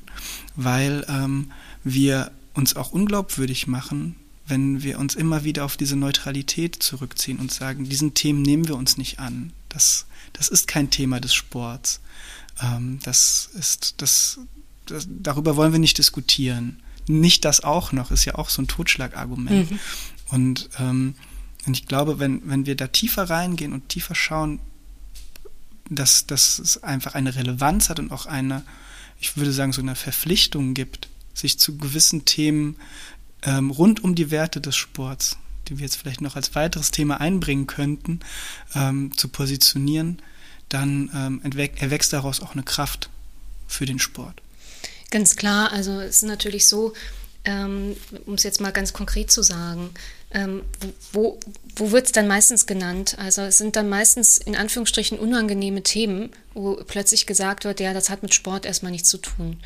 weil 0.56 1.06
ähm, 1.08 1.52
wir 1.84 2.32
uns 2.52 2.74
auch 2.74 2.90
unglaubwürdig 2.90 3.68
machen, 3.68 4.16
wenn 4.48 4.82
wir 4.82 4.98
uns 4.98 5.14
immer 5.14 5.44
wieder 5.44 5.64
auf 5.64 5.76
diese 5.76 5.94
Neutralität 5.94 6.82
zurückziehen 6.82 7.38
und 7.38 7.52
sagen, 7.52 7.88
diesen 7.88 8.14
Themen 8.14 8.42
nehmen 8.42 8.66
wir 8.66 8.74
uns 8.74 8.96
nicht 8.96 9.20
an. 9.20 9.52
Das, 9.68 10.06
das 10.32 10.48
ist 10.48 10.66
kein 10.66 10.90
Thema 10.90 11.20
des 11.20 11.32
Sports. 11.32 12.00
Ähm, 12.60 12.98
das 13.04 13.50
ist, 13.54 13.94
das, 13.98 14.40
das, 14.86 15.06
darüber 15.08 15.54
wollen 15.54 15.72
wir 15.72 15.78
nicht 15.78 15.98
diskutieren. 15.98 16.82
Nicht 17.08 17.44
das 17.44 17.62
auch 17.62 17.92
noch, 17.92 18.10
ist 18.10 18.24
ja 18.24 18.34
auch 18.34 18.48
so 18.48 18.62
ein 18.62 18.68
Totschlagargument. 18.68 19.70
Mhm. 19.70 19.78
Und 20.28 20.70
ähm, 20.78 21.14
und 21.66 21.76
ich 21.76 21.86
glaube, 21.86 22.18
wenn, 22.18 22.48
wenn 22.48 22.64
wir 22.64 22.76
da 22.76 22.86
tiefer 22.86 23.28
reingehen 23.28 23.72
und 23.72 23.88
tiefer 23.88 24.14
schauen, 24.14 24.60
dass, 25.90 26.26
dass 26.26 26.58
es 26.58 26.82
einfach 26.82 27.14
eine 27.14 27.34
Relevanz 27.34 27.88
hat 27.88 27.98
und 27.98 28.12
auch 28.12 28.26
eine, 28.26 28.62
ich 29.20 29.36
würde 29.36 29.52
sagen, 29.52 29.72
so 29.72 29.82
eine 29.82 29.96
Verpflichtung 29.96 30.74
gibt, 30.74 31.08
sich 31.34 31.58
zu 31.58 31.76
gewissen 31.76 32.24
Themen 32.24 32.76
ähm, 33.42 33.70
rund 33.70 34.02
um 34.02 34.14
die 34.14 34.30
Werte 34.30 34.60
des 34.60 34.76
Sports, 34.76 35.38
die 35.68 35.78
wir 35.78 35.84
jetzt 35.84 35.96
vielleicht 35.96 36.20
noch 36.20 36.36
als 36.36 36.54
weiteres 36.54 36.92
Thema 36.92 37.20
einbringen 37.20 37.66
könnten, 37.66 38.20
ähm, 38.74 39.16
zu 39.16 39.28
positionieren, 39.28 40.22
dann 40.68 41.10
ähm, 41.14 41.40
erwächst 41.76 42.12
daraus 42.12 42.40
auch 42.40 42.52
eine 42.52 42.62
Kraft 42.62 43.10
für 43.66 43.86
den 43.86 43.98
Sport. 43.98 44.40
Ganz 45.10 45.36
klar, 45.36 45.72
also 45.72 46.00
es 46.00 46.16
ist 46.16 46.22
natürlich 46.22 46.66
so, 46.66 46.92
ähm, 47.44 47.96
um 48.26 48.34
es 48.34 48.42
jetzt 48.42 48.60
mal 48.60 48.72
ganz 48.72 48.92
konkret 48.92 49.30
zu 49.30 49.42
sagen, 49.42 49.90
ähm, 50.32 50.62
wo, 51.12 51.38
wo 51.76 51.92
wird 51.92 52.06
es 52.06 52.12
dann 52.12 52.26
meistens 52.26 52.66
genannt? 52.66 53.16
Also 53.18 53.42
es 53.42 53.58
sind 53.58 53.76
dann 53.76 53.88
meistens 53.88 54.38
in 54.38 54.56
Anführungsstrichen 54.56 55.18
unangenehme 55.18 55.82
Themen, 55.82 56.30
wo 56.54 56.74
plötzlich 56.74 57.26
gesagt 57.26 57.64
wird, 57.64 57.80
ja, 57.80 57.94
das 57.94 58.10
hat 58.10 58.22
mit 58.22 58.34
Sport 58.34 58.66
erstmal 58.66 58.92
nichts 58.92 59.08
zu 59.08 59.18
tun. 59.18 59.58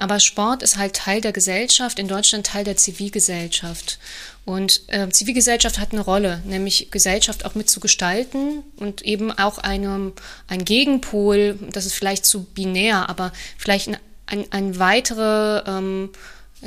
Aber 0.00 0.20
Sport 0.20 0.62
ist 0.62 0.76
halt 0.76 0.94
Teil 0.94 1.20
der 1.20 1.32
Gesellschaft, 1.32 1.98
in 1.98 2.06
Deutschland 2.06 2.46
Teil 2.46 2.62
der 2.62 2.76
Zivilgesellschaft. 2.76 3.98
Und 4.44 4.82
äh, 4.86 5.08
Zivilgesellschaft 5.10 5.80
hat 5.80 5.92
eine 5.92 6.00
Rolle, 6.02 6.40
nämlich 6.46 6.92
Gesellschaft 6.92 7.44
auch 7.44 7.56
mitzugestalten 7.56 8.62
und 8.76 9.02
eben 9.02 9.32
auch 9.32 9.58
eine, 9.58 10.12
ein 10.46 10.64
Gegenpol, 10.64 11.58
das 11.72 11.84
ist 11.84 11.94
vielleicht 11.94 12.24
zu 12.24 12.44
binär, 12.44 13.08
aber 13.08 13.32
vielleicht 13.58 13.88
ein, 13.88 13.96
ein, 14.28 14.46
ein 14.50 14.78
weitere 14.78 15.62
ähm, 15.66 16.10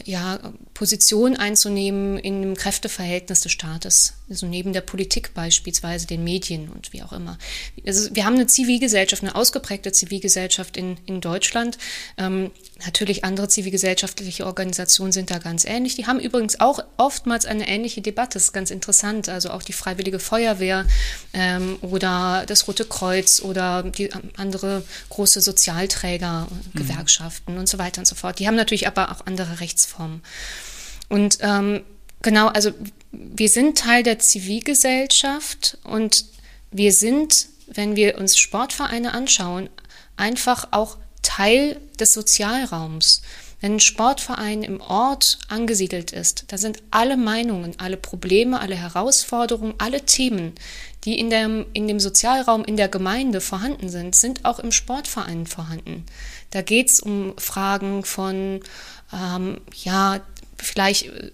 ja, 0.06 0.40
Position 0.74 1.36
einzunehmen 1.36 2.18
in 2.18 2.42
dem 2.42 2.56
Kräfteverhältnis 2.56 3.42
des 3.42 3.52
Staates, 3.52 4.14
also 4.32 4.48
neben 4.48 4.74
der 4.74 4.82
Politik 4.82 5.34
beispielsweise, 5.34 6.08
den 6.08 6.24
Medien 6.24 6.70
und 6.70 6.94
wie 6.94 7.04
auch 7.04 7.12
immer. 7.12 7.38
Also 7.86 8.10
wir 8.16 8.26
haben 8.26 8.36
eine 8.36 8.48
Zivilgesellschaft, 8.48 9.22
eine 9.22 9.36
ausgeprägte 9.36 9.92
Zivilgesellschaft 9.92 10.78
in, 10.78 10.98
in 11.06 11.22
Deutschland. 11.22 11.78
Ähm, 12.18 12.50
natürlich 12.86 13.24
andere 13.26 13.50
zivilgesellschaftliche 13.50 14.46
Organisationen 14.46 15.12
sind 15.12 15.30
da 15.30 15.38
ganz 15.38 15.66
ähnlich. 15.66 15.96
Die 15.96 16.08
haben 16.08 16.20
übrigens 16.20 16.60
auch 16.60 16.80
oftmals 16.98 17.46
eine 17.46 17.68
ähnliche 17.68 18.02
Debatte, 18.02 18.36
das 18.36 18.46
ist 18.46 18.54
ganz 18.54 18.72
interessant. 18.72 19.30
Also 19.30 19.52
auch 19.52 19.64
die 19.64 19.74
Freiwillige 19.74 20.20
Feuerwehr 20.20 20.86
ähm, 21.34 21.78
oder 21.82 22.46
das 22.48 22.68
Rote 22.68 22.86
Kreuz 22.86 23.42
oder 23.42 23.84
die 23.84 24.10
andere 24.38 24.84
große 25.10 25.42
Sozialträger, 25.42 26.48
mhm. 26.50 26.80
Gewerkschaften 26.80 27.58
und 27.58 27.68
so 27.68 27.78
weiter 27.78 28.00
und 28.00 28.06
so 28.06 28.16
fort. 28.16 28.40
Die 28.40 28.48
haben 28.48 28.56
natürlich 28.56 28.88
aber 28.88 29.12
auch 29.12 29.26
andere 29.26 29.60
Rechtsformen. 29.60 30.22
Und 31.10 31.40
ähm, 31.42 31.84
genau, 32.22 32.48
also 32.48 32.72
wir 33.12 33.50
sind 33.50 33.78
Teil 33.78 34.04
der 34.04 34.20
Zivilgesellschaft 34.20 35.78
und 35.84 36.26
wir 36.72 36.94
sind, 36.94 37.48
wenn 37.68 37.96
wir 37.96 38.18
uns 38.18 38.38
Sportvereine 38.38 39.14
anschauen, 39.14 39.70
einfach 40.16 40.70
auch 40.72 40.98
Teil 41.22 41.80
des 42.00 42.14
Sozialraums. 42.14 43.22
Wenn 43.60 43.76
ein 43.76 43.80
Sportverein 43.80 44.64
im 44.64 44.82
Ort 44.82 45.38
angesiedelt 45.48 46.12
ist, 46.12 46.46
da 46.48 46.58
sind 46.58 46.82
alle 46.90 47.16
Meinungen, 47.16 47.76
alle 47.78 47.98
Probleme, 47.98 48.60
alle 48.60 48.76
Herausforderungen, 48.76 49.76
alle 49.78 50.04
Themen, 50.04 50.54
die 51.04 51.20
in 51.20 51.30
dem, 51.30 51.68
in 51.74 51.88
dem 51.88 52.00
Sozialraum 52.00 52.66
in 52.66 52.76
der 52.76 52.88
Gemeinde 52.88 53.40
vorhanden 53.40 53.90
sind, 53.90 54.16
sind 54.16 54.46
auch 54.46 54.58
im 54.58 54.72
Sportverein 54.72 55.46
vorhanden. 55.46 56.06
Da 56.50 56.64
geht 56.64 56.90
es 56.90 57.00
um 57.00 57.38
Fragen 57.38 58.04
von 58.04 58.62
ähm, 59.14 59.62
ja, 59.84 60.22
vielleicht 60.62 61.08
äh, 61.08 61.32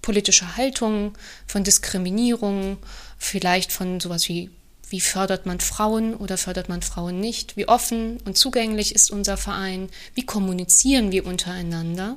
politische 0.00 0.56
Haltung, 0.56 1.16
von 1.46 1.64
Diskriminierung, 1.64 2.78
vielleicht 3.18 3.72
von 3.72 4.00
sowas 4.00 4.28
wie, 4.28 4.50
wie 4.88 5.00
fördert 5.00 5.46
man 5.46 5.60
Frauen 5.60 6.14
oder 6.14 6.36
fördert 6.36 6.68
man 6.68 6.82
Frauen 6.82 7.20
nicht, 7.20 7.56
wie 7.56 7.68
offen 7.68 8.18
und 8.24 8.36
zugänglich 8.36 8.94
ist 8.94 9.10
unser 9.10 9.36
Verein, 9.36 9.88
wie 10.14 10.26
kommunizieren 10.26 11.12
wir 11.12 11.26
untereinander? 11.26 12.16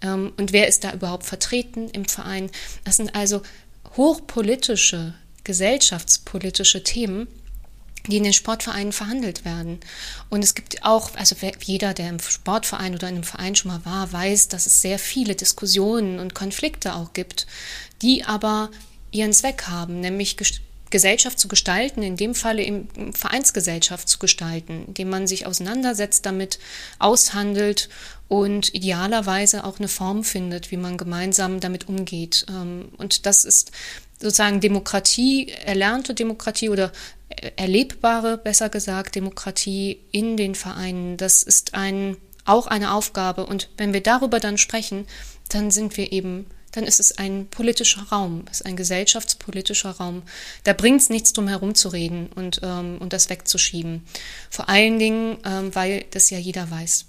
Ähm, 0.00 0.32
und 0.36 0.52
wer 0.52 0.68
ist 0.68 0.84
da 0.84 0.92
überhaupt 0.92 1.24
vertreten 1.24 1.88
im 1.90 2.06
Verein. 2.06 2.50
Das 2.84 2.96
sind 2.96 3.14
also 3.14 3.42
hochpolitische, 3.96 5.14
gesellschaftspolitische 5.44 6.82
Themen, 6.82 7.26
die 8.08 8.16
in 8.16 8.24
den 8.24 8.32
Sportvereinen 8.32 8.92
verhandelt 8.92 9.44
werden. 9.44 9.78
Und 10.30 10.42
es 10.42 10.54
gibt 10.54 10.84
auch, 10.84 11.14
also 11.14 11.36
jeder, 11.62 11.94
der 11.94 12.08
im 12.08 12.20
Sportverein 12.20 12.94
oder 12.94 13.08
in 13.08 13.16
einem 13.16 13.24
Verein 13.24 13.54
schon 13.54 13.70
mal 13.70 13.84
war, 13.84 14.12
weiß, 14.12 14.48
dass 14.48 14.66
es 14.66 14.82
sehr 14.82 14.98
viele 14.98 15.34
Diskussionen 15.34 16.18
und 16.18 16.34
Konflikte 16.34 16.94
auch 16.94 17.12
gibt, 17.12 17.46
die 18.02 18.24
aber 18.24 18.70
ihren 19.10 19.32
Zweck 19.32 19.64
haben, 19.68 20.00
nämlich 20.00 20.36
Gesellschaft 20.90 21.38
zu 21.38 21.48
gestalten, 21.48 22.02
in 22.02 22.16
dem 22.16 22.34
Falle 22.34 22.62
im 22.62 22.88
Vereinsgesellschaft 23.12 24.08
zu 24.08 24.18
gestalten, 24.18 24.84
indem 24.88 25.10
man 25.10 25.26
sich 25.26 25.46
auseinandersetzt 25.46 26.24
damit, 26.24 26.58
aushandelt 26.98 27.88
und 28.28 28.74
idealerweise 28.74 29.64
auch 29.64 29.78
eine 29.78 29.88
Form 29.88 30.24
findet, 30.24 30.70
wie 30.70 30.76
man 30.76 30.96
gemeinsam 30.96 31.60
damit 31.60 31.88
umgeht. 31.88 32.46
Ähm, 32.48 32.90
und 32.96 33.26
das 33.26 33.44
ist 33.44 33.72
sozusagen 34.20 34.60
Demokratie, 34.60 35.48
erlernte 35.48 36.14
Demokratie 36.14 36.70
oder 36.70 36.92
erlebbare, 37.56 38.38
besser 38.38 38.68
gesagt, 38.68 39.14
Demokratie 39.14 40.00
in 40.12 40.36
den 40.36 40.54
Vereinen. 40.54 41.16
Das 41.16 41.42
ist 41.42 41.74
ein, 41.74 42.16
auch 42.44 42.66
eine 42.66 42.92
Aufgabe. 42.92 43.46
Und 43.46 43.68
wenn 43.76 43.92
wir 43.92 44.02
darüber 44.02 44.40
dann 44.40 44.58
sprechen, 44.58 45.06
dann 45.48 45.70
sind 45.70 45.96
wir 45.96 46.12
eben, 46.12 46.46
dann 46.72 46.84
ist 46.84 47.00
es 47.00 47.18
ein 47.18 47.46
politischer 47.48 48.02
Raum, 48.10 48.44
es 48.50 48.60
ist 48.60 48.66
ein 48.66 48.76
gesellschaftspolitischer 48.76 49.90
Raum. 49.92 50.22
Da 50.64 50.72
bringt 50.72 51.00
es 51.00 51.10
nichts 51.10 51.32
drum 51.32 51.48
herum 51.48 51.74
zu 51.74 51.88
reden 51.88 52.28
und, 52.34 52.60
ähm, 52.62 52.98
und 52.98 53.12
das 53.12 53.30
wegzuschieben. 53.30 54.04
Vor 54.50 54.68
allen 54.68 54.98
Dingen, 54.98 55.38
ähm, 55.44 55.74
weil 55.74 56.04
das 56.10 56.30
ja 56.30 56.38
jeder 56.38 56.70
weiß. 56.70 57.06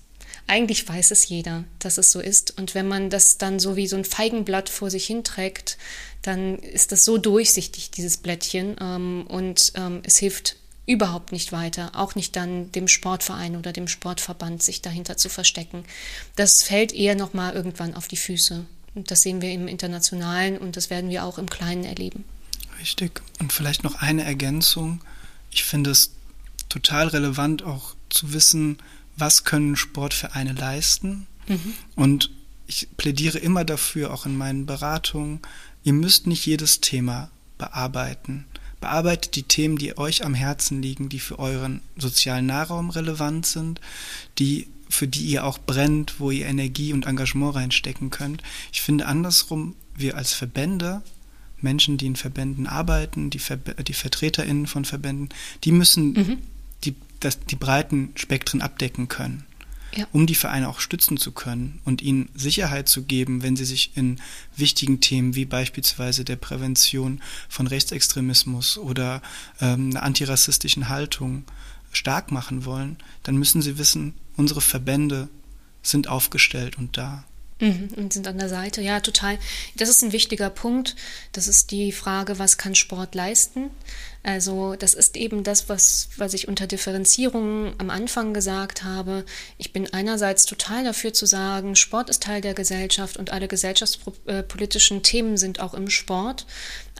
Eigentlich 0.49 0.89
weiß 0.89 1.11
es 1.11 1.29
jeder, 1.29 1.63
dass 1.77 1.99
es 1.99 2.11
so 2.11 2.19
ist. 2.19 2.57
Und 2.57 2.73
wenn 2.73 2.87
man 2.87 3.11
das 3.11 3.37
dann 3.37 3.59
so 3.59 3.75
wie 3.75 3.85
so 3.85 3.95
ein 3.95 4.03
Feigenblatt 4.03 4.67
vor 4.67 4.89
sich 4.89 5.05
hinträgt, 5.05 5.77
dann 6.23 6.57
ist 6.57 6.91
das 6.91 7.05
so 7.05 7.19
durchsichtig, 7.19 7.91
dieses 7.91 8.17
Blättchen, 8.17 8.75
ähm, 8.81 9.27
und 9.27 9.73
ähm, 9.75 10.01
es 10.01 10.17
hilft 10.17 10.55
überhaupt 10.87 11.31
nicht 11.31 11.51
weiter, 11.51 11.91
auch 11.93 12.15
nicht 12.15 12.35
dann 12.35 12.71
dem 12.71 12.87
Sportverein 12.87 13.57
oder 13.57 13.73
dem 13.73 13.87
Sportverband 13.87 14.63
sich 14.63 14.81
dahinter 14.81 15.17
zu 15.17 15.29
verstecken. 15.29 15.83
Das 16.35 16.63
fällt 16.63 16.93
eher 16.93 17.13
nochmal 17.13 17.53
irgendwann 17.53 17.93
auf 17.93 18.07
die 18.07 18.17
Füße. 18.17 18.65
Und 18.95 19.11
das 19.11 19.21
sehen 19.21 19.43
wir 19.43 19.51
im 19.51 19.67
Internationalen 19.67 20.57
und 20.57 20.77
das 20.77 20.89
werden 20.89 21.11
wir 21.11 21.25
auch 21.25 21.37
im 21.37 21.47
Kleinen 21.47 21.83
erleben. 21.83 22.23
Richtig. 22.81 23.21
Und 23.39 23.53
vielleicht 23.53 23.83
noch 23.83 24.01
eine 24.01 24.23
Ergänzung. 24.23 25.01
Ich 25.51 25.63
finde 25.63 25.91
es 25.91 26.09
total 26.69 27.09
relevant 27.09 27.61
auch 27.61 27.93
zu 28.09 28.33
wissen, 28.33 28.79
was 29.19 29.43
können 29.43 29.75
Sportvereine 29.75 30.53
leisten. 30.53 31.27
Mhm. 31.47 31.73
Und 31.95 32.31
ich 32.67 32.87
plädiere 32.97 33.39
immer 33.39 33.65
dafür, 33.65 34.13
auch 34.13 34.25
in 34.25 34.37
meinen 34.37 34.65
Beratungen, 34.65 35.41
Ihr 35.83 35.93
müsst 35.93 36.27
nicht 36.27 36.45
jedes 36.45 36.81
Thema 36.81 37.29
bearbeiten. 37.57 38.45
Bearbeitet 38.81 39.35
die 39.35 39.43
Themen, 39.43 39.77
die 39.77 39.97
euch 39.97 40.23
am 40.23 40.33
Herzen 40.33 40.81
liegen, 40.81 41.09
die 41.09 41.19
für 41.19 41.39
euren 41.39 41.81
sozialen 41.97 42.45
Nahraum 42.45 42.89
relevant 42.89 43.45
sind, 43.45 43.81
die 44.37 44.67
für 44.89 45.07
die 45.07 45.21
ihr 45.21 45.45
auch 45.45 45.59
brennt, 45.59 46.19
wo 46.19 46.31
ihr 46.31 46.47
Energie 46.47 46.93
und 46.93 47.05
Engagement 47.05 47.55
reinstecken 47.55 48.09
könnt. 48.09 48.41
Ich 48.71 48.81
finde 48.81 49.05
andersrum, 49.05 49.75
wir 49.95 50.17
als 50.17 50.33
Verbände, 50.33 51.01
Menschen, 51.61 51.97
die 51.97 52.07
in 52.07 52.15
Verbänden 52.15 52.65
arbeiten, 52.65 53.29
die, 53.29 53.39
Ver 53.39 53.57
die 53.57 53.93
VertreterInnen 53.93 54.65
von 54.65 54.85
Verbänden, 54.85 55.29
die 55.63 55.71
müssen 55.71 56.13
mhm. 56.13 56.37
Die, 57.19 57.27
das, 57.27 57.39
die 57.39 57.55
breiten 57.55 58.11
Spektren 58.15 58.61
abdecken 58.61 59.07
können 59.07 59.45
ja. 59.95 60.07
um 60.11 60.27
die 60.27 60.35
Vereine 60.35 60.69
auch 60.69 60.79
stützen 60.79 61.17
zu 61.17 61.31
können 61.31 61.81
und 61.85 62.01
ihnen 62.01 62.29
Sicherheit 62.35 62.87
zu 62.87 63.03
geben, 63.03 63.43
wenn 63.43 63.55
sie 63.55 63.65
sich 63.65 63.91
in 63.95 64.19
wichtigen 64.55 65.01
Themen 65.01 65.35
wie 65.35 65.45
beispielsweise 65.45 66.25
der 66.25 66.35
Prävention 66.35 67.21
von 67.47 67.67
Rechtsextremismus 67.67 68.77
oder 68.77 69.21
ähm, 69.61 69.91
einer 69.91 70.03
antirassistischen 70.03 70.89
Haltung 70.89 71.43
stark 71.91 72.31
machen 72.31 72.65
wollen, 72.65 72.97
dann 73.23 73.37
müssen 73.37 73.61
sie 73.61 73.77
wissen, 73.77 74.13
unsere 74.37 74.61
Verbände 74.61 75.27
sind 75.81 76.07
aufgestellt 76.07 76.77
und 76.77 76.97
da. 76.97 77.23
Mhm, 77.61 77.89
und 77.97 78.13
sind 78.13 78.27
an 78.27 78.37
der 78.37 78.47
Seite. 78.47 78.81
Ja, 78.81 79.01
total. 79.01 79.37
Das 79.75 79.89
ist 79.89 80.01
ein 80.01 80.13
wichtiger 80.13 80.49
Punkt. 80.49 80.95
Das 81.33 81.47
ist 81.47 81.71
die 81.71 81.91
Frage, 81.91 82.39
was 82.39 82.57
kann 82.57 82.73
Sport 82.73 83.15
leisten? 83.15 83.69
Also 84.21 84.75
das 84.75 84.93
ist 84.95 85.15
eben 85.15 85.43
das, 85.43 85.69
was, 85.69 86.09
was 86.17 86.33
ich 86.33 86.47
unter 86.49 86.67
Differenzierung 86.67 87.73
am 87.77 87.89
Anfang 87.89 88.33
gesagt 88.33 88.83
habe. 88.83 89.25
Ich 89.57 89.71
bin 89.71 89.93
einerseits 89.93 90.45
total 90.45 90.83
dafür 90.83 91.13
zu 91.13 91.25
sagen, 91.25 91.75
Sport 91.77 92.09
ist 92.09 92.23
Teil 92.23 92.41
der 92.41 92.53
Gesellschaft 92.53 93.15
und 93.15 93.31
alle 93.31 93.47
gesellschaftspolitischen 93.47 95.03
Themen 95.03 95.37
sind 95.37 95.61
auch 95.61 95.73
im 95.73 95.89
Sport. 95.89 96.45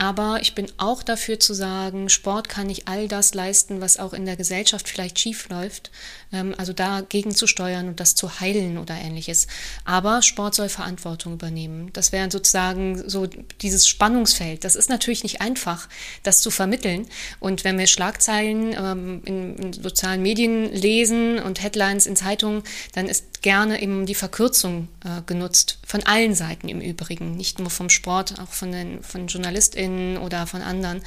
Aber 0.01 0.39
ich 0.41 0.55
bin 0.55 0.71
auch 0.77 1.03
dafür 1.03 1.41
zu 1.41 1.53
sagen, 1.53 2.07
Sport 2.07 2.47
kann 2.47 2.67
nicht 2.67 2.87
all 2.87 3.09
das 3.09 3.33
leisten, 3.33 3.81
was 3.81 3.99
auch 3.99 4.13
in 4.13 4.25
der 4.25 4.37
Gesellschaft 4.37 4.87
vielleicht 4.87 5.19
schief 5.19 5.49
läuft. 5.49 5.91
Ähm, 6.31 6.55
also 6.57 6.71
dagegen 6.71 7.35
zu 7.35 7.47
steuern 7.47 7.89
und 7.89 7.99
das 7.99 8.15
zu 8.15 8.39
heilen 8.39 8.77
oder 8.77 8.95
ähnliches. 8.95 9.47
Aber 9.83 10.21
Sport 10.21 10.55
soll 10.55 10.69
Verantwortung 10.69 11.33
übernehmen. 11.33 11.89
Das 11.91 12.13
wäre 12.13 12.31
sozusagen 12.31 13.09
so 13.09 13.27
dieses 13.61 13.89
Spannungsfeld. 13.89 14.63
Das 14.63 14.77
ist 14.77 14.89
natürlich 14.89 15.23
nicht 15.23 15.41
einfach, 15.41 15.89
das 16.23 16.39
zu 16.39 16.49
vermitteln. 16.49 17.08
Und 17.39 17.63
wenn 17.63 17.77
wir 17.77 17.87
Schlagzeilen 17.87 18.73
ähm, 18.73 19.21
in, 19.25 19.55
in 19.57 19.73
sozialen 19.73 20.21
Medien 20.21 20.71
lesen 20.73 21.39
und 21.39 21.61
Headlines 21.61 22.05
in 22.05 22.15
Zeitungen, 22.15 22.63
dann 22.93 23.07
ist 23.07 23.41
gerne 23.41 23.81
eben 23.81 24.05
die 24.05 24.15
Verkürzung 24.15 24.87
äh, 25.03 25.21
genutzt. 25.25 25.79
Von 25.85 26.03
allen 26.03 26.35
Seiten 26.35 26.67
im 26.67 26.81
Übrigen. 26.81 27.37
Nicht 27.37 27.59
nur 27.59 27.69
vom 27.69 27.89
Sport, 27.89 28.35
auch 28.39 28.51
von 28.51 28.71
den 28.71 29.01
von 29.01 29.27
JournalistInnen 29.27 30.17
oder 30.17 30.45
von 30.47 30.61
anderen. 30.61 31.01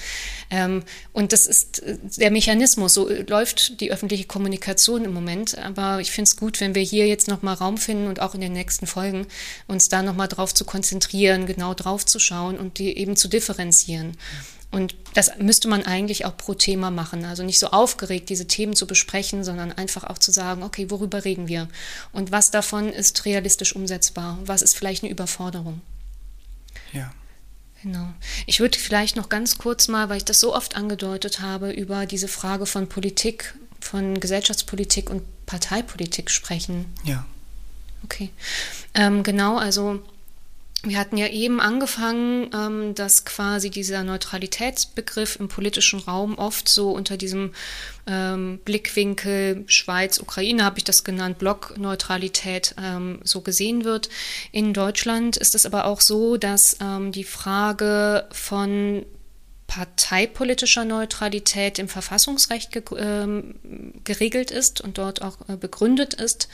Ähm, 0.50 0.82
und 1.12 1.32
das 1.32 1.46
ist 1.46 1.82
äh, 1.82 1.98
der 2.16 2.30
Mechanismus. 2.30 2.94
So 2.94 3.08
läuft 3.08 3.80
die 3.80 3.92
öffentliche 3.92 4.24
Kommunikation 4.24 5.04
im 5.04 5.12
Moment. 5.12 5.58
Aber 5.58 6.00
ich 6.00 6.10
finde 6.10 6.28
es 6.28 6.36
gut, 6.36 6.60
wenn 6.60 6.74
wir 6.74 6.82
hier 6.82 7.06
jetzt 7.06 7.28
nochmal 7.28 7.54
Raum 7.54 7.76
finden 7.76 8.06
und 8.06 8.20
auch 8.20 8.34
in 8.34 8.40
den 8.40 8.52
nächsten 8.52 8.86
Folgen 8.86 9.26
uns 9.66 9.88
da 9.88 10.02
nochmal 10.02 10.28
drauf 10.28 10.54
zu 10.54 10.64
konzentrieren, 10.64 11.46
genau 11.46 11.74
drauf 11.74 12.06
zu 12.06 12.18
schauen 12.18 12.58
und 12.58 12.78
die 12.78 12.96
eben 12.96 13.16
zu 13.16 13.28
differenzieren. 13.28 14.16
Und 14.72 14.96
das 15.12 15.38
müsste 15.38 15.68
man 15.68 15.84
eigentlich 15.84 16.24
auch 16.24 16.36
pro 16.36 16.54
Thema 16.54 16.90
machen. 16.90 17.26
Also 17.26 17.42
nicht 17.44 17.58
so 17.58 17.68
aufgeregt, 17.68 18.30
diese 18.30 18.48
Themen 18.48 18.74
zu 18.74 18.86
besprechen, 18.86 19.44
sondern 19.44 19.70
einfach 19.70 20.04
auch 20.04 20.16
zu 20.16 20.32
sagen, 20.32 20.62
okay, 20.62 20.90
worüber 20.90 21.24
reden 21.26 21.46
wir? 21.46 21.68
Und 22.12 22.32
was 22.32 22.50
davon 22.50 22.88
ist 22.88 23.26
realistisch 23.26 23.76
umsetzbar? 23.76 24.38
Was 24.46 24.62
ist 24.62 24.74
vielleicht 24.74 25.04
eine 25.04 25.12
Überforderung? 25.12 25.82
Ja. 26.92 27.12
Genau. 27.82 28.08
Ich 28.46 28.60
würde 28.60 28.78
vielleicht 28.78 29.14
noch 29.16 29.28
ganz 29.28 29.58
kurz 29.58 29.88
mal, 29.88 30.08
weil 30.08 30.16
ich 30.18 30.24
das 30.24 30.40
so 30.40 30.54
oft 30.54 30.74
angedeutet 30.74 31.40
habe, 31.40 31.70
über 31.70 32.06
diese 32.06 32.28
Frage 32.28 32.64
von 32.64 32.88
Politik, 32.88 33.54
von 33.80 34.20
Gesellschaftspolitik 34.20 35.10
und 35.10 35.22
Parteipolitik 35.44 36.30
sprechen. 36.30 36.86
Ja. 37.04 37.26
Okay. 38.04 38.30
Ähm, 38.94 39.22
genau, 39.22 39.58
also 39.58 40.02
wir 40.84 40.98
hatten 40.98 41.16
ja 41.16 41.28
eben 41.28 41.60
angefangen, 41.60 42.50
ähm, 42.52 42.94
dass 42.94 43.24
quasi 43.24 43.70
dieser 43.70 44.02
Neutralitätsbegriff 44.02 45.36
im 45.38 45.48
politischen 45.48 46.00
Raum 46.00 46.36
oft 46.36 46.68
so 46.68 46.90
unter 46.90 47.16
diesem 47.16 47.52
ähm, 48.06 48.58
Blickwinkel 48.64 49.62
Schweiz, 49.66 50.18
Ukraine 50.18 50.64
habe 50.64 50.78
ich 50.78 50.84
das 50.84 51.04
genannt, 51.04 51.38
Blockneutralität 51.38 52.74
ähm, 52.82 53.20
so 53.22 53.42
gesehen 53.42 53.84
wird. 53.84 54.08
In 54.50 54.72
Deutschland 54.72 55.36
ist 55.36 55.54
es 55.54 55.66
aber 55.66 55.84
auch 55.86 56.00
so, 56.00 56.36
dass 56.36 56.76
die 57.12 57.24
Frage 57.24 58.26
von 58.32 59.04
parteipolitischer 59.72 60.84
Neutralität 60.84 61.78
im 61.78 61.88
Verfassungsrecht 61.88 62.72
ge 62.72 62.82
äh, 62.94 63.42
geregelt 64.04 64.50
ist 64.50 64.82
und 64.82 64.98
dort 64.98 65.22
auch 65.22 65.48
äh, 65.48 65.56
begründet 65.56 66.12
ist. 66.12 66.48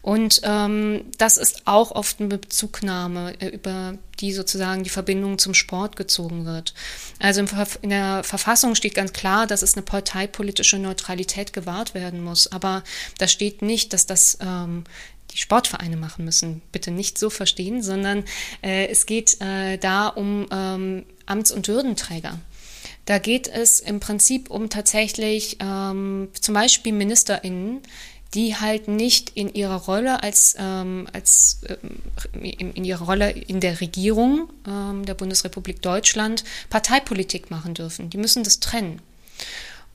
Und 0.00 0.42
ähm, 0.44 1.06
das 1.18 1.38
ist 1.38 1.62
auch 1.66 1.90
oft 1.90 2.20
eine 2.20 2.38
Bezugnahme, 2.38 3.34
äh, 3.40 3.48
über 3.48 3.98
die 4.20 4.32
sozusagen 4.32 4.84
die 4.84 4.90
Verbindung 4.90 5.38
zum 5.38 5.54
Sport 5.54 5.96
gezogen 5.96 6.46
wird. 6.46 6.72
Also 7.18 7.44
in 7.80 7.90
der 7.90 8.22
Verfassung 8.22 8.76
steht 8.76 8.94
ganz 8.94 9.12
klar, 9.12 9.48
dass 9.48 9.62
es 9.62 9.74
eine 9.74 9.82
parteipolitische 9.82 10.78
Neutralität 10.78 11.52
gewahrt 11.52 11.94
werden 11.94 12.22
muss. 12.22 12.52
Aber 12.52 12.84
da 13.18 13.26
steht 13.26 13.62
nicht, 13.62 13.92
dass 13.92 14.06
das 14.06 14.38
ähm, 14.40 14.84
die 15.32 15.38
Sportvereine 15.38 15.96
machen 15.96 16.24
müssen. 16.24 16.62
Bitte 16.70 16.92
nicht 16.92 17.18
so 17.18 17.28
verstehen, 17.28 17.82
sondern 17.82 18.22
äh, 18.62 18.86
es 18.86 19.06
geht 19.06 19.40
äh, 19.40 19.78
da 19.78 20.06
um 20.06 20.46
ähm, 20.52 21.06
Amts- 21.26 21.50
und 21.50 21.66
Würdenträger. 21.66 22.38
Da 23.04 23.18
geht 23.18 23.48
es 23.48 23.80
im 23.80 24.00
Prinzip 24.00 24.50
um 24.50 24.70
tatsächlich 24.70 25.56
ähm, 25.60 26.28
zum 26.40 26.54
Beispiel 26.54 26.92
MinisterInnen, 26.92 27.80
die 28.34 28.56
halt 28.56 28.88
nicht 28.88 29.30
in 29.30 29.52
ihrer 29.52 29.76
Rolle 29.76 30.22
als, 30.22 30.56
ähm, 30.58 31.06
als 31.12 31.60
ähm, 31.68 32.44
in, 32.74 32.84
ihrer 32.84 33.04
Rolle 33.04 33.30
in 33.30 33.60
der 33.60 33.80
Regierung 33.80 34.48
ähm, 34.66 35.04
der 35.04 35.14
Bundesrepublik 35.14 35.82
Deutschland 35.82 36.44
Parteipolitik 36.70 37.50
machen 37.50 37.74
dürfen. 37.74 38.08
Die 38.08 38.18
müssen 38.18 38.44
das 38.44 38.60
trennen. 38.60 39.02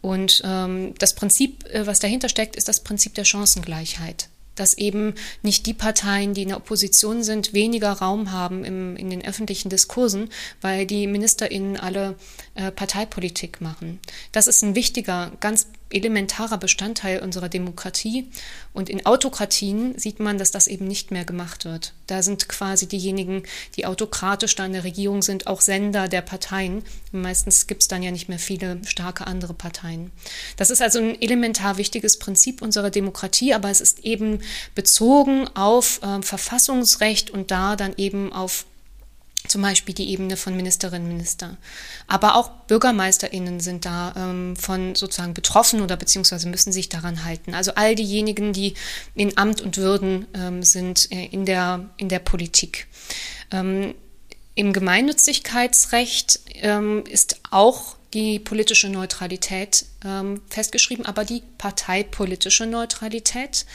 Und 0.01 0.43
ähm, 0.45 0.93
das 0.99 1.15
Prinzip, 1.15 1.65
äh, 1.73 1.87
was 1.87 1.99
dahinter 1.99 2.29
steckt, 2.29 2.55
ist 2.55 2.67
das 2.67 2.83
Prinzip 2.83 3.15
der 3.15 3.25
Chancengleichheit 3.25 4.29
dass 4.59 4.73
eben 4.75 5.13
nicht 5.41 5.65
die 5.65 5.73
Parteien, 5.73 6.33
die 6.33 6.43
in 6.43 6.49
der 6.49 6.57
Opposition 6.57 7.23
sind, 7.23 7.53
weniger 7.53 7.91
Raum 7.93 8.31
haben 8.31 8.65
im, 8.65 8.95
in 8.97 9.09
den 9.09 9.25
öffentlichen 9.25 9.69
Diskursen, 9.69 10.29
weil 10.61 10.85
die 10.85 11.07
MinisterInnen 11.07 11.77
alle 11.77 12.15
äh, 12.55 12.71
Parteipolitik 12.71 13.61
machen. 13.61 13.99
Das 14.31 14.47
ist 14.47 14.63
ein 14.63 14.75
wichtiger, 14.75 15.31
ganz 15.39 15.67
elementarer 15.89 16.57
Bestandteil 16.57 17.19
unserer 17.19 17.49
Demokratie. 17.49 18.29
Und 18.73 18.89
in 18.89 19.05
Autokratien 19.05 19.97
sieht 19.97 20.19
man, 20.19 20.37
dass 20.37 20.51
das 20.51 20.67
eben 20.67 20.85
nicht 20.85 21.11
mehr 21.11 21.25
gemacht 21.25 21.65
wird. 21.65 21.93
Da 22.07 22.21
sind 22.21 22.47
quasi 22.49 22.87
diejenigen, 22.87 23.43
die 23.75 23.85
autokratisch 23.85 24.55
da 24.55 24.65
in 24.65 24.73
der 24.73 24.83
Regierung 24.83 25.21
sind, 25.21 25.47
auch 25.47 25.61
Sender 25.61 26.07
der 26.07 26.21
Parteien. 26.21 26.83
Meistens 27.11 27.67
gibt 27.67 27.81
es 27.81 27.87
dann 27.87 28.03
ja 28.03 28.11
nicht 28.11 28.29
mehr 28.29 28.39
viele 28.39 28.81
starke 28.85 29.27
andere 29.27 29.53
Parteien. 29.53 30.11
Das 30.57 30.69
ist 30.69 30.81
also 30.81 30.99
ein 30.99 31.21
elementar 31.21 31.77
wichtiges 31.77 32.19
Prinzip 32.19 32.61
unserer 32.61 32.89
Demokratie, 32.89 33.53
aber 33.53 33.69
es 33.69 33.81
ist 33.81 33.99
eben 33.99 34.41
bezogen 34.75 35.47
auf 35.55 36.01
äh, 36.03 36.21
Verfassungsrecht 36.21 37.29
und 37.29 37.51
da 37.51 37.75
dann 37.75 37.93
eben 37.97 38.33
auf 38.33 38.65
zum 39.47 39.61
Beispiel 39.61 39.93
die 39.93 40.09
Ebene 40.09 40.37
von 40.37 40.55
Ministerinnen 40.55 41.03
und 41.03 41.13
Minister. 41.13 41.57
Aber 42.07 42.35
auch 42.35 42.49
BürgermeisterInnen 42.67 43.59
sind 43.59 43.85
da 43.85 44.13
ähm, 44.15 44.55
von 44.55 44.95
sozusagen 44.95 45.33
betroffen 45.33 45.81
oder 45.81 45.97
beziehungsweise 45.97 46.47
müssen 46.47 46.71
sich 46.71 46.89
daran 46.89 47.25
halten. 47.25 47.53
Also 47.53 47.73
all 47.75 47.95
diejenigen, 47.95 48.53
die 48.53 48.75
in 49.15 49.37
Amt 49.37 49.61
und 49.61 49.77
Würden 49.77 50.27
ähm, 50.33 50.63
sind 50.63 51.11
äh, 51.11 51.25
in, 51.25 51.45
der, 51.45 51.89
in 51.97 52.09
der 52.09 52.19
Politik. 52.19 52.87
Ähm, 53.51 53.93
Im 54.55 54.73
Gemeinnützigkeitsrecht 54.73 56.39
ähm, 56.61 57.03
ist 57.05 57.41
auch 57.51 57.96
die 58.13 58.39
politische 58.39 58.89
Neutralität 58.89 59.85
ähm, 60.05 60.41
festgeschrieben, 60.49 61.05
aber 61.05 61.25
die 61.25 61.43
parteipolitische 61.57 62.65
Neutralität, 62.65 63.65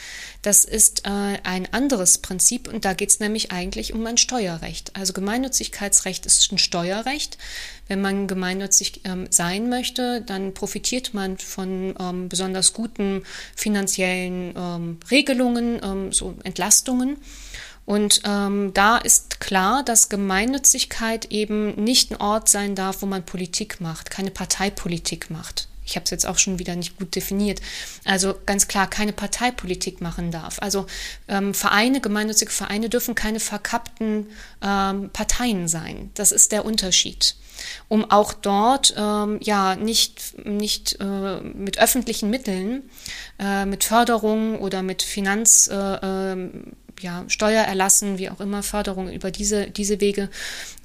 das 0.41 0.65
ist 0.65 1.05
äh, 1.05 1.37
ein 1.43 1.71
anderes 1.71 2.17
Prinzip 2.17 2.67
und 2.67 2.83
da 2.83 2.93
geht 2.93 3.09
es 3.09 3.19
nämlich 3.19 3.51
eigentlich 3.51 3.93
um 3.93 4.05
ein 4.07 4.17
Steuerrecht. 4.17 4.95
Also 4.95 5.13
Gemeinnützigkeitsrecht 5.13 6.25
ist 6.25 6.51
ein 6.51 6.57
Steuerrecht. 6.57 7.37
Wenn 7.87 8.01
man 8.01 8.27
gemeinnützig 8.27 9.01
ähm, 9.03 9.27
sein 9.29 9.69
möchte, 9.69 10.21
dann 10.21 10.53
profitiert 10.53 11.13
man 11.13 11.37
von 11.37 11.93
ähm, 11.99 12.29
besonders 12.29 12.73
guten 12.73 13.23
finanziellen 13.55 14.53
ähm, 14.57 14.99
Regelungen, 15.11 15.79
ähm, 15.83 16.11
so 16.11 16.35
Entlastungen. 16.43 17.17
Und 17.85 18.21
ähm, 18.25 18.71
da 18.73 18.97
ist 18.97 19.39
klar, 19.39 19.83
dass 19.83 20.09
Gemeinnützigkeit 20.09 21.25
eben 21.31 21.75
nicht 21.83 22.11
ein 22.11 22.21
Ort 22.21 22.47
sein 22.47 22.75
darf, 22.75 23.01
wo 23.01 23.05
man 23.05 23.25
Politik 23.25 23.81
macht, 23.81 24.09
keine 24.09 24.31
Parteipolitik 24.31 25.29
macht. 25.29 25.67
Ich 25.85 25.95
habe 25.95 26.05
es 26.05 26.11
jetzt 26.11 26.25
auch 26.25 26.37
schon 26.37 26.59
wieder 26.59 26.75
nicht 26.75 26.97
gut 26.97 27.15
definiert. 27.15 27.61
Also 28.05 28.35
ganz 28.45 28.67
klar, 28.67 28.89
keine 28.89 29.11
Parteipolitik 29.11 29.99
machen 30.01 30.31
darf. 30.31 30.59
Also 30.61 30.85
ähm, 31.27 31.53
Vereine, 31.53 31.99
gemeinnützige 31.99 32.51
Vereine 32.51 32.87
dürfen 32.89 33.15
keine 33.15 33.41
verkappten 33.41 34.27
ähm, 34.61 35.09
Parteien 35.11 35.67
sein. 35.67 36.11
Das 36.13 36.31
ist 36.31 36.51
der 36.51 36.63
Unterschied. 36.63 37.35
Um 37.87 38.09
auch 38.09 38.33
dort 38.33 38.93
ähm, 38.97 39.39
ja 39.41 39.75
nicht, 39.75 40.45
nicht 40.45 40.97
äh, 40.99 41.41
mit 41.41 41.79
öffentlichen 41.79 42.29
Mitteln, 42.29 42.89
äh, 43.39 43.65
mit 43.65 43.83
Förderung 43.83 44.59
oder 44.59 44.83
mit 44.83 45.01
Finanz 45.01 45.67
äh, 45.67 45.75
ähm, 45.75 46.73
ja, 47.01 47.25
Steuererlassen, 47.27 48.17
wie 48.17 48.29
auch 48.29 48.39
immer, 48.39 48.63
Förderung 48.63 49.11
über 49.11 49.31
diese, 49.31 49.69
diese 49.69 50.01
Wege 50.01 50.29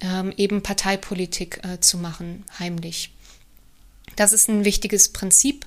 ähm, 0.01 0.33
eben 0.37 0.63
Parteipolitik 0.63 1.61
äh, 1.65 1.81
zu 1.81 1.99
machen, 1.99 2.45
heimlich. 2.59 3.13
Das 4.17 4.33
ist 4.33 4.49
ein 4.49 4.65
wichtiges 4.65 5.11
Prinzip. 5.11 5.67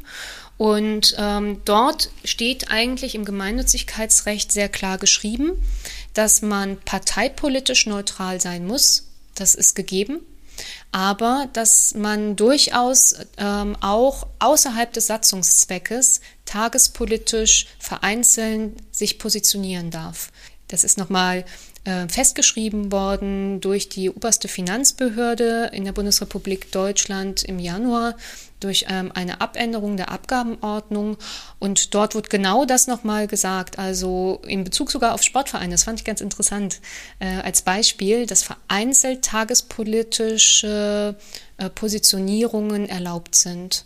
Und 0.57 1.15
ähm, 1.17 1.61
dort 1.65 2.11
steht 2.23 2.69
eigentlich 2.69 3.15
im 3.15 3.25
Gemeinnützigkeitsrecht 3.25 4.51
sehr 4.51 4.69
klar 4.69 4.97
geschrieben, 4.97 5.53
dass 6.13 6.41
man 6.41 6.77
parteipolitisch 6.77 7.87
neutral 7.87 8.39
sein 8.39 8.67
muss. 8.67 9.07
Das 9.33 9.55
ist 9.55 9.75
gegeben 9.75 10.19
aber 10.91 11.47
dass 11.53 11.93
man 11.93 12.35
durchaus 12.35 13.15
ähm, 13.37 13.77
auch 13.81 14.27
außerhalb 14.39 14.91
des 14.91 15.07
Satzungszweckes 15.07 16.21
tagespolitisch 16.45 17.67
vereinzelt 17.79 18.73
sich 18.91 19.19
positionieren 19.19 19.89
darf. 19.89 20.31
Das 20.67 20.83
ist 20.83 20.97
nochmal 20.97 21.45
äh, 21.83 22.07
festgeschrieben 22.07 22.91
worden 22.91 23.61
durch 23.61 23.89
die 23.89 24.09
oberste 24.09 24.47
Finanzbehörde 24.47 25.71
in 25.73 25.85
der 25.85 25.93
Bundesrepublik 25.93 26.71
Deutschland 26.71 27.43
im 27.43 27.59
Januar 27.59 28.15
durch 28.61 28.85
ähm, 28.89 29.11
eine 29.13 29.41
Abänderung 29.41 29.97
der 29.97 30.09
Abgabenordnung. 30.09 31.17
Und 31.59 31.93
dort 31.93 32.15
wird 32.15 32.29
genau 32.29 32.65
das 32.65 32.87
nochmal 32.87 33.27
gesagt, 33.27 33.77
also 33.77 34.41
in 34.47 34.63
Bezug 34.63 34.91
sogar 34.91 35.13
auf 35.13 35.23
Sportvereine. 35.23 35.71
Das 35.71 35.83
fand 35.83 35.99
ich 35.99 36.05
ganz 36.05 36.21
interessant 36.21 36.79
äh, 37.19 37.41
als 37.41 37.61
Beispiel, 37.63 38.25
dass 38.25 38.43
vereinzelt 38.43 39.23
tagespolitische 39.23 41.15
äh, 41.57 41.69
Positionierungen 41.69 42.87
erlaubt 42.87 43.35
sind 43.35 43.85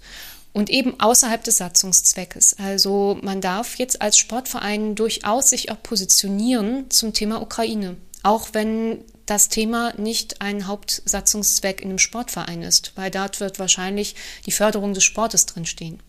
und 0.55 0.69
eben 0.69 0.97
außerhalb 1.01 1.43
des 1.43 1.57
Satzungszweckes. 1.57 2.55
Also 2.57 3.17
man 3.21 3.41
darf 3.41 3.75
jetzt 3.75 4.01
als 4.01 4.17
Sportverein 4.17 4.95
durchaus 4.95 5.49
sich 5.49 5.69
auch 5.69 5.83
positionieren 5.83 6.89
zum 6.89 7.11
Thema 7.11 7.41
Ukraine, 7.41 7.97
auch 8.23 8.49
wenn 8.53 8.99
das 9.25 9.49
Thema 9.49 9.93
nicht 9.97 10.41
ein 10.41 10.67
Hauptsatzungszweck 10.67 11.81
in 11.81 11.89
einem 11.89 11.99
Sportverein 11.99 12.61
ist, 12.61 12.91
weil 12.95 13.11
dort 13.11 13.39
wird 13.39 13.59
wahrscheinlich 13.59 14.15
die 14.45 14.51
Förderung 14.51 14.93
des 14.93 15.03
Sportes 15.03 15.45
drinstehen. 15.45 15.99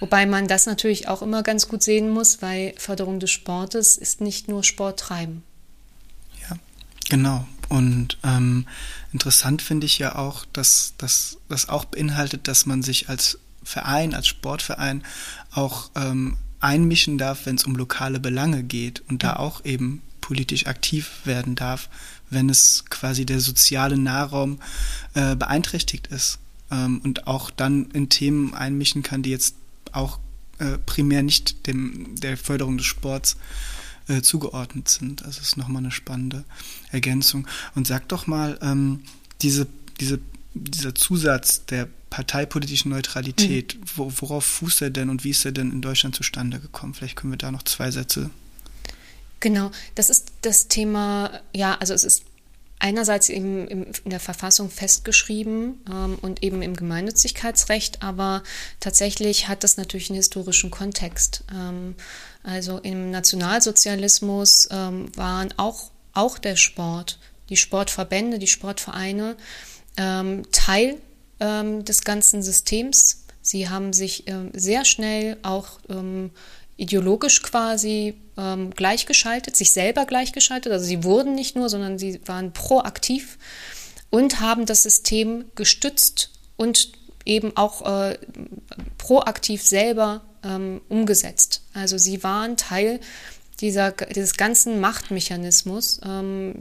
Wobei 0.00 0.26
man 0.26 0.48
das 0.48 0.66
natürlich 0.66 1.08
auch 1.08 1.22
immer 1.22 1.42
ganz 1.42 1.68
gut 1.68 1.82
sehen 1.82 2.10
muss, 2.10 2.42
weil 2.42 2.74
Förderung 2.76 3.20
des 3.20 3.30
Sportes 3.30 3.96
ist 3.96 4.20
nicht 4.20 4.48
nur 4.48 4.64
Sport 4.64 5.00
treiben. 5.00 5.42
Ja, 6.48 6.56
genau. 7.08 7.46
Und 7.68 8.16
ähm, 8.24 8.66
interessant 9.12 9.60
finde 9.60 9.86
ich 9.86 9.98
ja 9.98 10.16
auch, 10.16 10.46
dass 10.52 10.94
das 10.96 11.68
auch 11.68 11.84
beinhaltet, 11.84 12.48
dass 12.48 12.64
man 12.64 12.82
sich 12.82 13.08
als 13.08 13.38
Verein, 13.62 14.14
als 14.14 14.26
Sportverein 14.26 15.04
auch 15.50 15.90
ähm, 15.94 16.38
einmischen 16.60 17.18
darf, 17.18 17.44
wenn 17.44 17.56
es 17.56 17.64
um 17.64 17.76
lokale 17.76 18.20
Belange 18.20 18.62
geht 18.62 19.02
und 19.08 19.22
da 19.22 19.36
auch 19.36 19.64
eben 19.64 20.02
politisch 20.20 20.66
aktiv 20.66 21.10
werden 21.24 21.54
darf, 21.54 21.88
wenn 22.30 22.48
es 22.48 22.84
quasi 22.90 23.26
der 23.26 23.40
soziale 23.40 23.98
Nahraum 23.98 24.60
äh, 25.14 25.36
beeinträchtigt 25.36 26.08
ist 26.08 26.38
ähm, 26.70 27.00
und 27.04 27.26
auch 27.26 27.50
dann 27.50 27.90
in 27.92 28.08
Themen 28.08 28.54
einmischen 28.54 29.02
kann, 29.02 29.22
die 29.22 29.30
jetzt 29.30 29.54
auch 29.92 30.18
äh, 30.58 30.78
primär 30.78 31.22
nicht 31.22 31.66
dem, 31.66 32.14
der 32.16 32.36
Förderung 32.36 32.78
des 32.78 32.86
Sports 32.86 33.36
äh, 34.08 34.22
zugeordnet 34.22 34.88
sind. 34.88 35.24
Also 35.24 35.40
ist 35.40 35.56
nochmal 35.56 35.82
eine 35.82 35.90
spannende 35.90 36.44
Ergänzung. 36.90 37.46
Und 37.74 37.86
sag 37.86 38.08
doch 38.08 38.26
mal, 38.26 38.58
ähm, 38.62 39.00
diese, 39.42 39.66
diese, 40.00 40.18
dieser 40.54 40.94
Zusatz 40.94 41.64
der 41.66 41.88
parteipolitischen 42.10 42.90
Neutralität, 42.90 43.76
mhm. 43.76 43.84
wo, 43.96 44.12
worauf 44.16 44.44
fußt 44.44 44.82
er 44.82 44.90
denn 44.90 45.10
und 45.10 45.24
wie 45.24 45.30
ist 45.30 45.44
er 45.44 45.52
denn 45.52 45.72
in 45.72 45.82
Deutschland 45.82 46.16
zustande 46.16 46.58
gekommen? 46.58 46.94
Vielleicht 46.94 47.16
können 47.16 47.32
wir 47.32 47.38
da 47.38 47.50
noch 47.50 47.62
zwei 47.62 47.90
Sätze. 47.90 48.30
Genau, 49.40 49.70
das 49.94 50.10
ist 50.10 50.32
das 50.42 50.68
Thema, 50.68 51.40
ja, 51.54 51.76
also 51.78 51.94
es 51.94 52.04
ist 52.04 52.24
einerseits 52.80 53.28
eben 53.28 53.66
in 53.68 53.92
der 54.04 54.20
Verfassung 54.20 54.70
festgeschrieben 54.70 55.80
ähm, 55.90 56.18
und 56.22 56.42
eben 56.42 56.62
im 56.62 56.76
Gemeinnützigkeitsrecht, 56.76 58.02
aber 58.02 58.42
tatsächlich 58.80 59.48
hat 59.48 59.64
das 59.64 59.76
natürlich 59.76 60.10
einen 60.10 60.16
historischen 60.16 60.70
Kontext. 60.70 61.44
Ähm, 61.52 61.96
also 62.42 62.78
im 62.78 63.10
Nationalsozialismus 63.10 64.68
ähm, 64.70 65.14
waren 65.16 65.52
auch, 65.56 65.90
auch 66.12 66.38
der 66.38 66.56
Sport, 66.56 67.18
die 67.48 67.56
Sportverbände, 67.56 68.38
die 68.38 68.46
Sportvereine 68.46 69.36
ähm, 69.96 70.44
Teil 70.52 70.96
ähm, 71.40 71.84
des 71.84 72.02
ganzen 72.02 72.42
Systems. 72.42 73.24
Sie 73.42 73.68
haben 73.68 73.92
sich 73.92 74.28
ähm, 74.28 74.50
sehr 74.54 74.84
schnell 74.84 75.38
auch 75.42 75.80
ähm, 75.88 76.30
ideologisch 76.78 77.42
quasi 77.42 78.14
ähm, 78.38 78.70
gleichgeschaltet, 78.70 79.56
sich 79.56 79.72
selber 79.72 80.06
gleichgeschaltet. 80.06 80.72
Also 80.72 80.86
sie 80.86 81.04
wurden 81.04 81.34
nicht 81.34 81.56
nur, 81.56 81.68
sondern 81.68 81.98
sie 81.98 82.20
waren 82.26 82.52
proaktiv 82.52 83.36
und 84.08 84.40
haben 84.40 84.64
das 84.64 84.84
System 84.84 85.44
gestützt 85.54 86.30
und 86.56 86.92
eben 87.26 87.54
auch 87.56 87.82
äh, 87.84 88.16
proaktiv 88.96 89.62
selber 89.62 90.22
ähm, 90.42 90.80
umgesetzt. 90.88 91.62
Also 91.74 91.98
sie 91.98 92.22
waren 92.22 92.56
Teil 92.56 93.00
dieser, 93.60 93.90
dieses 93.90 94.36
ganzen 94.36 94.80
Machtmechanismus 94.80 96.00
ähm, 96.04 96.54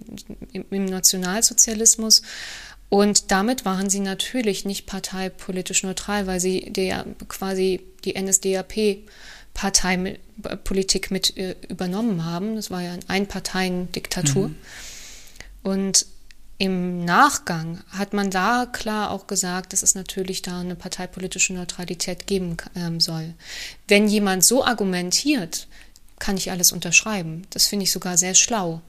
im, 0.52 0.66
im 0.72 0.86
Nationalsozialismus 0.86 2.24
und 2.90 3.32
damit 3.32 3.66
waren 3.66 3.90
sie 3.90 4.00
natürlich 4.00 4.66
nicht 4.66 4.86
parteipolitisch 4.86 5.84
neutral, 5.84 6.26
weil 6.26 6.40
sie 6.40 6.72
der, 6.72 7.06
quasi 7.28 7.82
die 8.06 8.20
NSDAP 8.20 9.06
Parteipolitik 9.58 11.10
mit 11.10 11.36
äh, 11.36 11.56
übernommen 11.68 12.26
haben. 12.26 12.56
Das 12.56 12.70
war 12.70 12.84
ja 12.84 12.94
eine 12.94 13.10
Einparteiendiktatur. 13.10 14.50
Mhm. 14.50 14.56
Und 15.64 16.06
im 16.60 17.04
Nachgang 17.04 17.82
hat 17.90 18.14
man 18.14 18.30
da 18.30 18.68
klar 18.72 19.10
auch 19.10 19.26
gesagt, 19.26 19.74
dass 19.74 19.82
es 19.82 19.96
natürlich 19.96 20.44
da 20.44 20.60
eine 20.60 20.76
parteipolitische 20.76 21.54
Neutralität 21.54 22.28
geben 22.28 22.58
ähm, 22.76 23.00
soll. 23.00 23.34
Wenn 23.88 24.08
jemand 24.08 24.44
so 24.44 24.64
argumentiert, 24.64 25.68
kann 26.20 26.38
ich 26.38 26.52
alles 26.52 26.72
unterschreiben. 26.72 27.48
Das 27.50 27.66
finde 27.66 27.84
ich 27.84 27.92
sogar 27.92 28.16
sehr 28.16 28.36
schlau. 28.36 28.82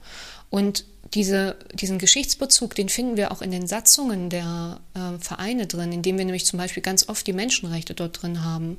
Und 0.51 0.85
diese, 1.15 1.57
diesen 1.73 1.97
Geschichtsbezug, 1.97 2.75
den 2.75 2.89
finden 2.89 3.17
wir 3.17 3.31
auch 3.31 3.41
in 3.41 3.49
den 3.49 3.65
Satzungen 3.65 4.29
der 4.29 4.79
äh, 4.93 5.17
Vereine 5.19 5.65
drin, 5.65 5.91
indem 5.91 6.19
wir 6.19 6.25
nämlich 6.25 6.45
zum 6.45 6.57
Beispiel 6.57 6.83
ganz 6.83 7.09
oft 7.09 7.25
die 7.25 7.33
Menschenrechte 7.33 7.95
dort 7.95 8.21
drin 8.21 8.43
haben. 8.43 8.77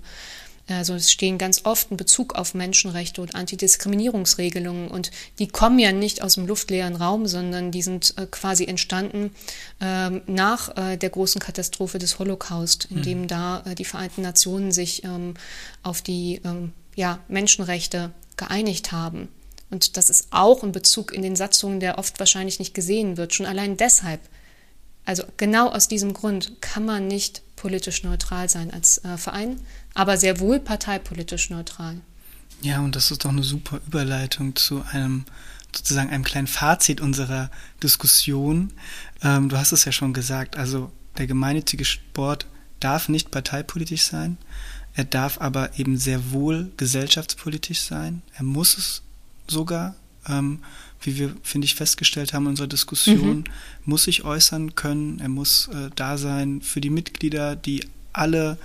Also 0.71 0.95
es 0.95 1.11
stehen 1.11 1.39
ganz 1.39 1.65
oft 1.65 1.91
ein 1.91 1.97
Bezug 1.97 2.35
auf 2.35 2.55
Menschenrechte 2.55 3.21
und 3.21 3.35
Antidiskriminierungsregelungen 3.35 4.89
und 4.89 5.11
die 5.39 5.49
kommen 5.49 5.79
ja 5.79 5.93
nicht 5.93 6.23
aus 6.23 6.35
dem 6.35 6.47
luftleeren 6.47 6.97
Raum, 6.97 7.27
sondern 7.27 7.71
die 7.71 7.83
sind 7.83 8.15
äh, 8.17 8.27
quasi 8.31 8.65
entstanden 8.65 9.35
äh, 9.81 10.11
nach 10.27 10.77
äh, 10.77 10.97
der 10.97 11.11
großen 11.11 11.41
Katastrophe 11.41 11.99
des 11.99 12.19
Holocaust, 12.19 12.87
in 12.91 13.03
dem 13.03 13.23
mhm. 13.23 13.29
da 13.29 13.63
äh, 13.67 13.75
die 13.75 13.85
Vereinten 13.85 14.23
Nationen 14.23 14.73
sich 14.73 15.05
ähm, 15.05 15.35
auf 15.83 16.03
die 16.03 16.41
ähm, 16.45 16.73
ja, 16.95 17.19
Menschenrechte 17.29 18.13
geeinigt 18.37 18.93
haben. 18.93 19.29
Und 19.71 19.97
das 19.97 20.11
ist 20.11 20.29
auch 20.31 20.63
ein 20.63 20.73
Bezug 20.73 21.13
in 21.13 21.23
den 21.23 21.37
Satzungen, 21.37 21.81
der 21.81 21.99
oft 21.99 22.19
wahrscheinlich 22.19 22.59
nicht 22.59 22.75
gesehen 22.75 23.17
wird. 23.17 23.35
Schon 23.35 23.47
allein 23.47 23.77
deshalb, 23.77 24.21
also 25.05 25.23
genau 25.37 25.69
aus 25.69 25.89
diesem 25.89 26.13
Grund, 26.13 26.61
kann 26.61 26.85
man 26.85 27.07
nicht 27.07 27.43
politisch 27.61 28.03
neutral 28.05 28.49
sein 28.49 28.73
als 28.73 29.05
äh, 29.05 29.19
Verein, 29.19 29.61
aber 29.93 30.17
sehr 30.17 30.41
wohl 30.41 30.61
parteipolitisch 30.61 31.51
neutral. 31.51 32.01
Ja, 32.63 32.81
und 32.81 32.97
das 32.97 33.11
ist 33.11 33.25
doch 33.25 33.31
eine 33.31 33.43
super 33.43 33.81
Überleitung 33.87 34.57
zu 34.57 34.83
einem 34.91 35.27
sozusagen 35.75 36.11
einem 36.11 36.25
kleinen 36.25 36.47
Fazit 36.47 37.01
unserer 37.01 37.51
Diskussion. 37.83 38.73
Ähm, 39.23 39.51
du 39.51 39.59
hast 39.59 39.73
es 39.73 39.85
ja 39.85 39.93
schon 39.93 40.15
gesagt, 40.15 40.57
also 40.57 40.91
der 41.19 41.27
gemeinnützige 41.27 41.85
Sport 41.85 42.47
darf 42.81 43.09
nicht 43.09 43.31
parteipolitisch 43.31 44.03
sein, 44.03 44.39
er 44.95 45.05
darf 45.05 45.41
aber 45.41 45.79
eben 45.79 45.99
sehr 45.99 46.33
wohl 46.33 46.73
gesellschaftspolitisch 46.77 47.83
sein, 47.83 48.23
er 48.35 48.45
muss 48.45 48.79
es 48.79 49.03
sogar, 49.47 49.95
ähm, 50.27 50.61
wie 51.03 51.19
wir, 51.19 51.35
finde 51.43 51.65
ich, 51.65 51.75
festgestellt 51.75 52.33
haben 52.33 52.45
in 52.45 52.51
unserer 52.51 52.67
Diskussion, 52.67 53.39
mhm. 53.39 53.45
muss 53.85 54.05
sich 54.05 54.25
äußern 54.25 54.75
können, 54.75 55.21
er 55.21 55.29
muss 55.29 55.69
äh, 55.69 55.91
da 55.97 56.19
sein 56.19 56.61
für 56.63 56.81
die 56.81 56.91
Mitglieder, 56.91 57.57
die 57.57 57.85
alle 58.13 58.59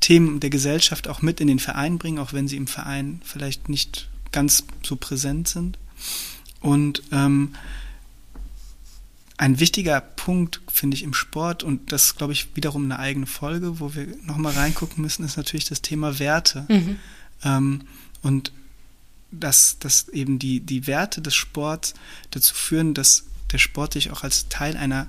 Themen 0.00 0.40
der 0.40 0.50
Gesellschaft 0.50 1.08
auch 1.08 1.22
mit 1.22 1.40
in 1.40 1.48
den 1.48 1.58
Verein 1.58 1.98
bringen, 1.98 2.18
auch 2.18 2.32
wenn 2.32 2.48
sie 2.48 2.56
im 2.56 2.66
Verein 2.66 3.20
vielleicht 3.24 3.68
nicht 3.68 4.08
ganz 4.32 4.64
so 4.82 4.96
präsent 4.96 5.48
sind. 5.48 5.78
Und 6.60 7.02
ähm, 7.12 7.54
ein 9.36 9.60
wichtiger 9.60 10.00
Punkt, 10.00 10.60
finde 10.68 10.96
ich, 10.96 11.04
im 11.04 11.14
Sport, 11.14 11.62
und 11.62 11.92
das 11.92 12.16
glaube 12.16 12.32
ich 12.32 12.56
wiederum 12.56 12.84
eine 12.84 12.98
eigene 12.98 13.26
Folge, 13.26 13.78
wo 13.78 13.94
wir 13.94 14.06
nochmal 14.24 14.52
reingucken 14.52 15.00
müssen, 15.02 15.24
ist 15.24 15.36
natürlich 15.36 15.64
das 15.64 15.80
Thema 15.80 16.18
Werte. 16.18 16.66
Mhm. 16.68 16.96
Ähm, 17.44 17.80
und 18.22 18.52
dass, 19.30 19.78
dass 19.78 20.08
eben 20.08 20.38
die, 20.38 20.60
die 20.60 20.86
Werte 20.86 21.20
des 21.20 21.34
Sports 21.34 21.94
dazu 22.30 22.54
führen, 22.54 22.94
dass 22.94 23.24
der 23.52 23.58
Sport 23.58 23.94
sich 23.94 24.10
auch 24.10 24.22
als 24.22 24.48
Teil 24.48 24.76
einer 24.76 25.08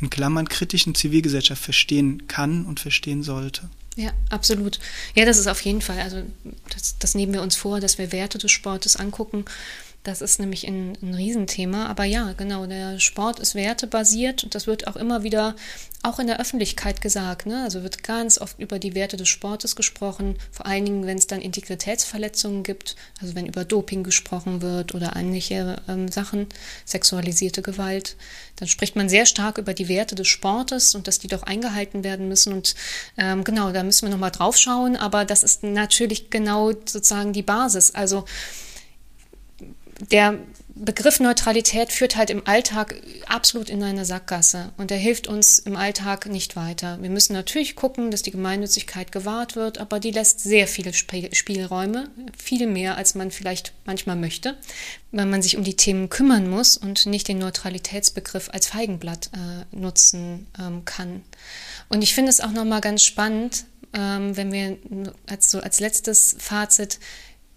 in 0.00 0.10
Klammern 0.10 0.48
kritischen 0.48 0.94
Zivilgesellschaft 0.94 1.62
verstehen 1.62 2.26
kann 2.26 2.64
und 2.64 2.80
verstehen 2.80 3.22
sollte. 3.22 3.68
Ja, 3.94 4.10
absolut. 4.30 4.80
Ja, 5.14 5.26
das 5.26 5.38
ist 5.38 5.48
auf 5.48 5.60
jeden 5.60 5.82
Fall. 5.82 6.00
Also 6.00 6.22
das, 6.70 6.98
das 6.98 7.14
nehmen 7.14 7.34
wir 7.34 7.42
uns 7.42 7.56
vor, 7.56 7.78
dass 7.78 7.98
wir 7.98 8.10
Werte 8.10 8.38
des 8.38 8.50
Sportes 8.50 8.96
angucken 8.96 9.44
das 10.02 10.20
ist 10.20 10.40
nämlich 10.40 10.66
ein, 10.66 10.98
ein 11.00 11.14
Riesenthema. 11.14 11.86
Aber 11.86 12.04
ja, 12.04 12.32
genau, 12.32 12.66
der 12.66 12.98
Sport 12.98 13.38
ist 13.38 13.54
wertebasiert 13.54 14.42
und 14.42 14.54
das 14.54 14.66
wird 14.66 14.86
auch 14.88 14.96
immer 14.96 15.22
wieder 15.22 15.54
auch 16.02 16.18
in 16.18 16.26
der 16.26 16.40
Öffentlichkeit 16.40 17.00
gesagt. 17.00 17.46
Ne? 17.46 17.62
Also 17.62 17.82
wird 17.82 18.02
ganz 18.02 18.38
oft 18.38 18.58
über 18.58 18.78
die 18.78 18.94
Werte 18.94 19.16
des 19.16 19.28
Sportes 19.28 19.76
gesprochen, 19.76 20.36
vor 20.50 20.66
allen 20.66 20.84
Dingen, 20.84 21.06
wenn 21.06 21.16
es 21.16 21.28
dann 21.28 21.40
Integritätsverletzungen 21.40 22.64
gibt, 22.64 22.96
also 23.20 23.34
wenn 23.36 23.46
über 23.46 23.64
Doping 23.64 24.02
gesprochen 24.02 24.62
wird 24.62 24.94
oder 24.94 25.14
ähnliche 25.16 25.80
ähm, 25.88 26.08
Sachen, 26.08 26.48
sexualisierte 26.84 27.62
Gewalt, 27.62 28.16
dann 28.56 28.68
spricht 28.68 28.96
man 28.96 29.08
sehr 29.08 29.26
stark 29.26 29.58
über 29.58 29.74
die 29.74 29.88
Werte 29.88 30.16
des 30.16 30.26
Sportes 30.26 30.94
und 30.94 31.06
dass 31.06 31.20
die 31.20 31.28
doch 31.28 31.44
eingehalten 31.44 32.02
werden 32.02 32.28
müssen. 32.28 32.52
Und 32.52 32.74
ähm, 33.16 33.44
genau, 33.44 33.70
da 33.70 33.84
müssen 33.84 34.06
wir 34.06 34.10
nochmal 34.10 34.32
drauf 34.32 34.56
schauen, 34.56 34.96
aber 34.96 35.24
das 35.24 35.44
ist 35.44 35.62
natürlich 35.62 36.30
genau 36.30 36.72
sozusagen 36.72 37.32
die 37.32 37.42
Basis. 37.42 37.94
Also 37.94 38.24
der 40.10 40.38
Begriff 40.84 41.20
Neutralität 41.20 41.92
führt 41.92 42.16
halt 42.16 42.28
im 42.28 42.44
Alltag 42.46 42.96
absolut 43.26 43.70
in 43.70 43.84
eine 43.84 44.04
Sackgasse 44.04 44.72
und 44.78 44.90
er 44.90 44.96
hilft 44.96 45.28
uns 45.28 45.60
im 45.60 45.76
Alltag 45.76 46.26
nicht 46.26 46.56
weiter. 46.56 46.98
Wir 47.00 47.10
müssen 47.10 47.34
natürlich 47.34 47.76
gucken, 47.76 48.10
dass 48.10 48.22
die 48.22 48.32
Gemeinnützigkeit 48.32 49.12
gewahrt 49.12 49.54
wird, 49.54 49.78
aber 49.78 50.00
die 50.00 50.10
lässt 50.10 50.40
sehr 50.40 50.66
viele 50.66 50.92
Spielräume, 50.92 52.10
viel 52.36 52.66
mehr, 52.66 52.96
als 52.96 53.14
man 53.14 53.30
vielleicht 53.30 53.72
manchmal 53.84 54.16
möchte, 54.16 54.56
wenn 55.12 55.30
man 55.30 55.40
sich 55.40 55.56
um 55.56 55.62
die 55.62 55.76
Themen 55.76 56.08
kümmern 56.08 56.50
muss 56.50 56.76
und 56.76 57.06
nicht 57.06 57.28
den 57.28 57.38
Neutralitätsbegriff 57.38 58.50
als 58.52 58.66
Feigenblatt 58.66 59.30
äh, 59.34 59.76
nutzen 59.76 60.48
ähm, 60.58 60.84
kann. 60.84 61.22
Und 61.90 62.02
ich 62.02 62.12
finde 62.12 62.30
es 62.30 62.40
auch 62.40 62.50
nochmal 62.50 62.80
ganz 62.80 63.04
spannend, 63.04 63.66
ähm, 63.94 64.36
wenn 64.36 64.50
wir 64.50 64.78
als, 65.28 65.50
so 65.50 65.60
als 65.60 65.78
letztes 65.78 66.34
Fazit 66.40 66.98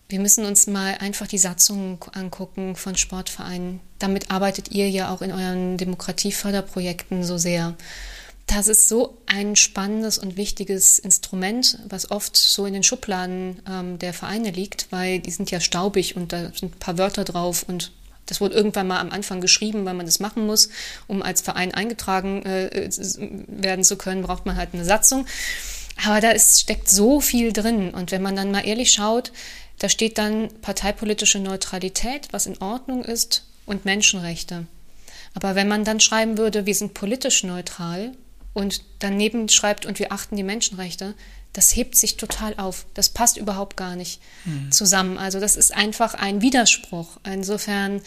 wir 0.08 0.20
müssen 0.20 0.46
uns 0.46 0.68
mal 0.68 0.96
einfach 1.00 1.28
die 1.28 1.38
Satzungen 1.38 1.98
angucken 2.14 2.76
von 2.76 2.96
Sportvereinen. 2.96 3.80
Damit 3.98 4.30
arbeitet 4.30 4.72
ihr 4.72 4.90
ja 4.90 5.14
auch 5.14 5.22
in 5.22 5.32
euren 5.32 5.78
Demokratieförderprojekten 5.78 7.24
so 7.24 7.38
sehr. 7.38 7.76
Das 8.46 8.68
ist 8.68 8.88
so 8.88 9.18
ein 9.26 9.56
spannendes 9.56 10.20
und 10.20 10.38
wichtiges 10.38 11.00
Instrument, 11.00 11.80
was 11.90 12.12
oft 12.12 12.38
so 12.38 12.68
in 12.68 12.74
den 12.74 12.84
Schubladen 12.84 13.62
ähm, 13.68 13.98
der 13.98 14.14
Vereine 14.14 14.52
liegt, 14.52 14.88
weil 14.92 15.20
die 15.20 15.32
sind 15.32 15.50
ja 15.50 15.60
staubig 15.60 16.16
und 16.16 16.32
da 16.32 16.52
sind 16.54 16.76
ein 16.76 16.80
paar 16.80 17.00
Wörter 17.00 17.24
drauf 17.24 17.66
und 17.68 17.92
das 18.28 18.42
wurde 18.42 18.56
irgendwann 18.56 18.88
mal 18.88 19.00
am 19.00 19.12
Anfang 19.12 19.42
geschrieben, 19.42 19.86
weil 19.86 19.94
man 19.94 20.06
das 20.06 20.20
machen 20.20 20.46
muss. 20.46 20.70
Um 21.08 21.22
als 21.22 21.42
Verein 21.42 21.74
eingetragen 21.74 22.44
äh, 22.44 22.90
werden 23.48 23.84
zu 23.84 23.98
können, 23.98 24.24
braucht 24.24 24.46
man 24.46 24.56
halt 24.56 24.70
eine 24.74 24.86
Satzung. 24.86 25.26
Aber 26.06 26.22
da 26.22 26.32
ist, 26.32 26.62
steckt 26.62 26.90
so 26.90 27.22
viel 27.22 27.54
drin. 27.54 27.92
Und 27.92 28.12
wenn 28.12 28.22
man 28.22 28.36
dann 28.36 28.52
mal 28.52 28.66
ehrlich 28.66 28.92
schaut, 28.92 29.32
da 29.80 29.90
steht 29.90 30.18
dann 30.18 30.50
parteipolitische 30.62 31.40
Neutralität, 31.40 32.30
was 32.32 32.46
in 32.46 32.62
Ordnung 32.62 33.04
ist, 33.04 33.46
und 33.66 33.86
Menschenrechte. 33.86 34.68
Aber 35.34 35.56
wenn 35.56 35.68
man 35.68 35.84
dann 35.84 36.00
schreiben 36.00 36.38
würde, 36.38 36.66
wir 36.66 36.76
sind 36.76 36.94
politisch 36.94 37.44
neutral 37.44 38.14
und 38.54 38.82
daneben 39.00 39.50
schreibt, 39.50 39.86
und 39.86 40.00
wir 40.00 40.12
achten 40.12 40.38
die 40.38 40.44
Menschenrechte, 40.44 41.14
das 41.52 41.76
hebt 41.76 41.96
sich 41.96 42.18
total 42.18 42.54
auf. 42.58 42.86
Das 42.94 43.10
passt 43.10 43.38
überhaupt 43.38 43.78
gar 43.78 43.96
nicht 43.96 44.22
mhm. 44.44 44.72
zusammen. 44.72 45.18
Also 45.18 45.40
das 45.40 45.56
ist 45.56 45.74
einfach 45.74 46.14
ein 46.14 46.42
Widerspruch. 46.42 47.18
Insofern 47.26 48.02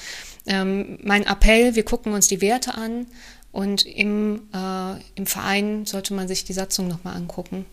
ähm, 0.47 0.99
mein 1.03 1.27
Appell, 1.27 1.75
wir 1.75 1.85
gucken 1.85 2.13
uns 2.13 2.29
die 2.29 2.41
Werte 2.41 2.75
an 2.75 3.07
und 3.53 3.87
im, 3.87 4.49
äh, 4.53 5.01
im 5.15 5.27
Verein 5.27 5.87
sollte 5.87 6.15
man 6.15 6.29
sich 6.29 6.45
die 6.45 6.53
Satzung 6.53 6.89
nochmal 6.89 7.17
angucken. 7.17 7.65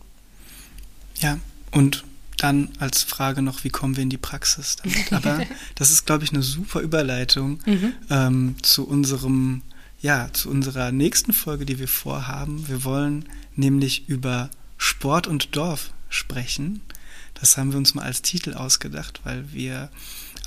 Ja, 1.20 1.40
und 1.72 2.04
dann 2.38 2.70
als 2.80 3.04
Frage 3.04 3.42
noch, 3.42 3.64
wie 3.64 3.70
kommen 3.70 3.96
wir 3.96 4.04
in 4.04 4.10
die 4.10 4.18
Praxis 4.18 4.78
damit? 4.78 5.14
Aber 5.14 5.46
das 5.76 5.92
ist, 5.92 6.06
glaube 6.06 6.24
ich, 6.24 6.32
eine 6.32 6.44
super 6.44 6.82
Überleitung 6.82 7.60
mhm. 7.66 7.94
ähm, 8.10 8.56
zu 8.62 8.88
unserem, 8.88 9.62
ja, 10.02 10.30
zu 10.34 10.50
unserer 10.50 10.92
nächsten 10.92 11.34
Folge, 11.34 11.66
die 11.66 11.80
wir 11.80 11.88
vorhaben. 11.88 12.68
Wir 12.68 12.84
wollen 12.84 13.26
nämlich 13.56 14.10
über 14.10 14.50
Sport 14.78 15.28
und 15.28 15.56
Dorf 15.56 15.92
sprechen. 16.10 16.82
Das 17.36 17.58
haben 17.58 17.72
wir 17.72 17.78
uns 17.78 17.94
mal 17.94 18.04
als 18.04 18.22
Titel 18.22 18.54
ausgedacht, 18.54 19.22
weil 19.24 19.52
wir 19.52 19.90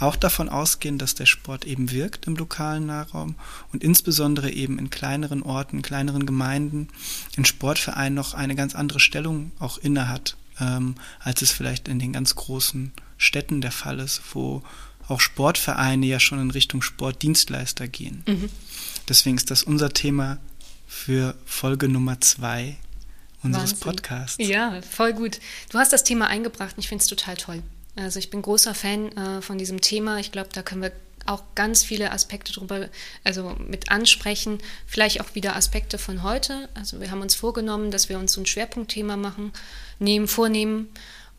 auch 0.01 0.16
davon 0.16 0.49
ausgehen, 0.49 0.97
dass 0.97 1.14
der 1.14 1.26
Sport 1.26 1.64
eben 1.64 1.91
wirkt 1.91 2.26
im 2.26 2.36
lokalen 2.36 2.86
Nahraum 2.86 3.34
und 3.72 3.82
insbesondere 3.82 4.51
eben 4.51 4.78
in 4.78 4.91
kleineren 4.91 5.43
Orten, 5.43 5.82
kleineren 5.82 6.24
Gemeinden, 6.24 6.89
in 7.36 7.45
Sportvereinen 7.45 8.14
noch 8.14 8.34
eine 8.34 8.55
ganz 8.55 8.74
andere 8.74 9.01
Stellung 9.01 9.51
auch 9.59 9.78
inne 9.78 10.09
hat 10.09 10.36
ähm, 10.61 10.96
als 11.20 11.42
es 11.42 11.50
vielleicht 11.50 11.88
in 11.88 11.98
den 11.98 12.12
ganz 12.12 12.34
großen 12.34 12.92
Städten 13.16 13.61
der 13.61 13.72
Fall 13.72 13.98
ist, 13.98 14.22
wo 14.32 14.62
auch 15.09 15.20
Sportvereine 15.20 16.06
ja 16.06 16.20
schon 16.20 16.40
in 16.40 16.50
Richtung 16.50 16.82
Sportdienstleister 16.82 17.88
gehen. 17.88 18.22
Mhm. 18.26 18.50
Deswegen 19.09 19.36
ist 19.36 19.50
das 19.50 19.62
unser 19.62 19.90
Thema 19.90 20.38
für 20.86 21.34
Folge 21.44 21.88
Nummer 21.88 22.20
zwei 22.20 22.76
unseres 23.42 23.72
Wahnsinn. 23.72 23.80
Podcasts. 23.80 24.36
Ja, 24.38 24.80
voll 24.82 25.12
gut. 25.14 25.40
Du 25.70 25.78
hast 25.78 25.92
das 25.92 26.04
Thema 26.04 26.26
eingebracht 26.26 26.76
und 26.76 26.80
ich 26.80 26.88
finde 26.88 27.02
es 27.02 27.09
total 27.09 27.36
toll. 27.36 27.62
Also 27.96 28.18
ich 28.18 28.30
bin 28.30 28.42
großer 28.42 28.74
Fan 28.74 29.12
äh, 29.16 29.42
von 29.42 29.59
diesem 29.59 29.80
Thema. 29.80 30.18
Ich 30.18 30.32
glaube, 30.32 30.50
da 30.52 30.62
können 30.62 30.82
wir 30.82 30.92
auch 31.29 31.43
ganz 31.55 31.85
viele 31.85 32.12
Aspekte 32.12 32.53
drüber, 32.53 32.89
also 33.24 33.55
mit 33.59 33.91
ansprechen, 33.91 34.59
vielleicht 34.87 35.20
auch 35.20 35.35
wieder 35.35 35.57
Aspekte 35.57 35.99
von 35.99 36.22
heute. 36.22 36.68
Also 36.74 37.01
wir 37.01 37.11
haben 37.11 37.20
uns 37.20 37.35
vorgenommen, 37.35 37.91
dass 37.91 38.09
wir 38.09 38.18
uns 38.18 38.33
so 38.33 38.41
ein 38.41 38.47
Schwerpunktthema 38.47 39.16
machen, 39.16 39.53
nehmen, 39.99 40.29
vornehmen 40.29 40.89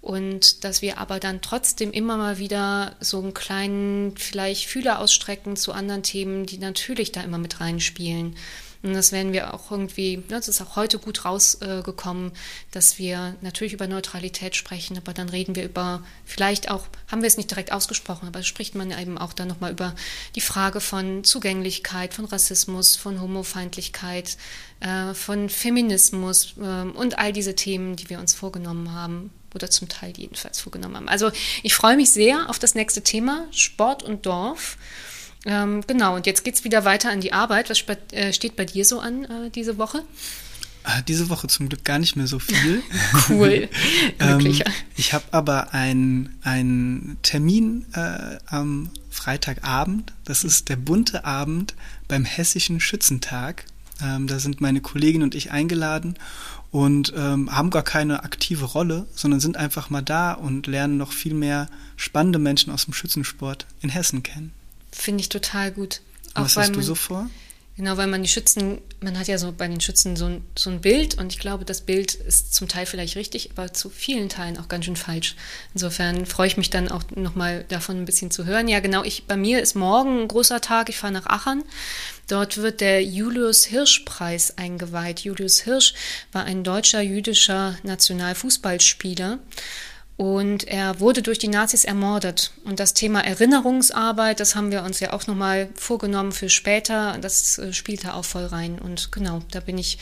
und 0.02 0.64
dass 0.64 0.82
wir 0.82 0.98
aber 0.98 1.20
dann 1.20 1.42
trotzdem 1.42 1.92
immer 1.92 2.18
mal 2.18 2.38
wieder 2.38 2.96
so 3.00 3.20
einen 3.20 3.34
kleinen, 3.34 4.16
vielleicht 4.16 4.68
Fühler 4.68 5.00
ausstrecken 5.00 5.58
zu 5.58 5.74
anderen 5.74 6.04
Themen, 6.04 6.46
die 6.46 6.58
natürlich 6.58 7.12
da 7.12 7.22
immer 7.22 7.38
mit 7.38 7.60
reinspielen. 7.60 8.36
Und 8.82 8.94
das 8.94 9.12
werden 9.12 9.34
wir 9.34 9.54
auch 9.54 9.72
irgendwie, 9.72 10.18
ne, 10.18 10.24
das 10.30 10.48
ist 10.48 10.62
auch 10.62 10.78
heute 10.78 11.00
gut 11.00 11.26
rausgekommen, 11.26 12.32
dass 12.72 12.98
wir 12.98 13.36
natürlich 13.42 13.74
über 13.74 13.88
Neutralität 13.88 14.56
sprechen, 14.56 14.98
aber 14.98 15.14
dann 15.14 15.28
reden 15.28 15.56
wir 15.56 15.66
über, 15.66 16.02
vielleicht 16.26 16.72
auch, 16.72 16.86
haben 17.08 17.22
wir 17.22 17.28
es 17.28 17.36
nicht 17.36 17.52
direkt 17.52 17.74
ausgesprochen, 17.74 18.28
aber 18.28 18.42
spricht 18.42 18.76
man 18.76 18.92
eben 18.92 19.18
auch 19.18 19.34
dann 19.34 19.50
nochmal 19.50 19.72
über 19.72 19.96
die 20.36 20.42
Frage 20.42 20.80
von 20.80 21.26
Zugänglichkeit, 21.26 22.14
von 22.14 22.26
Rassismus, 22.26 22.96
von 22.96 23.20
Homofeindlichkeit, 23.20 24.38
äh, 24.80 25.14
von 25.14 25.50
Feminismus 25.50 26.54
ähm, 26.62 26.94
und 26.96 27.20
all 27.20 27.34
diese 27.34 27.56
Themen, 27.56 27.98
die 27.98 28.10
wir 28.10 28.20
uns 28.20 28.34
vorgenommen 28.34 28.94
haben 28.94 29.32
oder 29.54 29.70
zum 29.70 29.90
Teil 29.90 30.14
jedenfalls 30.16 30.62
vorgenommen 30.62 30.96
haben. 30.96 31.10
Also 31.10 31.32
ich 31.64 31.74
freue 31.74 31.98
mich 31.98 32.12
sehr 32.12 32.50
auf 32.50 32.60
das 32.60 32.76
nächste 32.76 33.02
Thema, 33.02 33.46
Sport 33.52 34.04
und 34.04 34.26
Dorf. 34.26 34.78
Ähm, 35.46 35.82
genau, 35.88 36.16
und 36.16 36.26
jetzt 36.26 36.44
geht 36.44 36.56
es 36.56 36.64
wieder 36.64 36.86
weiter 36.86 37.10
an 37.10 37.22
die 37.22 37.34
Arbeit. 37.34 37.70
Was 37.70 37.84
äh, 38.12 38.34
steht 38.34 38.56
bei 38.56 38.66
dir 38.66 38.86
so 38.86 39.00
an 39.00 39.24
äh, 39.24 39.50
diese 39.50 39.78
Woche? 39.78 40.04
Ah, 40.84 41.02
diese 41.02 41.30
Woche 41.30 41.48
zum 41.48 41.70
Glück 41.70 41.84
gar 41.84 42.00
nicht 42.00 42.16
mehr 42.16 42.28
so 42.28 42.40
viel. 42.40 42.82
cool. 43.30 43.70
ähm, 44.20 44.62
ich 44.96 45.14
habe 45.14 45.26
aber 45.32 45.74
einen 45.74 47.18
Termin 47.22 47.86
äh, 47.94 48.38
am 48.48 48.90
Freitagabend. 49.10 50.14
Das 50.26 50.44
ist 50.44 50.70
der 50.70 50.78
bunte 50.78 51.26
Abend 51.26 51.76
beim 52.08 52.26
Hessischen 52.26 52.80
Schützentag. 52.80 53.66
Ähm, 54.02 54.28
da 54.28 54.40
sind 54.40 54.62
meine 54.62 54.82
Kollegin 54.82 55.24
und 55.24 55.36
ich 55.36 55.52
eingeladen 55.52 56.16
und 56.72 57.14
ähm, 57.16 57.56
haben 57.56 57.70
gar 57.72 57.84
keine 57.84 58.24
aktive 58.24 58.66
Rolle, 58.66 59.08
sondern 59.14 59.40
sind 59.40 59.58
einfach 59.58 59.90
mal 59.90 60.02
da 60.02 60.34
und 60.34 60.68
lernen 60.68 60.98
noch 60.98 61.12
viel 61.12 61.34
mehr 61.34 61.68
spannende 61.98 62.40
Menschen 62.40 62.72
aus 62.72 62.86
dem 62.86 62.94
Schützensport 62.94 63.66
in 63.82 63.90
Hessen 63.90 64.24
kennen. 64.24 64.54
Finde 64.92 65.22
ich 65.22 65.30
total 65.30 65.72
gut. 65.72 66.02
Auch 66.34 66.46
Was 66.46 66.58
hast 66.58 66.76
du 66.76 66.82
so 66.82 66.96
vor? 66.96 67.30
Genau, 67.80 67.96
weil 67.96 68.08
man 68.08 68.22
die 68.22 68.28
Schützen, 68.28 68.82
man 69.00 69.18
hat 69.18 69.30
ja 69.30 69.38
so 69.38 69.54
bei 69.54 69.66
den 69.66 69.80
Schützen 69.80 70.18
so 70.18 70.26
ein, 70.26 70.44
so 70.54 70.70
ein 70.70 70.82
Bild 70.82 71.18
und 71.18 71.32
ich 71.32 71.40
glaube, 71.40 71.64
das 71.64 71.80
Bild 71.80 72.14
ist 72.14 72.54
zum 72.54 72.68
Teil 72.68 72.86
vielleicht 72.86 73.16
richtig, 73.16 73.52
aber 73.52 73.72
zu 73.72 73.90
vielen 73.90 74.28
Teilen 74.28 74.58
auch 74.58 74.68
ganz 74.68 74.84
schön 74.84 74.98
falsch. 74.98 75.38
Insofern 75.74 76.26
freue 76.26 76.48
ich 76.48 76.58
mich 76.58 76.70
dann 76.70 76.92
auch 76.92 77.04
nochmal 77.16 77.64
davon 77.70 77.96
ein 77.96 78.04
bisschen 78.04 78.32
zu 78.32 78.44
hören. 78.44 78.68
Ja, 78.68 78.82
genau, 78.82 79.06
ich, 79.06 79.28
bei 79.28 79.38
mir 79.38 79.62
ist 79.62 79.78
morgen 79.78 80.24
ein 80.24 80.28
großer 80.28 80.60
Tag, 80.60 80.90
ich 80.90 80.98
fahre 80.98 81.14
nach 81.14 81.28
Aachen. 81.28 81.64
Dort 82.28 82.58
wird 82.58 82.82
der 82.82 83.02
Julius 83.02 83.64
Hirsch 83.64 84.00
Preis 84.00 84.58
eingeweiht. 84.58 85.22
Julius 85.22 85.62
Hirsch 85.62 85.94
war 86.34 86.44
ein 86.44 86.66
deutscher 86.66 87.00
jüdischer 87.00 87.78
Nationalfußballspieler 87.84 89.40
und 90.20 90.66
er 90.66 91.00
wurde 91.00 91.22
durch 91.22 91.40
die 91.40 91.48
Nazis 91.48 91.86
ermordet. 91.86 92.52
Und 92.66 92.82
das 92.82 92.94
Thema 92.94 93.22
Erinnerungsarbeit, 93.22 94.42
das 94.42 94.54
haben 94.54 94.70
wir 94.70 94.84
uns 94.84 95.00
ja 95.00 95.14
auch 95.14 95.28
nochmal 95.28 95.70
vorgenommen 95.76 96.34
für 96.34 96.50
später. 96.50 97.18
Das 97.22 97.58
äh, 97.58 97.72
spielt 97.72 98.04
da 98.04 98.16
auch 98.16 98.26
voll 98.26 98.44
rein. 98.44 98.80
Und 98.80 99.14
genau, 99.14 99.42
da 99.52 99.62
bin 99.62 99.78
ich 99.78 99.98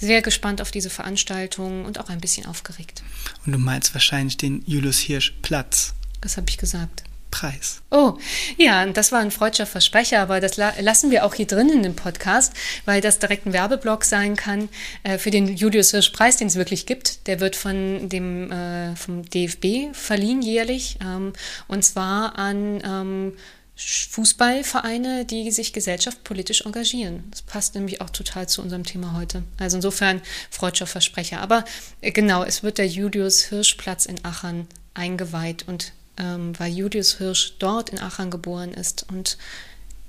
sehr 0.00 0.22
gespannt 0.22 0.60
auf 0.60 0.72
diese 0.72 0.90
Veranstaltung 0.90 1.84
und 1.84 2.00
auch 2.00 2.08
ein 2.08 2.20
bisschen 2.20 2.46
aufgeregt. 2.46 3.04
Und 3.46 3.52
du 3.52 3.58
meinst 3.58 3.94
wahrscheinlich 3.94 4.36
den 4.36 4.64
Julius 4.66 4.98
Hirsch 4.98 5.34
Platz. 5.40 5.94
Das 6.20 6.36
habe 6.36 6.50
ich 6.50 6.58
gesagt. 6.58 7.04
Preis. 7.30 7.82
Oh, 7.90 8.18
ja, 8.56 8.84
das 8.86 9.12
war 9.12 9.20
ein 9.20 9.30
freudscher 9.30 9.66
Versprecher, 9.66 10.20
aber 10.20 10.40
das 10.40 10.56
la 10.56 10.72
lassen 10.80 11.10
wir 11.10 11.24
auch 11.24 11.34
hier 11.34 11.46
drin 11.46 11.68
in 11.68 11.82
dem 11.82 11.96
Podcast, 11.96 12.52
weil 12.84 13.00
das 13.00 13.18
direkt 13.18 13.46
ein 13.46 13.52
Werbeblock 13.52 14.04
sein 14.04 14.36
kann 14.36 14.68
äh, 15.02 15.18
für 15.18 15.30
den 15.30 15.56
Julius 15.56 15.90
Hirsch 15.90 16.10
Preis, 16.10 16.36
den 16.36 16.48
es 16.48 16.56
wirklich 16.56 16.86
gibt. 16.86 17.26
Der 17.26 17.40
wird 17.40 17.56
von 17.56 18.08
dem 18.08 18.50
äh, 18.50 18.96
vom 18.96 19.28
DFB 19.28 19.94
verliehen 19.94 20.42
jährlich 20.42 20.98
ähm, 21.02 21.32
und 21.68 21.84
zwar 21.84 22.38
an 22.38 22.82
ähm, 22.84 23.32
Fußballvereine, 23.76 25.24
die 25.24 25.50
sich 25.50 25.72
gesellschaftspolitisch 25.72 26.66
engagieren. 26.66 27.24
Das 27.30 27.42
passt 27.42 27.74
nämlich 27.74 28.00
auch 28.00 28.10
total 28.10 28.48
zu 28.48 28.60
unserem 28.60 28.84
Thema 28.84 29.14
heute. 29.14 29.42
Also 29.58 29.76
insofern 29.76 30.20
freudscher 30.50 30.86
Versprecher. 30.86 31.40
Aber 31.40 31.64
äh, 32.00 32.10
genau, 32.10 32.44
es 32.44 32.62
wird 32.62 32.78
der 32.78 32.86
Julius 32.86 33.44
Hirsch 33.44 33.74
Platz 33.74 34.04
in 34.04 34.22
Aachen 34.24 34.66
eingeweiht 34.92 35.66
und 35.66 35.92
ähm, 36.20 36.52
weil 36.58 36.72
Julius 36.72 37.18
Hirsch 37.18 37.54
dort 37.58 37.88
in 37.88 37.98
Aachen 37.98 38.30
geboren 38.30 38.72
ist. 38.72 39.06
Und 39.08 39.38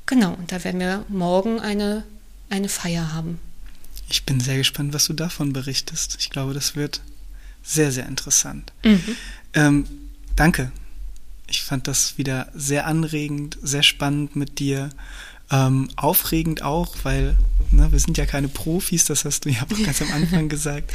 genau, 0.06 0.34
und 0.34 0.52
da 0.52 0.64
werden 0.64 0.80
wir 0.80 1.06
morgen 1.08 1.60
eine, 1.60 2.04
eine 2.50 2.70
Feier 2.70 3.14
haben. 3.14 3.40
Ich 4.10 4.26
bin 4.26 4.42
sehr 4.42 4.58
gespannt, 4.58 4.94
was 4.94 5.06
du 5.06 5.14
davon 5.14 5.54
berichtest. 5.54 6.18
Ich 6.20 6.30
glaube, 6.30 6.54
das 6.54 6.76
wird 6.76 7.02
sehr, 7.64 7.92
sehr 7.92 8.08
interessant. 8.08 8.74
Mhm. 8.84 9.16
Ähm, 9.54 9.86
danke. 10.36 10.72
Ich 11.48 11.64
fand 11.64 11.88
das 11.88 12.18
wieder 12.18 12.50
sehr 12.54 12.88
anregend, 12.88 13.58
sehr 13.62 13.84
spannend 13.84 14.36
mit 14.36 14.60
dir. 14.60 14.90
Ähm, 15.50 15.90
aufregend 15.98 16.62
auch, 16.62 16.96
weil 17.04 17.36
ne, 17.72 17.92
wir 17.92 18.00
sind 18.00 18.18
ja 18.18 18.26
keine 18.26 18.48
Profis, 18.48 19.04
das 19.04 19.26
hast 19.26 19.44
du 19.44 19.50
ja 19.50 19.64
auch 19.64 19.84
ganz 19.84 20.02
am 20.02 20.12
Anfang 20.12 20.50
gesagt. 20.50 20.92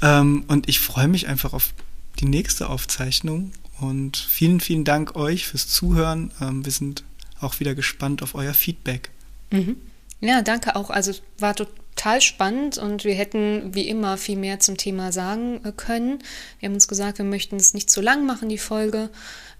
Ähm, 0.00 0.44
und 0.48 0.68
ich 0.68 0.80
freue 0.80 1.08
mich 1.08 1.28
einfach 1.28 1.52
auf 1.52 1.72
die 2.18 2.26
nächste 2.26 2.68
Aufzeichnung. 2.68 3.52
Und 3.82 4.16
vielen, 4.16 4.60
vielen 4.60 4.84
Dank 4.84 5.16
euch 5.16 5.46
fürs 5.46 5.66
Zuhören. 5.66 6.30
Ähm, 6.40 6.64
wir 6.64 6.70
sind 6.70 7.02
auch 7.40 7.58
wieder 7.58 7.74
gespannt 7.74 8.22
auf 8.22 8.36
euer 8.36 8.54
Feedback. 8.54 9.10
Mhm. 9.50 9.76
Ja, 10.20 10.40
danke 10.40 10.76
auch. 10.76 10.88
Also 10.88 11.12
war 11.38 11.56
total 11.56 12.20
spannend 12.20 12.78
und 12.78 13.02
wir 13.02 13.14
hätten 13.14 13.74
wie 13.74 13.88
immer 13.88 14.16
viel 14.18 14.36
mehr 14.36 14.60
zum 14.60 14.76
Thema 14.76 15.10
sagen 15.10 15.64
äh, 15.64 15.72
können. 15.72 16.20
Wir 16.60 16.68
haben 16.68 16.74
uns 16.74 16.86
gesagt, 16.86 17.18
wir 17.18 17.24
möchten 17.24 17.56
es 17.56 17.74
nicht 17.74 17.90
zu 17.90 18.00
lang 18.00 18.24
machen, 18.24 18.48
die 18.48 18.58
Folge. 18.58 19.10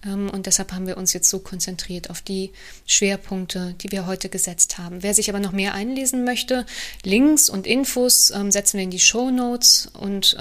Ähm, 0.07 0.31
und 0.31 0.47
deshalb 0.47 0.73
haben 0.73 0.87
wir 0.87 0.99
uns 0.99 1.13
jetzt 1.13 1.29
so 1.29 1.41
konzentriert 1.41 2.09
auf 2.09 2.23
die 2.23 2.53
Schwerpunkte, 2.87 3.75
die 3.81 3.91
wir 3.91 4.07
heute 4.07 4.29
gesetzt 4.29 4.79
haben. 4.79 5.03
Wer 5.03 5.15
sich 5.15 5.31
aber 5.31 5.41
noch 5.41 5.53
mehr 5.53 5.75
einlesen 5.75 6.23
möchte, 6.23 6.65
Links 7.03 7.51
und 7.51 7.67
Infos 7.67 8.31
ähm, 8.31 8.53
setzen 8.53 8.77
wir 8.77 8.85
in 8.85 8.91
die 8.93 9.01
Show 9.01 9.33
Notes. 9.33 9.91
Und 9.99 10.37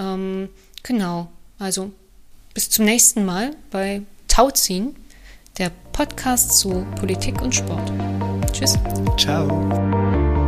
genau, 0.84 1.32
also 1.58 1.92
bis 2.54 2.70
zum 2.70 2.84
nächsten 2.84 3.24
Mal 3.24 3.52
bei 3.70 4.02
Tauziehen, 4.28 4.96
der 5.58 5.70
Podcast 5.92 6.58
zu 6.58 6.86
Politik 6.98 7.40
und 7.42 7.54
Sport. 7.54 7.92
Tschüss. 8.52 8.78
Ciao. 9.18 10.41